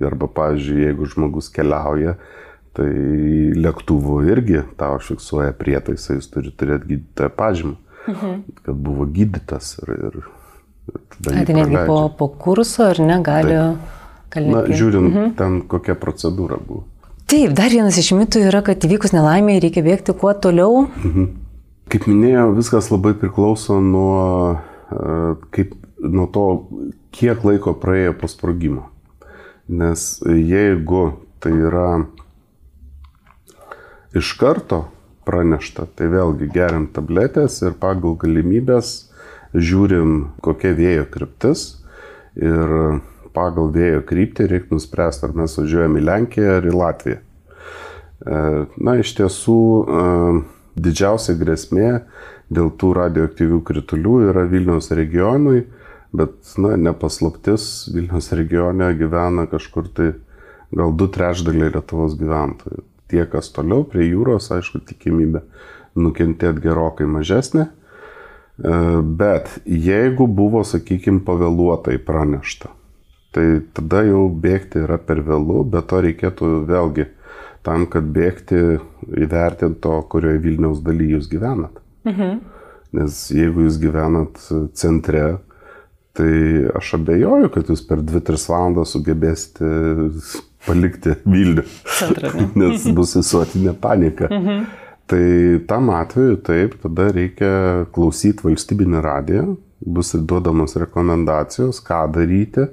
arba, 0.05 0.29
pavyzdžiui, 0.33 0.83
jeigu 0.87 1.09
žmogus 1.13 1.49
keliauja, 1.53 2.17
tai 2.75 2.91
lėktuvo 3.55 4.19
irgi 4.27 4.65
tau 4.79 4.99
fiksuoja 5.01 5.55
prietaisai, 5.57 6.19
jis 6.19 6.29
turi 6.33 6.51
turėti 6.53 6.95
gydytoją 6.95 7.33
pažymą 7.37 7.81
mhm. 8.07 8.41
kad 8.63 8.81
buvo 8.87 9.07
gydytas 9.11 9.75
ir, 9.83 9.93
ir, 9.93 10.17
ir 10.91 10.99
tada... 11.13 11.35
Ar 11.35 11.45
tai 11.47 11.55
netgi 11.59 11.85
po, 11.87 11.99
po 12.17 12.29
kurso, 12.41 12.89
ar 12.91 13.01
ne, 13.03 13.21
gali... 13.25 13.55
gali 14.33 14.51
Na, 14.51 14.65
žiūrint, 14.69 15.09
mhm. 15.11 15.31
ten 15.39 15.61
kokia 15.71 15.97
procedūra 15.99 16.59
buvo. 16.61 16.85
Taip, 17.25 17.55
dar 17.57 17.73
vienas 17.73 17.97
iš 17.97 18.11
mitų 18.13 18.43
yra, 18.51 18.61
kad 18.65 18.83
įvykus 18.85 19.15
nelaimėjai 19.15 19.63
reikia 19.63 19.81
bėgti 19.85 20.13
kuo 20.17 20.33
toliau. 20.37 20.85
Mhm. 21.01 21.31
Kaip 21.89 22.07
minėjau, 22.09 22.49
viskas 22.57 22.89
labai 22.89 23.13
priklauso 23.17 23.77
nuo, 23.81 24.57
e, 24.89 25.15
kaip, 25.53 25.73
nuo 26.01 26.25
to, 26.33 26.45
kiek 27.15 27.45
laiko 27.45 27.75
praėjo 27.81 28.15
po 28.19 28.29
sprogimo. 28.29 28.87
Nes 29.69 30.19
jeigu 30.25 31.03
tai 31.41 31.53
yra 31.53 31.89
iš 34.17 34.31
karto, 34.39 34.85
pranešta. 35.25 35.87
Tai 35.97 36.09
vėlgi 36.13 36.49
geriam 36.53 36.87
tabletės 36.93 37.61
ir 37.65 37.75
pagal 37.81 38.15
galimybės 38.21 38.95
žiūrim, 39.55 40.15
kokia 40.43 40.73
vėjo 40.77 41.05
kryptis 41.11 41.67
ir 42.35 43.01
pagal 43.35 43.71
vėjo 43.75 44.03
kryptį 44.07 44.49
reikia 44.51 44.75
nuspręsti, 44.75 45.27
ar 45.27 45.35
mes 45.35 45.55
važiuojame 45.59 46.01
į 46.01 46.05
Lenkiją 46.09 46.57
ar 46.59 46.67
į 46.67 46.75
Latviją. 46.75 47.19
E, 47.19 48.41
na, 48.87 48.95
iš 49.01 49.11
tiesų, 49.17 49.59
e, 49.83 50.03
didžiausia 50.87 51.35
grėsmė 51.39 51.89
dėl 52.55 52.71
tų 52.79 52.93
radioaktyvių 52.99 53.61
kritulių 53.67 54.15
yra 54.29 54.45
Vilniaus 54.51 54.91
regionui, 54.95 55.65
bet, 56.15 56.37
na, 56.61 56.75
nepaslaptis, 56.79 57.89
Vilniaus 57.95 58.31
regione 58.37 58.91
gyvena 58.99 59.49
kažkur 59.51 59.91
tai 59.91 60.13
gal 60.75 60.95
du 60.95 61.09
trečdaliai 61.11 61.73
Lietuvos 61.75 62.15
gyventojų 62.19 62.83
tie, 63.11 63.25
kas 63.29 63.51
toliau 63.55 63.85
prie 63.87 64.07
jūros, 64.09 64.51
aišku, 64.53 64.81
tikimybė 64.89 65.43
nukentėti 65.95 66.63
gerokai 66.63 67.07
mažesnė. 67.09 67.67
E, 67.67 68.77
bet 69.03 69.51
jeigu 69.65 70.27
buvo, 70.31 70.63
sakykime, 70.67 71.23
pavėluotai 71.27 71.97
pranešta, 72.03 72.71
tai 73.35 73.45
tada 73.75 74.05
jau 74.07 74.27
bėgti 74.29 74.83
yra 74.85 74.99
per 75.01 75.23
vėlų, 75.27 75.63
bet 75.71 75.89
to 75.91 76.01
reikėtų 76.05 76.51
vėlgi 76.69 77.09
tam, 77.65 77.87
kad 77.91 78.05
bėgti 78.15 78.79
įvertinti 79.25 79.81
to, 79.83 79.97
kurioje 80.11 80.43
Vilniaus 80.43 80.83
daly 80.85 81.11
jūs 81.15 81.29
gyvenat. 81.31 81.81
Mhm. 82.07 82.37
Nes 82.95 83.17
jeigu 83.33 83.65
jūs 83.65 83.79
gyvenat 83.81 84.39
centre, 84.77 85.25
tai 86.15 86.33
aš 86.77 86.93
abejoju, 86.99 87.49
kad 87.51 87.71
jūs 87.71 87.81
per 87.87 87.99
2-3 88.05 88.45
valandas 88.47 88.93
sugebėsite 88.95 89.71
palikti 90.65 91.15
Vilnių, 91.25 91.65
nes 92.61 92.87
bus 92.97 93.15
visuotinė 93.19 93.75
panika. 93.81 94.29
Mhm. 94.31 94.65
Tai 95.05 95.25
tam 95.69 95.91
atveju 95.93 96.39
taip, 96.47 96.79
tada 96.81 97.11
reikia 97.13 97.49
klausyti 97.93 98.47
valstybinį 98.47 99.01
radiją, 99.05 99.43
bus 99.85 100.15
ir 100.17 100.23
duodamos 100.25 100.73
rekomendacijos, 100.81 101.77
ką 101.85 101.99
daryti, 102.15 102.65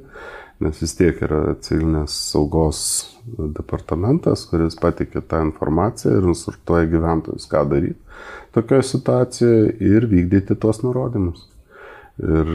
nes 0.65 0.79
vis 0.81 0.97
tiek 0.97 1.19
yra 1.27 1.59
civilinės 1.61 2.15
saugos 2.31 2.81
departamentas, 3.29 4.47
kuris 4.49 4.79
patikė 4.81 5.21
tą 5.29 5.43
informaciją 5.45 6.17
ir 6.17 6.31
instruktuoja 6.33 6.89
gyventojus, 6.95 7.45
ką 7.51 7.67
daryti 7.69 8.01
tokioje 8.53 8.83
situacijoje 8.83 9.77
ir 9.81 10.07
vykdyti 10.07 10.57
tuos 10.61 10.83
nurodymus. 10.83 11.49
Ir 12.23 12.49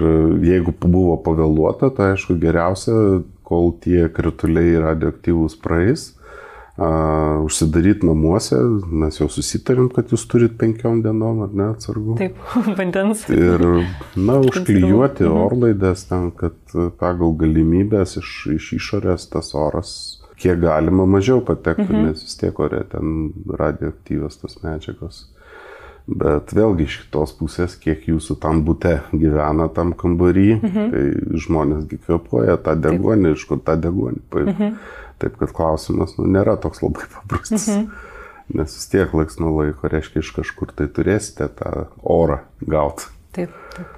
jeigu 0.45 0.73
buvo 0.83 1.17
pavėluota, 1.25 1.89
tai 1.97 2.11
aišku 2.13 2.38
geriausia 2.39 2.93
kol 3.47 3.71
tie 3.83 4.07
krituliai 4.13 4.75
radioaktyvūs 4.83 5.55
praeis, 5.63 6.09
uh, 6.11 7.39
užsidaryti 7.45 8.05
namuose, 8.05 8.59
mes 9.03 9.21
jau 9.21 9.29
susitarėm, 9.31 9.87
kad 9.93 10.11
jūs 10.13 10.27
turit 10.29 10.57
penkiom 10.59 10.99
dienom, 11.05 11.41
ar 11.47 11.55
ne, 11.55 11.69
atsargų. 11.73 12.17
Taip, 12.19 12.43
vandens. 12.79 13.23
Ir, 13.33 13.65
na, 14.19 14.37
užklijuoti 14.43 15.25
mhm. 15.25 15.41
orlaidės 15.47 16.05
ten, 16.11 16.29
kad 16.37 16.77
pagal 16.99 17.33
galimybės 17.39 18.19
iš, 18.21 18.35
iš 18.59 18.71
išorės 18.81 19.29
tas 19.33 19.55
oras 19.57 19.97
kiek 20.37 20.59
galima 20.61 21.07
mažiau 21.09 21.41
patektų, 21.45 21.87
mhm. 21.89 22.11
nes 22.11 22.21
vis 22.27 22.37
tiek 22.39 22.59
ore 22.61 22.83
ten 22.91 23.31
radioaktyvios 23.59 24.37
tos 24.43 24.59
medžiagos. 24.65 25.25
Bet 26.07 26.53
vėlgi 26.55 26.85
iš 26.87 26.93
kitos 27.01 27.33
pusės, 27.35 27.73
kiek 27.75 28.05
jūsų 28.07 28.37
tam 28.39 28.61
būte 28.63 28.93
gyvena 29.11 29.67
tam 29.75 29.91
kambarį, 29.91 30.51
mhm. 30.61 30.93
tai 30.93 31.39
žmonėsgi 31.43 31.99
kvepuoja 32.05 32.55
tą 32.63 32.77
degonį, 32.79 33.33
iš 33.35 33.43
kur 33.49 33.59
tą 33.59 33.75
degonį 33.83 34.23
paima. 34.31 34.53
Mhm. 34.53 34.77
Taip 35.17 35.35
kad 35.41 35.51
klausimas 35.51 36.13
nu, 36.19 36.27
nėra 36.29 36.55
toks 36.61 36.83
labai 36.85 37.09
paprastas. 37.11 37.67
Mhm. 37.73 38.15
Nes 38.55 38.71
vis 38.77 38.87
tiek 38.87 39.11
laiks 39.11 39.41
nuo 39.41 39.51
laiko, 39.57 39.89
reiškia, 39.91 40.23
iš 40.23 40.31
kažkur 40.37 40.71
tai 40.77 40.87
turėsite 40.87 41.49
tą 41.59 41.89
orą 41.99 42.39
gauti. 42.63 43.09
Taip, 43.35 43.51
taip. 43.75 43.97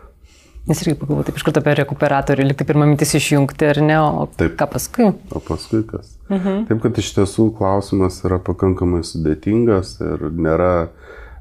Nes 0.70 0.82
irgi 0.84 0.96
pagalvoju, 0.98 1.28
taip 1.28 1.38
iš 1.38 1.46
karto 1.46 1.62
apie 1.62 1.76
rekuperatorių, 1.80 2.48
liktai 2.50 2.66
pirmą 2.70 2.88
mintis 2.90 3.14
išjungti 3.18 3.70
ar 3.70 3.80
ne, 3.86 4.00
o 4.02 4.26
taip. 4.38 4.56
ką 4.58 4.68
paskui? 4.74 5.12
O 5.34 5.42
paskui 5.42 5.84
kas. 5.86 6.16
Mhm. 6.30 6.66
Taip, 6.70 6.82
kad 6.84 6.98
iš 7.02 7.14
tiesų 7.20 7.52
klausimas 7.58 8.20
yra 8.26 8.42
pakankamai 8.42 9.04
sudėtingas 9.06 9.96
ir 10.02 10.28
nėra 10.34 10.74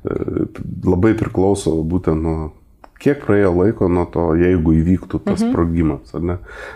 labai 0.05 1.15
priklauso 1.19 1.75
būtent 1.87 2.23
nuo 2.23 2.53
kiek 3.03 3.23
praėjo 3.23 3.53
laiko 3.55 3.89
nuo 3.91 4.05
to, 4.11 4.33
jeigu 4.39 4.75
įvyktų 4.81 5.21
tas 5.27 5.41
mhm. 5.43 5.53
sprogimas. 5.53 6.15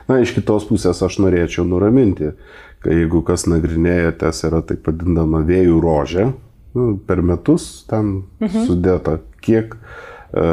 Na, 0.09 0.20
iš 0.23 0.35
kitos 0.37 0.66
pusės 0.68 1.03
aš 1.03 1.18
norėčiau 1.23 1.66
nuraminti, 1.68 2.33
kad 2.83 2.95
jeigu 2.95 3.23
kas 3.27 3.47
nagrinėjatės 3.51 4.45
yra 4.49 4.62
taip 4.66 4.87
vadinama 4.89 5.43
vėjų 5.47 5.83
rožė, 5.83 6.31
nu, 6.79 6.89
per 7.07 7.23
metus 7.27 7.85
ten 7.91 8.23
mhm. 8.43 8.66
sudėta, 8.68 9.18
kiek 9.43 9.75
e, 9.75 10.47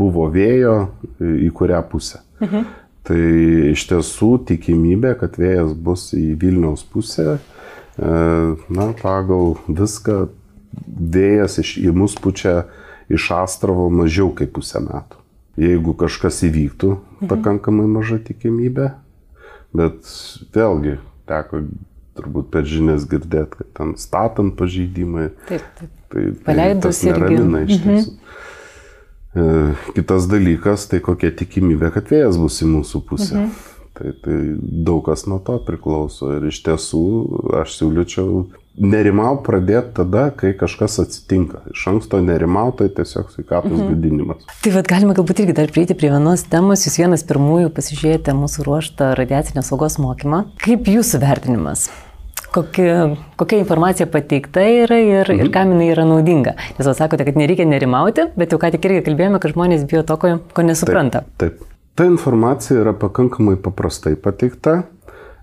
buvo 0.00 0.28
vėjo 0.32 0.76
į 1.20 1.50
kurią 1.56 1.82
pusę. 1.90 2.22
Mhm. 2.40 2.68
Tai 3.10 3.22
iš 3.72 3.86
tiesų 3.90 4.34
tikimybė, 4.46 5.16
kad 5.18 5.38
vėjas 5.40 5.72
bus 5.74 6.10
į 6.14 6.34
Vilniaus 6.38 6.84
pusę, 6.86 7.40
e, 7.40 8.12
na, 8.70 8.90
pagal 9.00 9.56
viską 9.66 10.28
vėjas 10.86 11.58
iš, 11.62 11.76
į 11.82 11.94
mus 11.96 12.16
pučia 12.20 12.64
iš 13.10 13.30
Astravo 13.34 13.88
mažiau 13.92 14.30
kaip 14.36 14.54
pusę 14.56 14.82
metų. 14.84 15.18
Jeigu 15.60 15.94
kažkas 15.98 16.42
įvyktų, 16.46 16.94
mhm. 16.96 17.30
pakankamai 17.30 17.86
maža 17.90 18.20
tikimybė, 18.24 18.92
bet 19.76 20.06
vėlgi 20.54 20.98
teko 21.30 21.64
turbūt 22.18 22.50
per 22.52 22.66
žinias 22.68 23.06
girdėti, 23.08 23.60
kad 23.60 23.72
ten 23.76 23.96
statant 24.00 24.56
pažeidimai. 24.58 25.30
Taip, 25.48 25.66
taip. 25.78 25.90
Tai, 26.10 26.22
tai 26.22 26.44
Paleidus 26.46 27.02
irgi. 27.06 27.20
Neramina 27.22 27.64
iš 27.66 27.82
tiesų. 27.84 28.14
Mhm. 28.14 28.46
E, 29.30 29.92
kitas 29.94 30.26
dalykas, 30.26 30.88
tai 30.90 30.98
kokia 31.06 31.30
tikimybė, 31.38 31.92
kad 31.94 32.08
vėjas 32.10 32.38
bus 32.40 32.58
į 32.64 32.70
mūsų 32.72 33.02
pusę. 33.06 33.36
Mhm. 33.38 33.52
Tai, 34.00 34.14
tai 34.24 34.36
daug 34.86 35.02
kas 35.04 35.26
nuo 35.28 35.38
to 35.44 35.58
priklauso 35.66 36.30
ir 36.38 36.46
iš 36.48 36.62
tiesų 36.64 37.02
aš 37.60 37.74
siūlyčiau 37.76 38.44
nerimau 38.80 39.36
pradėti 39.44 39.94
tada, 40.00 40.26
kai 40.36 40.52
kažkas 40.56 40.98
atsitinka. 41.04 41.62
Iš 41.74 41.86
anksto 41.92 42.20
nerimau, 42.24 42.70
tai 42.76 42.88
tiesiog 42.92 43.30
sveikatos 43.34 43.76
mhm. 43.76 43.94
gadinimas. 43.94 44.44
Tai 44.64 44.74
vad 44.74 44.90
galima 44.90 45.16
galbūt 45.16 45.44
irgi 45.44 45.56
dar 45.60 45.72
prieiti 45.72 45.96
prie 45.98 46.12
vienos 46.12 46.46
temos. 46.50 46.86
Jūs 46.88 47.00
vienas 47.02 47.24
pirmųjų 47.28 47.72
pasižiūrėjote 47.76 48.36
mūsų 48.36 48.66
ruoštą 48.68 49.14
radiacinės 49.20 49.70
saugos 49.70 50.00
mokymą. 50.02 50.46
Kaip 50.64 50.88
jūsų 50.90 51.22
vertinimas? 51.22 51.88
Kokia, 52.50 53.12
kokia 53.38 53.60
informacija 53.60 54.08
pateikta 54.10 54.64
yra 54.64 54.98
ir, 54.98 55.28
mhm. 55.28 55.44
ir 55.44 55.52
kam 55.54 55.74
jinai 55.76 55.90
yra 55.92 56.06
naudinga. 56.08 56.56
Nes 56.78 56.86
jūs 56.88 56.98
sakote, 56.98 57.26
kad 57.28 57.38
nereikia 57.38 57.68
nerimauti, 57.68 58.30
bet 58.40 58.54
jau 58.54 58.58
ką 58.62 58.72
tik 58.74 58.88
irgi 58.88 59.04
kalbėjome, 59.10 59.42
kad 59.42 59.54
žmonės 59.54 59.84
bijo 59.90 60.02
to, 60.08 60.16
ko, 60.18 60.38
ko 60.56 60.64
nesupranta. 60.66 61.22
Taip, 61.38 61.60
taip. 61.60 61.66
Ta 62.00 62.06
informacija 62.08 62.80
yra 62.80 62.94
pakankamai 62.96 63.58
paprastai 63.60 64.14
pateikta. 64.16 64.84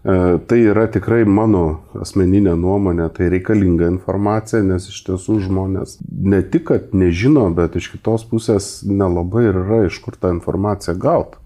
E, 0.05 0.37
tai 0.47 0.59
yra 0.61 0.85
tikrai 0.93 1.23
mano 1.25 1.81
asmeninė 1.97 2.53
nuomonė, 2.59 3.09
tai 3.15 3.31
reikalinga 3.33 3.89
informacija, 3.89 4.61
nes 4.63 4.87
iš 4.91 5.01
tiesų 5.07 5.39
žmonės 5.47 5.97
ne 6.05 6.43
tik, 6.45 6.67
kad 6.69 6.93
nežino, 6.93 7.47
bet 7.57 7.75
iš 7.79 7.89
kitos 7.95 8.27
pusės 8.29 8.69
nelabai 8.85 9.47
ir 9.49 9.61
yra 9.65 9.83
iš 9.87 9.99
kur 10.05 10.19
tą 10.19 10.31
informaciją 10.35 10.97
gauti. 11.01 11.41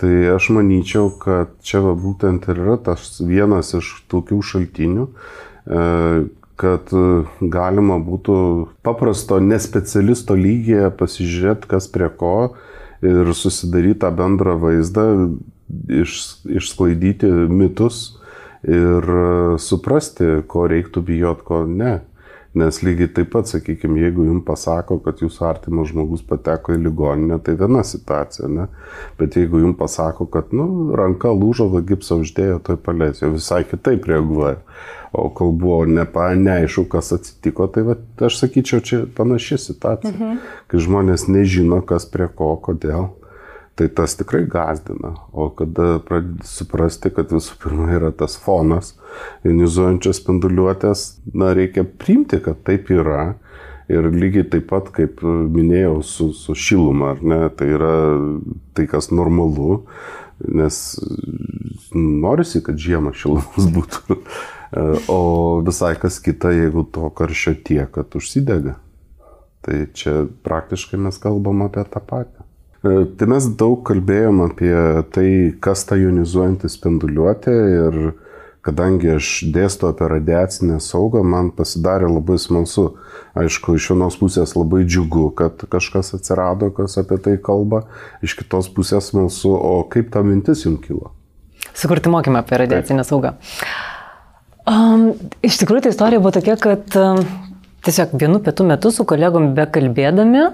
Tai 0.00 0.10
aš 0.34 0.48
manyčiau, 0.56 1.12
kad 1.22 1.52
čia 1.62 1.84
va, 1.84 1.92
būtent 1.94 2.48
ir 2.50 2.64
yra 2.64 2.78
tas 2.82 3.20
vienas 3.22 3.76
iš 3.78 3.92
tokių 4.10 4.40
šaltinių, 4.42 5.06
e, 5.06 5.84
kad 6.54 6.90
galima 7.40 7.98
būtų 7.98 8.36
paprasto 8.86 9.40
nespecialisto 9.42 10.36
lygyje 10.38 10.90
pasižiūrėti, 10.98 11.66
kas 11.70 11.88
prie 11.90 12.06
ko 12.14 12.54
ir 13.04 13.32
susidaryti 13.34 14.00
tą 14.04 14.10
bendrą 14.14 14.54
vaizdą, 14.62 15.06
iš, 15.88 16.18
išsklaidyti 16.44 17.30
mitus 17.48 18.18
ir 18.64 19.04
e, 19.04 19.58
suprasti, 19.60 20.40
ko 20.48 20.66
reiktų 20.70 21.04
bijot, 21.04 21.44
ko 21.46 21.64
ne. 21.68 22.00
Nes 22.54 22.76
lygiai 22.86 23.10
taip 23.10 23.32
pat, 23.32 23.48
sakykime, 23.50 23.98
jeigu 23.98 24.28
jums 24.28 24.44
pasako, 24.46 25.00
kad 25.02 25.18
jūsų 25.18 25.46
artimas 25.48 25.88
žmogus 25.90 26.20
pateko 26.22 26.76
į 26.76 26.84
ligoninę, 26.84 27.40
tai 27.42 27.56
viena 27.58 27.82
situacija, 27.82 28.46
ne? 28.46 28.68
Bet 29.18 29.34
jeigu 29.34 29.58
jums 29.64 29.78
pasako, 29.80 30.28
kad, 30.30 30.54
nu, 30.54 30.94
ranka 30.94 31.32
lūžo, 31.34 31.66
va 31.72 31.82
gipsą 31.82 32.20
uždėjo, 32.22 32.60
tai 32.62 32.76
paleis, 32.78 33.24
jau 33.24 33.32
visai 33.34 33.64
kitaip 33.66 34.06
reaguoja. 34.06 34.60
O 35.14 35.26
kol 35.34 35.50
buvo 35.58 35.82
nepa, 35.86 36.28
neaišku, 36.38 36.86
kas 36.94 37.10
atsitiko, 37.18 37.66
tai 37.74 37.84
va, 37.90 37.98
aš 38.22 38.38
sakyčiau, 38.44 38.86
čia 38.86 39.02
panaši 39.18 39.58
situacija. 39.66 40.14
Mhm. 40.14 40.40
Kai 40.70 40.86
žmonės 40.86 41.26
nežino, 41.26 41.82
kas 41.82 42.06
prie 42.06 42.30
ko, 42.38 42.54
kodėl 42.62 43.10
tai 43.74 43.88
tas 43.88 44.14
tikrai 44.16 44.44
gazdina. 44.46 45.14
O 45.32 45.48
kada 45.50 45.98
pradedi 46.06 46.46
suprasti, 46.46 47.10
kad 47.14 47.32
visų 47.34 47.58
pirma 47.62 47.88
yra 47.96 48.12
tas 48.14 48.36
fonas, 48.40 48.94
ionizuojančios 49.46 50.20
spinduliuotės, 50.22 51.06
na, 51.34 51.52
reikia 51.56 51.86
priimti, 51.86 52.40
kad 52.44 52.62
taip 52.66 52.92
yra. 52.94 53.34
Ir 53.90 54.06
lygiai 54.08 54.46
taip 54.48 54.70
pat, 54.70 54.86
kaip 54.96 55.18
minėjau, 55.22 55.98
su, 56.08 56.30
su 56.32 56.54
šiluma, 56.56 57.10
ar 57.12 57.18
ne, 57.20 57.40
tai 57.52 57.66
yra 57.74 57.96
tai, 58.72 58.86
kas 58.88 59.10
normalu, 59.12 59.82
nes 60.40 60.78
norisi, 61.92 62.62
kad 62.64 62.80
žiemą 62.80 63.12
šilumas 63.12 63.68
būtų. 63.76 64.16
O 65.12 65.18
visai 65.66 65.92
kas 66.00 66.16
kita, 66.24 66.54
jeigu 66.56 66.86
to 66.94 67.10
karščio 67.14 67.58
tiek, 67.66 67.90
kad 67.94 68.16
užsidega. 68.16 68.78
Tai 69.64 69.76
čia 69.96 70.24
praktiškai 70.44 70.98
mes 71.04 71.20
kalbam 71.20 71.62
apie 71.68 71.84
tą 71.92 72.02
patį. 72.04 72.43
E, 72.84 73.04
tai 73.16 73.28
mes 73.32 73.46
daug 73.56 73.80
kalbėjom 73.88 74.42
apie 74.44 74.74
tai, 75.14 75.28
kas 75.64 75.86
ta 75.88 75.96
jonizuojanti 75.96 76.68
spinduliuotė 76.68 77.54
ir 77.54 77.98
kadangi 78.64 79.14
aš 79.16 79.30
dėstu 79.52 79.88
apie 79.88 80.08
radiacinę 80.08 80.78
saugą, 80.84 81.22
man 81.24 81.50
pasidarė 81.56 82.08
labai 82.08 82.36
smalsu. 82.40 82.90
Aišku, 83.40 83.74
iš 83.78 83.90
vienos 83.92 84.16
pusės 84.20 84.54
labai 84.56 84.84
džiugu, 84.86 85.30
kad 85.36 85.64
kažkas 85.70 86.14
atsirado, 86.18 86.70
kas 86.76 86.96
apie 87.00 87.18
tai 87.24 87.34
kalba, 87.40 87.82
iš 88.24 88.36
kitos 88.38 88.68
pusės 88.72 89.10
smalsu, 89.10 89.52
o 89.52 89.82
kaip 89.90 90.12
ta 90.14 90.22
mintis 90.24 90.64
jums 90.64 90.84
kilo? 90.84 91.12
Sukurti 91.74 92.12
mokymą 92.12 92.44
apie 92.44 92.60
radiacinę 92.60 93.02
Taip. 93.02 93.10
saugą. 93.10 93.34
Um, 94.70 95.10
iš 95.44 95.58
tikrųjų, 95.60 95.86
ta 95.86 95.92
istorija 95.92 96.22
buvo 96.22 96.32
tokia, 96.36 96.54
kad 96.60 96.96
um, 97.00 97.24
tiesiog 97.84 98.14
vienu 98.20 98.40
pietų 98.44 98.68
metu 98.68 98.92
su 98.94 99.04
kolegom 99.08 99.50
bekalbėdami, 99.56 100.46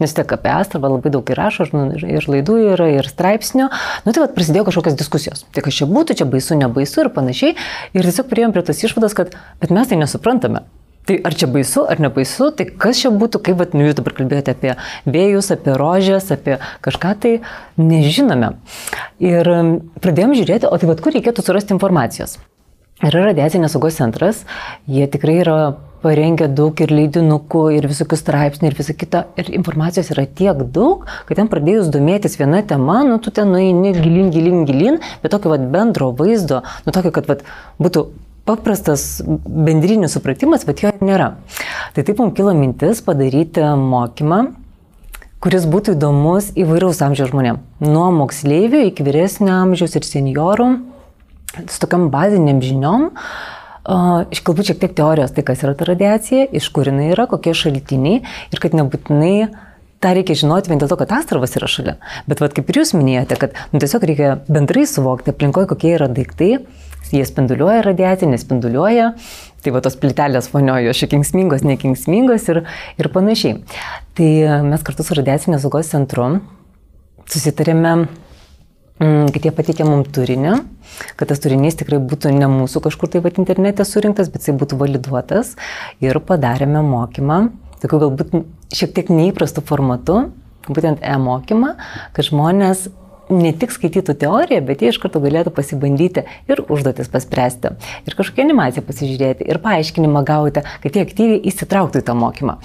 Nes 0.00 0.12
tiek 0.12 0.32
apie 0.36 0.50
Astravą 0.52 0.90
labai 0.92 1.10
daug 1.14 1.30
įrašo, 1.32 1.64
ir 2.04 2.26
laidų 2.28 2.56
yra, 2.74 2.88
ir 2.98 3.06
straipsnių. 3.08 3.70
Nu 4.04 4.12
tai 4.12 4.26
vad 4.26 4.34
prasidėjo 4.36 4.66
kažkokios 4.68 4.96
diskusijos. 5.00 5.46
Tai 5.56 5.64
kas 5.64 5.78
čia 5.78 5.88
būtų, 5.88 6.18
čia 6.20 6.26
baisu, 6.28 6.58
nebaisu 6.60 7.06
ir 7.06 7.12
panašiai. 7.14 7.54
Ir 7.96 8.08
tiesiog 8.08 8.28
prieėm 8.28 8.52
prie 8.52 8.64
tos 8.66 8.82
išvados, 8.84 9.16
kad 9.16 9.32
bet 9.62 9.72
mes 9.72 9.88
tai 9.88 9.96
nesuprantame. 10.02 10.66
Tai 11.06 11.16
ar 11.22 11.36
čia 11.38 11.46
baisu, 11.46 11.84
ar 11.86 12.00
nebaisu, 12.02 12.50
tai 12.58 12.66
kas 12.66 12.98
čia 12.98 13.12
būtų, 13.14 13.38
kaip 13.46 13.60
vat, 13.60 13.76
nu, 13.78 13.84
jūs 13.86 13.94
dabar 13.94 14.16
kalbėjote 14.18 14.56
apie 14.56 14.72
vėjus, 15.06 15.52
apie 15.54 15.76
rožės, 15.78 16.32
apie 16.34 16.58
kažką 16.82 17.12
tai 17.22 17.32
nežinome. 17.78 18.56
Ir 19.22 19.48
pradėjom 20.02 20.34
žiūrėti, 20.34 20.66
o 20.66 20.76
tai 20.82 20.90
vad 20.90 21.04
kur 21.04 21.14
reikėtų 21.14 21.46
surasti 21.46 21.76
informacijos. 21.76 22.40
Yra 23.06 23.28
radiacinės 23.28 23.76
saugos 23.76 24.00
centras, 24.00 24.42
jie 24.90 25.06
tikrai 25.12 25.38
yra 25.44 25.58
parengę 26.02 26.48
daug 26.52 26.80
ir 26.82 26.92
leidinukų, 26.92 27.62
ir 27.76 27.88
visokių 27.90 28.18
straipsnių, 28.20 28.70
ir 28.70 28.76
visą 28.78 28.96
kitą. 28.98 29.24
Ir 29.40 29.50
informacijos 29.58 30.12
yra 30.14 30.26
tiek 30.26 30.60
daug, 30.74 31.06
kad 31.28 31.40
ten 31.40 31.50
pradėjus 31.52 31.90
domėtis 31.94 32.38
viena 32.40 32.62
tema, 32.66 33.00
nu 33.06 33.18
tu 33.22 33.32
ten 33.34 33.50
nueini 33.52 33.94
gilin, 33.96 34.30
gilin, 34.34 34.62
gilin, 34.68 35.00
bet 35.22 35.34
tokio 35.34 35.54
vat, 35.54 35.64
bendro 35.72 36.12
vaizdo, 36.16 36.62
nu 36.86 36.94
tokio, 36.94 37.14
kad 37.16 37.30
vat, 37.30 37.46
būtų 37.82 38.06
paprastas 38.46 39.24
bendrinis 39.26 40.14
supratimas, 40.14 40.66
bet 40.68 40.84
jo 40.84 40.92
nėra. 41.02 41.32
Tai 41.96 42.06
taip 42.06 42.20
mums 42.22 42.36
kilo 42.38 42.54
mintis 42.54 43.02
padaryti 43.02 43.64
mokymą 43.80 44.44
kuris 45.46 45.66
būtų 45.70 45.94
įdomus 45.94 46.48
įvairiaus 46.58 47.02
amžiaus 47.06 47.30
žmonėms. 47.30 47.60
Nuo 47.84 48.08
moksleivių 48.16 48.86
iki 48.88 49.04
vyresnio 49.06 49.52
amžiaus 49.60 49.94
ir 49.98 50.06
seniorų 50.06 50.70
su 51.70 51.80
tokiam 51.82 52.08
baziniam 52.12 52.58
žiniom, 52.64 53.10
iš 54.34 54.42
galbūt 54.46 54.72
šiek 54.72 54.80
tiek 54.82 54.96
teorijos, 54.98 55.34
tai 55.36 55.44
kas 55.46 55.62
yra 55.62 55.76
ta 55.78 55.86
radiacija, 55.88 56.48
iš 56.58 56.68
kur 56.74 56.88
jinai 56.90 57.12
yra, 57.12 57.28
kokie 57.30 57.54
šaltiniai 57.54 58.22
ir 58.24 58.62
kad 58.62 58.74
nebūtinai 58.74 59.36
tą 60.02 60.12
reikia 60.16 60.36
žinoti 60.42 60.70
vien 60.70 60.80
dėl 60.82 60.90
to, 60.90 60.98
kad 61.00 61.14
astravas 61.16 61.54
yra 61.58 61.68
šalia. 61.70 61.94
Bet 62.28 62.42
vat, 62.42 62.54
kaip 62.56 62.68
ir 62.70 62.80
jūs 62.82 62.92
minėjote, 62.96 63.38
kad 63.40 63.56
nu, 63.72 63.80
tiesiog 63.82 64.04
reikia 64.10 64.32
bendrai 64.50 64.84
suvokti 64.90 65.32
aplinkoje, 65.32 65.70
kokie 65.70 65.94
yra 65.96 66.10
daiktai, 66.12 66.50
jie 67.12 67.22
spinduliuoja 67.26 67.84
radiaciją, 67.86 68.32
nespinduliuoja, 68.32 69.12
tai 69.62 69.72
va 69.74 69.82
tos 69.82 69.96
plytelės 70.02 70.50
voniojo, 70.52 70.92
šiek 70.96 71.14
kingsmingos, 71.14 71.64
nekingsmingos 71.66 72.50
ir, 72.52 72.62
ir 72.98 73.10
panašiai. 73.14 73.60
Tai 74.18 74.30
mes 74.66 74.86
kartu 74.86 75.06
su 75.06 75.16
radiacinės 75.18 75.64
saugos 75.64 75.90
centru 75.94 76.28
susitarėme 77.30 78.06
kad 78.98 79.44
jie 79.44 79.52
pateikia 79.52 79.86
mums 79.88 80.08
turinį, 80.16 80.54
kad 81.20 81.28
tas 81.28 81.42
turinys 81.44 81.76
tikrai 81.76 81.98
būtų 82.00 82.32
ne 82.36 82.48
mūsų 82.48 82.82
kažkur 82.86 83.10
tai 83.12 83.22
pat 83.24 83.40
internete 83.42 83.84
surinktas, 83.84 84.30
bet 84.32 84.44
jisai 84.44 84.56
būtų 84.60 84.78
validuotas 84.80 85.54
ir 86.04 86.20
padarėme 86.24 86.80
mokymą, 86.86 87.40
tokiu 87.82 88.00
galbūt 88.06 88.36
šiek 88.76 88.94
tiek 88.96 89.12
neįprastu 89.12 89.64
formatu, 89.66 90.30
būtent 90.68 91.04
e-mokymą, 91.04 91.74
kad 92.16 92.30
žmonės 92.30 92.88
ne 93.30 93.52
tik 93.56 93.72
skaitytų 93.74 94.14
teoriją, 94.20 94.62
bet 94.66 94.82
jie 94.82 94.92
iš 94.92 95.00
karto 95.02 95.20
galėtų 95.22 95.52
pasibandyti 95.54 96.24
ir 96.50 96.62
užduotis 96.62 97.10
paspręsti, 97.12 97.72
ir 98.06 98.16
kažkokią 98.18 98.46
animaciją 98.46 98.84
pasižiūrėti, 98.86 99.46
ir 99.50 99.60
paaiškinimą 99.64 100.22
gauti, 100.26 100.62
kad 100.82 100.96
jie 100.96 101.04
aktyviai 101.06 101.40
įsitrauktų 101.50 102.02
į 102.02 102.06
tą 102.06 102.16
mokymą. 102.18 102.58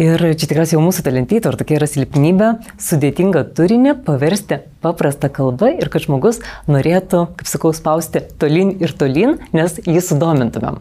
Ir 0.00 0.24
čia 0.34 0.48
tikriausiai 0.48 0.78
jau 0.78 0.84
mūsų 0.84 1.04
talentyto, 1.06 1.52
ar 1.52 1.58
tokia 1.60 1.78
yra 1.78 1.88
silpnybė, 1.90 2.50
sudėtingą 2.80 3.44
turinį 3.56 3.96
paversti 4.06 4.62
paprastą 4.82 5.30
kalbą 5.32 5.70
ir 5.76 5.90
kad 5.92 6.06
žmogus 6.06 6.40
norėtų, 6.70 7.26
kaip 7.38 7.50
sakau, 7.50 7.74
spausti 7.76 8.24
tolin 8.40 8.74
ir 8.82 8.94
tolin, 8.98 9.38
nes 9.54 9.78
jį 9.84 10.02
sudomintumėm. 10.02 10.80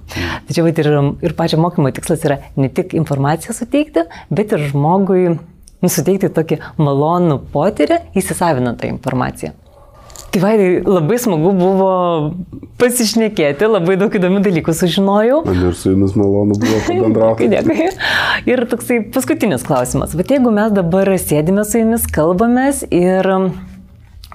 Tačiau 0.49 0.72
ir, 0.72 0.91
ir 1.22 1.38
pačio 1.38 1.61
mokymo 1.61 1.93
tikslas 1.93 2.26
yra 2.28 2.41
ne 2.57 2.72
tik 2.74 2.95
informaciją 2.97 3.55
suteikti, 3.57 4.07
bet 4.34 4.55
ir 4.55 4.69
žmogui 4.72 5.38
nu, 5.82 5.89
suteikti 5.89 6.29
tokį 6.34 6.61
malonų 6.82 7.41
potyrį 7.53 8.01
įsisavinant 8.17 8.82
tą 8.82 8.89
informaciją. 8.91 9.55
Tai 10.32 10.39
vaidai, 10.39 10.67
labai 10.88 11.17
smagu 11.19 11.49
buvo 11.59 11.88
pasišnekėti, 12.79 13.67
labai 13.67 13.97
daug 13.99 14.13
įdomių 14.15 14.39
dalykų 14.45 14.75
sužinojau. 14.79 15.41
Man 15.43 15.65
ir 15.67 15.75
su 15.75 15.91
jumis 15.91 16.13
malonu 16.15 16.55
buvo 16.55 16.79
pabendrauti. 16.88 17.49
Dėkui. 17.51 17.89
Ir 18.47 18.63
toksai 18.71 19.01
paskutinis 19.11 19.65
klausimas. 19.67 20.15
Bet 20.15 20.32
jeigu 20.32 20.53
mes 20.55 20.71
dabar 20.71 21.11
sėdime 21.19 21.65
su 21.67 21.82
jumis, 21.82 22.07
kalbamės 22.15 22.86
ir, 22.88 23.27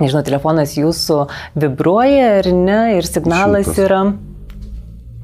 nežinau, 0.03 0.21
telefonas 0.27 0.77
jūsų 0.77 1.23
vibruoja 1.65 2.29
ar 2.43 2.53
ne, 2.53 2.81
ir 2.99 3.09
signalas 3.09 3.71
Šiltas. 3.71 3.85
yra 3.87 4.03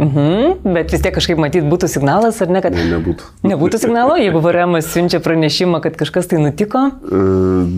Mhm, 0.00 0.62
bet 0.74 0.92
vis 0.92 1.02
tiek 1.04 1.12
kažkaip 1.14 1.40
matyt 1.40 1.66
būtų 1.68 1.88
signalas, 1.92 2.38
ar 2.42 2.48
ne, 2.52 2.62
kad... 2.64 2.72
Ne, 2.74 2.86
nebūtų. 2.94 3.26
Nebūtų 3.44 3.80
signalo, 3.82 4.16
jeigu 4.16 4.40
VRM 4.40 4.78
siunčia 4.84 5.20
pranešimą, 5.22 5.82
kad 5.84 5.98
kažkas 6.00 6.30
tai 6.30 6.40
nutiko? 6.40 6.86
E, 7.04 7.20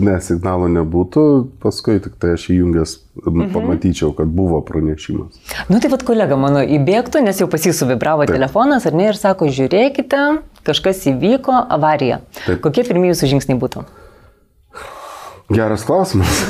Ne, 0.05 0.15
signalo 0.23 0.67
nebūtų, 0.71 1.23
paskui 1.63 1.97
tik 2.03 2.15
tai 2.21 2.35
aš 2.35 2.47
įjungęs 2.53 2.95
mhm. 3.21 3.49
pamatyčiau, 3.53 4.13
kad 4.17 4.31
buvo 4.31 4.61
pranešimas. 4.65 5.37
Nu 5.71 5.79
tai 5.83 5.91
vad 5.93 6.05
kolega 6.07 6.37
mano 6.39 6.63
įbėgtų, 6.63 7.21
nes 7.25 7.41
jau 7.41 7.49
pas 7.51 7.63
jį 7.65 7.73
suvibravo 7.75 8.25
Taip. 8.25 8.35
telefonas, 8.37 8.87
ar 8.87 8.95
ne, 8.97 9.09
ir 9.11 9.19
sako, 9.19 9.49
žiūrėkite, 9.51 10.21
kažkas 10.67 11.05
įvyko, 11.11 11.55
avarija. 11.77 12.21
Taip. 12.45 12.61
Kokie 12.65 12.87
pirmieji 12.87 13.15
jūsų 13.15 13.31
žingsniai 13.35 13.59
būtų? 13.61 13.85
Geras 15.53 15.85
klausimas. 15.85 16.33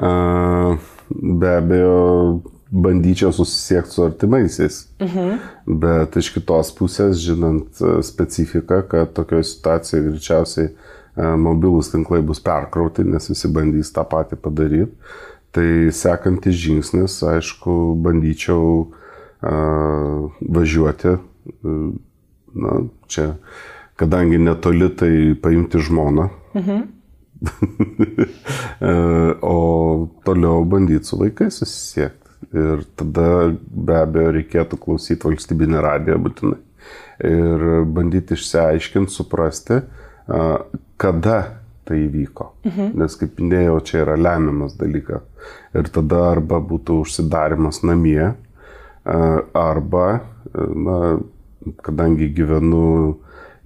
Be 1.10 1.56
abejo, 1.56 2.40
bandyčiau 2.70 3.32
susisiekti 3.32 3.90
su 3.90 4.04
artimaisiais. 4.04 4.88
Mhm. 5.00 5.38
Bet 5.66 6.16
iš 6.16 6.30
kitos 6.34 6.70
pusės, 6.76 7.18
žinant 7.18 7.80
e, 7.82 7.98
specifiką, 8.06 8.82
kad 8.88 9.12
tokioje 9.16 9.48
situacijoje 9.50 10.06
greičiausiai 10.06 10.68
e, 10.68 11.32
mobilūs 11.46 11.90
tinklai 11.90 12.22
bus 12.22 12.40
perkrauti, 12.40 13.04
nes 13.04 13.26
visi 13.32 13.50
bandys 13.50 13.90
tą 13.94 14.06
patį 14.06 14.38
padaryti. 14.42 14.94
Tai 15.50 15.66
sekantis 15.90 16.54
žingsnis, 16.54 17.16
aišku, 17.26 17.96
bandyčiau 17.98 18.66
uh, 18.86 20.28
važiuoti, 20.46 21.16
uh, 21.16 21.80
na, 22.54 22.76
čia, 23.10 23.24
kadangi 23.98 24.38
netoli, 24.38 24.92
tai 24.94 25.10
paimti 25.42 25.82
žmoną. 25.82 26.28
Mhm. 26.54 26.86
o 29.42 29.58
toliau 30.22 30.62
bandyti 30.70 31.10
su 31.10 31.18
vaikais 31.18 31.58
susisiekti. 31.64 32.29
Ir 32.50 32.84
tada 32.98 33.52
be 33.60 33.96
abejo 34.00 34.34
reikėtų 34.38 34.78
klausyti 34.80 35.28
valstybinį 35.28 35.80
radiją 35.84 36.18
būtinai. 36.24 36.60
Ir 37.28 37.64
bandyti 37.92 38.34
išsiaiškinti, 38.34 39.12
suprasti, 39.12 39.82
kada 41.00 41.38
tai 41.84 42.04
įvyko. 42.06 42.46
Mhm. 42.64 42.92
Nes, 43.00 43.16
kaip 43.20 43.40
minėjau, 43.40 43.80
čia 43.86 44.04
yra 44.04 44.16
lemiamas 44.16 44.76
dalykas. 44.78 45.26
Ir 45.76 45.90
tada 45.92 46.22
arba 46.30 46.60
būtų 46.64 47.00
užsidarimas 47.04 47.82
namie, 47.86 48.32
arba, 49.04 50.06
na, 50.54 50.98
kadangi 51.84 52.30
gyvenu 52.36 53.18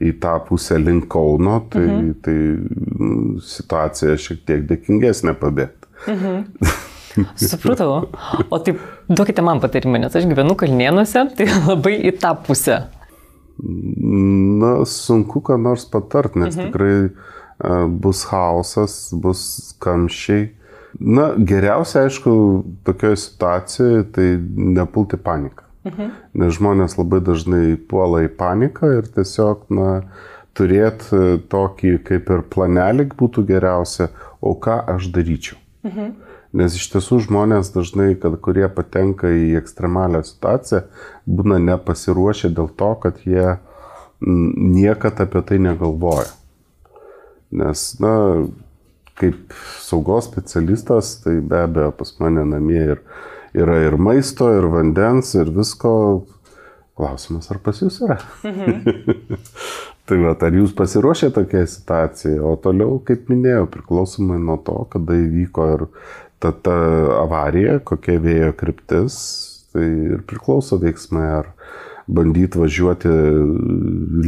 į 0.03 0.15
tą 0.23 0.35
pusę 0.49 0.79
link 0.81 1.07
Kauno, 1.13 1.61
tai, 1.71 1.85
mhm. 1.85 2.11
tai 2.25 3.41
situacija 3.45 4.17
šiek 4.21 4.43
tiek 4.49 4.67
dėkingesnė 4.71 5.37
pabėgti. 5.41 5.93
Mhm. 6.11 6.43
Supratau. 7.51 8.09
O 8.51 8.59
taip, 8.59 8.81
duokite 9.09 9.45
man 9.45 9.63
patarimą, 9.63 10.01
nes 10.03 10.17
aš 10.17 10.27
gyvenu 10.31 10.57
Kalnienuose, 10.59 11.27
tai 11.39 11.49
labai 11.69 11.97
į 12.11 12.15
tą 12.23 12.35
pusę. 12.47 12.85
Na, 13.65 14.77
sunku 14.89 15.43
ką 15.47 15.59
nors 15.63 15.87
patart, 15.87 16.35
nes 16.35 16.57
mhm. 16.57 16.69
tikrai 16.69 16.97
uh, 17.07 17.87
bus 17.87 18.25
chaosas, 18.31 18.99
bus 19.15 19.45
kamščiai. 19.85 20.49
Na, 20.95 21.33
geriausia, 21.39 22.05
aišku, 22.07 22.33
tokioje 22.87 23.19
situacijoje 23.25 24.05
tai 24.15 24.29
nepulti 24.79 25.19
paniką. 25.19 25.67
Mhm. 25.85 26.13
Nes 26.41 26.55
žmonės 26.57 26.97
labai 26.99 27.21
dažnai 27.23 27.75
puola 27.91 28.25
į 28.25 28.31
paniką 28.39 28.91
ir 28.99 29.11
tiesiog, 29.15 29.67
na, 29.75 29.91
turėti 30.55 31.41
tokį 31.51 31.97
kaip 32.07 32.31
ir 32.31 32.45
planelį 32.51 33.09
būtų 33.19 33.43
geriausia, 33.49 34.09
o 34.41 34.55
ką 34.55 34.81
aš 34.95 35.11
daryčiau. 35.15 35.59
Mhm. 35.85 36.13
Nes 36.55 36.77
iš 36.79 36.87
tiesų 36.93 37.19
žmonės 37.25 37.73
dažnai, 37.75 38.13
kad, 38.21 38.37
kurie 38.43 38.69
patenka 38.71 39.27
į 39.27 39.57
ekstremalią 39.59 40.21
situaciją, 40.27 40.85
būna 41.27 41.59
nepasiruošę 41.63 42.53
dėl 42.55 42.69
to, 42.79 42.93
kad 43.03 43.19
jie 43.27 43.57
niekada 44.23 45.27
apie 45.27 45.43
tai 45.49 45.59
negalvoja. 45.59 46.31
Nes, 47.55 47.83
na, 48.03 48.15
kaip 49.19 49.55
saugos 49.83 50.29
specialistas, 50.31 51.17
tai 51.25 51.41
be 51.41 51.65
abejo 51.67 51.93
pas 51.99 52.15
mane 52.23 52.47
namie 52.47 52.85
ir, 52.97 53.03
yra 53.55 53.81
ir 53.87 53.99
maisto, 53.99 54.51
ir 54.55 54.67
vandens, 54.71 55.35
ir 55.39 55.51
visko. 55.55 56.25
Klausimas, 56.95 57.49
ar 57.51 57.59
pas 57.59 57.81
jūs 57.83 57.99
yra? 58.07 58.21
Mhm. 58.47 59.03
tai 60.07 60.19
va, 60.21 60.35
ar 60.47 60.55
jūs 60.55 60.75
pasiruošę 60.79 61.33
tokiai 61.35 61.67
situacijai, 61.67 62.37
o 62.39 62.53
toliau, 62.63 63.01
kaip 63.07 63.27
minėjau, 63.33 63.65
priklausomai 63.73 64.39
nuo 64.39 64.61
to, 64.63 64.77
kada 64.93 65.17
įvyko 65.19 65.67
ir 65.75 65.87
ta, 66.45 66.53
ta 66.53 66.77
avarija, 67.23 67.79
kokia 67.89 68.21
vėjo 68.21 68.53
kryptis, 68.61 69.17
tai 69.73 69.89
ir 70.15 70.23
priklauso 70.29 70.79
veiksmai, 70.83 71.27
ar 71.41 71.51
bandyti 72.05 72.61
važiuoti 72.61 73.09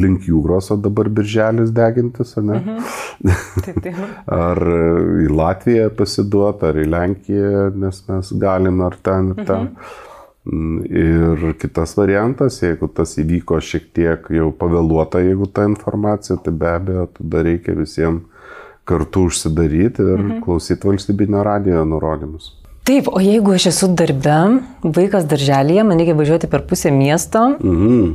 link 0.00 0.24
jūros, 0.30 0.70
o 0.72 0.78
dabar 0.80 1.10
birželis 1.12 1.74
degintis, 1.76 2.32
ar 2.40 2.46
ne? 2.48 2.58
Mhm. 2.62 3.36
Taip, 3.66 3.82
taip. 3.84 4.00
ar 4.46 4.62
į 5.26 5.28
Latviją 5.36 5.90
pasiduoti, 5.98 6.70
ar 6.70 6.80
į 6.80 6.88
Lenkiją, 6.94 7.68
nes 7.76 8.02
mes 8.08 8.32
galime 8.40 8.88
ar 8.88 8.96
ten, 9.04 9.32
ir 9.34 9.44
ten. 9.44 9.72
Mhm. 9.76 10.02
Ir 10.46 11.40
kitas 11.58 11.96
variantas, 11.98 12.60
jeigu 12.62 12.86
tas 12.94 13.16
įvyko 13.18 13.58
šiek 13.58 13.88
tiek 13.98 14.28
jau 14.30 14.52
pavėluota, 14.54 15.18
jeigu 15.18 15.48
ta 15.50 15.64
informacija, 15.66 16.36
tai 16.38 16.52
be 16.54 16.68
abejo, 16.70 17.08
tada 17.18 17.42
reikia 17.48 17.74
visiems 17.74 18.35
kartu 18.86 19.26
užsidaryti 19.30 20.04
ir 20.04 20.20
mhm. 20.20 20.38
klausyti 20.44 20.88
valstybinio 20.88 21.42
radijo 21.46 21.84
nurodymus. 21.88 22.52
Taip, 22.86 23.08
o 23.10 23.18
jeigu 23.18 23.56
aš 23.56 23.72
esu 23.72 23.88
darbe, 23.98 24.38
vaikas 24.84 25.26
darželėje, 25.26 25.82
man 25.88 25.98
reikia 25.98 26.14
važiuoti 26.14 26.50
per 26.50 26.62
pusę 26.70 26.92
miesto. 26.94 27.48
Mhm. 27.58 28.14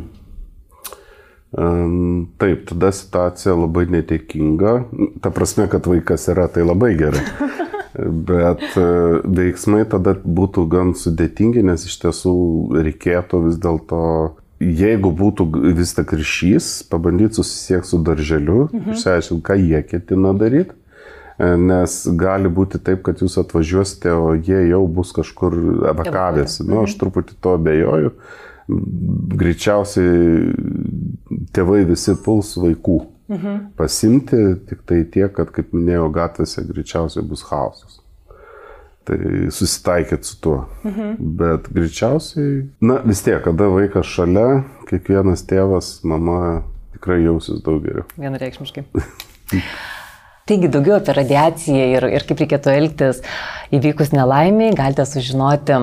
Taip, 2.39 2.61
tada 2.69 2.93
situacija 2.95 3.57
labai 3.59 3.83
neteikinga. 3.91 4.77
Ta 5.21 5.33
prasme, 5.35 5.67
kad 5.67 5.89
vaikas 5.91 6.29
yra, 6.31 6.47
tai 6.47 6.63
labai 6.63 6.93
gerai. 6.95 7.25
Bet 8.31 8.63
uh, 8.79 9.19
veiksmai 9.27 9.83
tada 9.91 10.13
būtų 10.15 10.63
gan 10.71 10.93
sudėtingi, 10.95 11.65
nes 11.67 11.83
iš 11.89 11.97
tiesų 12.05 12.35
reikėtų 12.87 13.41
vis 13.49 13.59
dėlto 13.59 13.99
jeigu 14.61 15.11
būtų 15.15 15.47
vis 15.77 15.95
tik 15.97 16.13
ryšys, 16.17 16.69
pabandyti 16.91 17.39
susisiekti 17.39 17.89
su 17.91 17.99
darželiu, 18.05 18.67
mhm. 18.69 18.95
išsiaiškinti, 18.95 19.43
ką 19.47 19.57
jie 19.59 19.81
ketina 19.87 20.33
daryti. 20.37 20.77
E, 21.41 21.55
nes 21.57 21.97
gali 22.19 22.51
būti 22.51 22.81
taip, 22.83 23.01
kad 23.07 23.21
jūs 23.23 23.39
atvažiuosite, 23.41 24.13
o 24.13 24.35
jie 24.35 24.67
jau 24.69 24.83
bus 24.87 25.13
kažkur 25.15 25.57
evakavęsi. 25.93 26.65
Nu, 26.67 26.83
aš 26.83 26.95
mhm. 26.95 26.99
truputį 27.03 27.39
to 27.41 27.55
abejoju. 27.57 28.13
Greičiausiai 29.41 30.53
tėvai 31.55 31.81
visi 31.89 32.15
puls 32.23 32.53
vaikų 32.61 32.99
mhm. 33.31 33.57
pasimti, 33.79 34.43
tik 34.69 34.85
tai 34.87 35.01
tiek, 35.03 35.31
kad, 35.35 35.49
kaip 35.55 35.73
minėjau, 35.75 36.11
gatvėse 36.13 36.67
greičiausiai 36.69 37.25
bus 37.27 37.43
chaosas. 37.47 38.00
Tai 39.07 39.17
susitaikyti 39.49 40.27
su 40.29 40.35
tuo. 40.43 40.57
Mhm. 40.85 41.15
Bet 41.39 41.71
greičiausiai, 41.73 42.67
na 42.85 42.99
vis 43.05 43.23
tiek, 43.25 43.39
kada 43.41 43.71
vaikas 43.73 44.05
šalia, 44.05 44.61
kiekvienas 44.91 45.41
tėvas, 45.49 45.95
mama 46.05 46.61
tikrai 46.93 47.23
jausis 47.23 47.63
daug 47.65 47.81
geriau. 47.81 48.05
Vienareikšmiškai. 48.21 48.85
Taigi 50.49 50.69
daugiau 50.73 50.97
apie 50.97 51.15
radiaciją 51.15 51.87
ir, 51.95 52.05
ir 52.17 52.27
kaip 52.27 52.41
reikėtų 52.43 52.71
elgtis 52.75 53.21
įvykus 53.73 54.11
nelaimiai 54.13 54.73
galite 54.77 55.05
sužinoti 55.07 55.77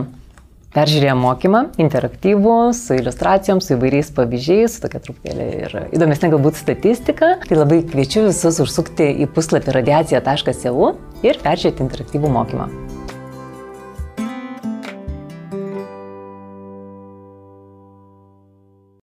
peržiūrėję 0.75 1.15
mokymą, 1.17 1.63
interaktyvų, 1.81 2.57
su 2.77 2.99
iliustracijom, 2.99 3.63
su 3.65 3.75
įvairiais 3.79 4.13
pavyzdžiais, 4.19 4.77
su 4.77 4.85
tokia 4.85 5.01
truputėlį 5.07 5.49
ir 5.63 5.79
įdomesnė 5.97 6.33
galbūt 6.35 6.61
statistika. 6.61 7.37
Tai 7.47 7.63
labai 7.63 7.81
kviečiu 7.89 8.29
visus 8.29 8.61
užsukti 8.67 9.09
į 9.25 9.31
puslapį 9.33 9.79
radiacija.eu 9.81 10.95
ir 11.25 11.43
peržiūrėti 11.47 11.87
interaktyvų 11.89 12.37
mokymą. 12.37 12.71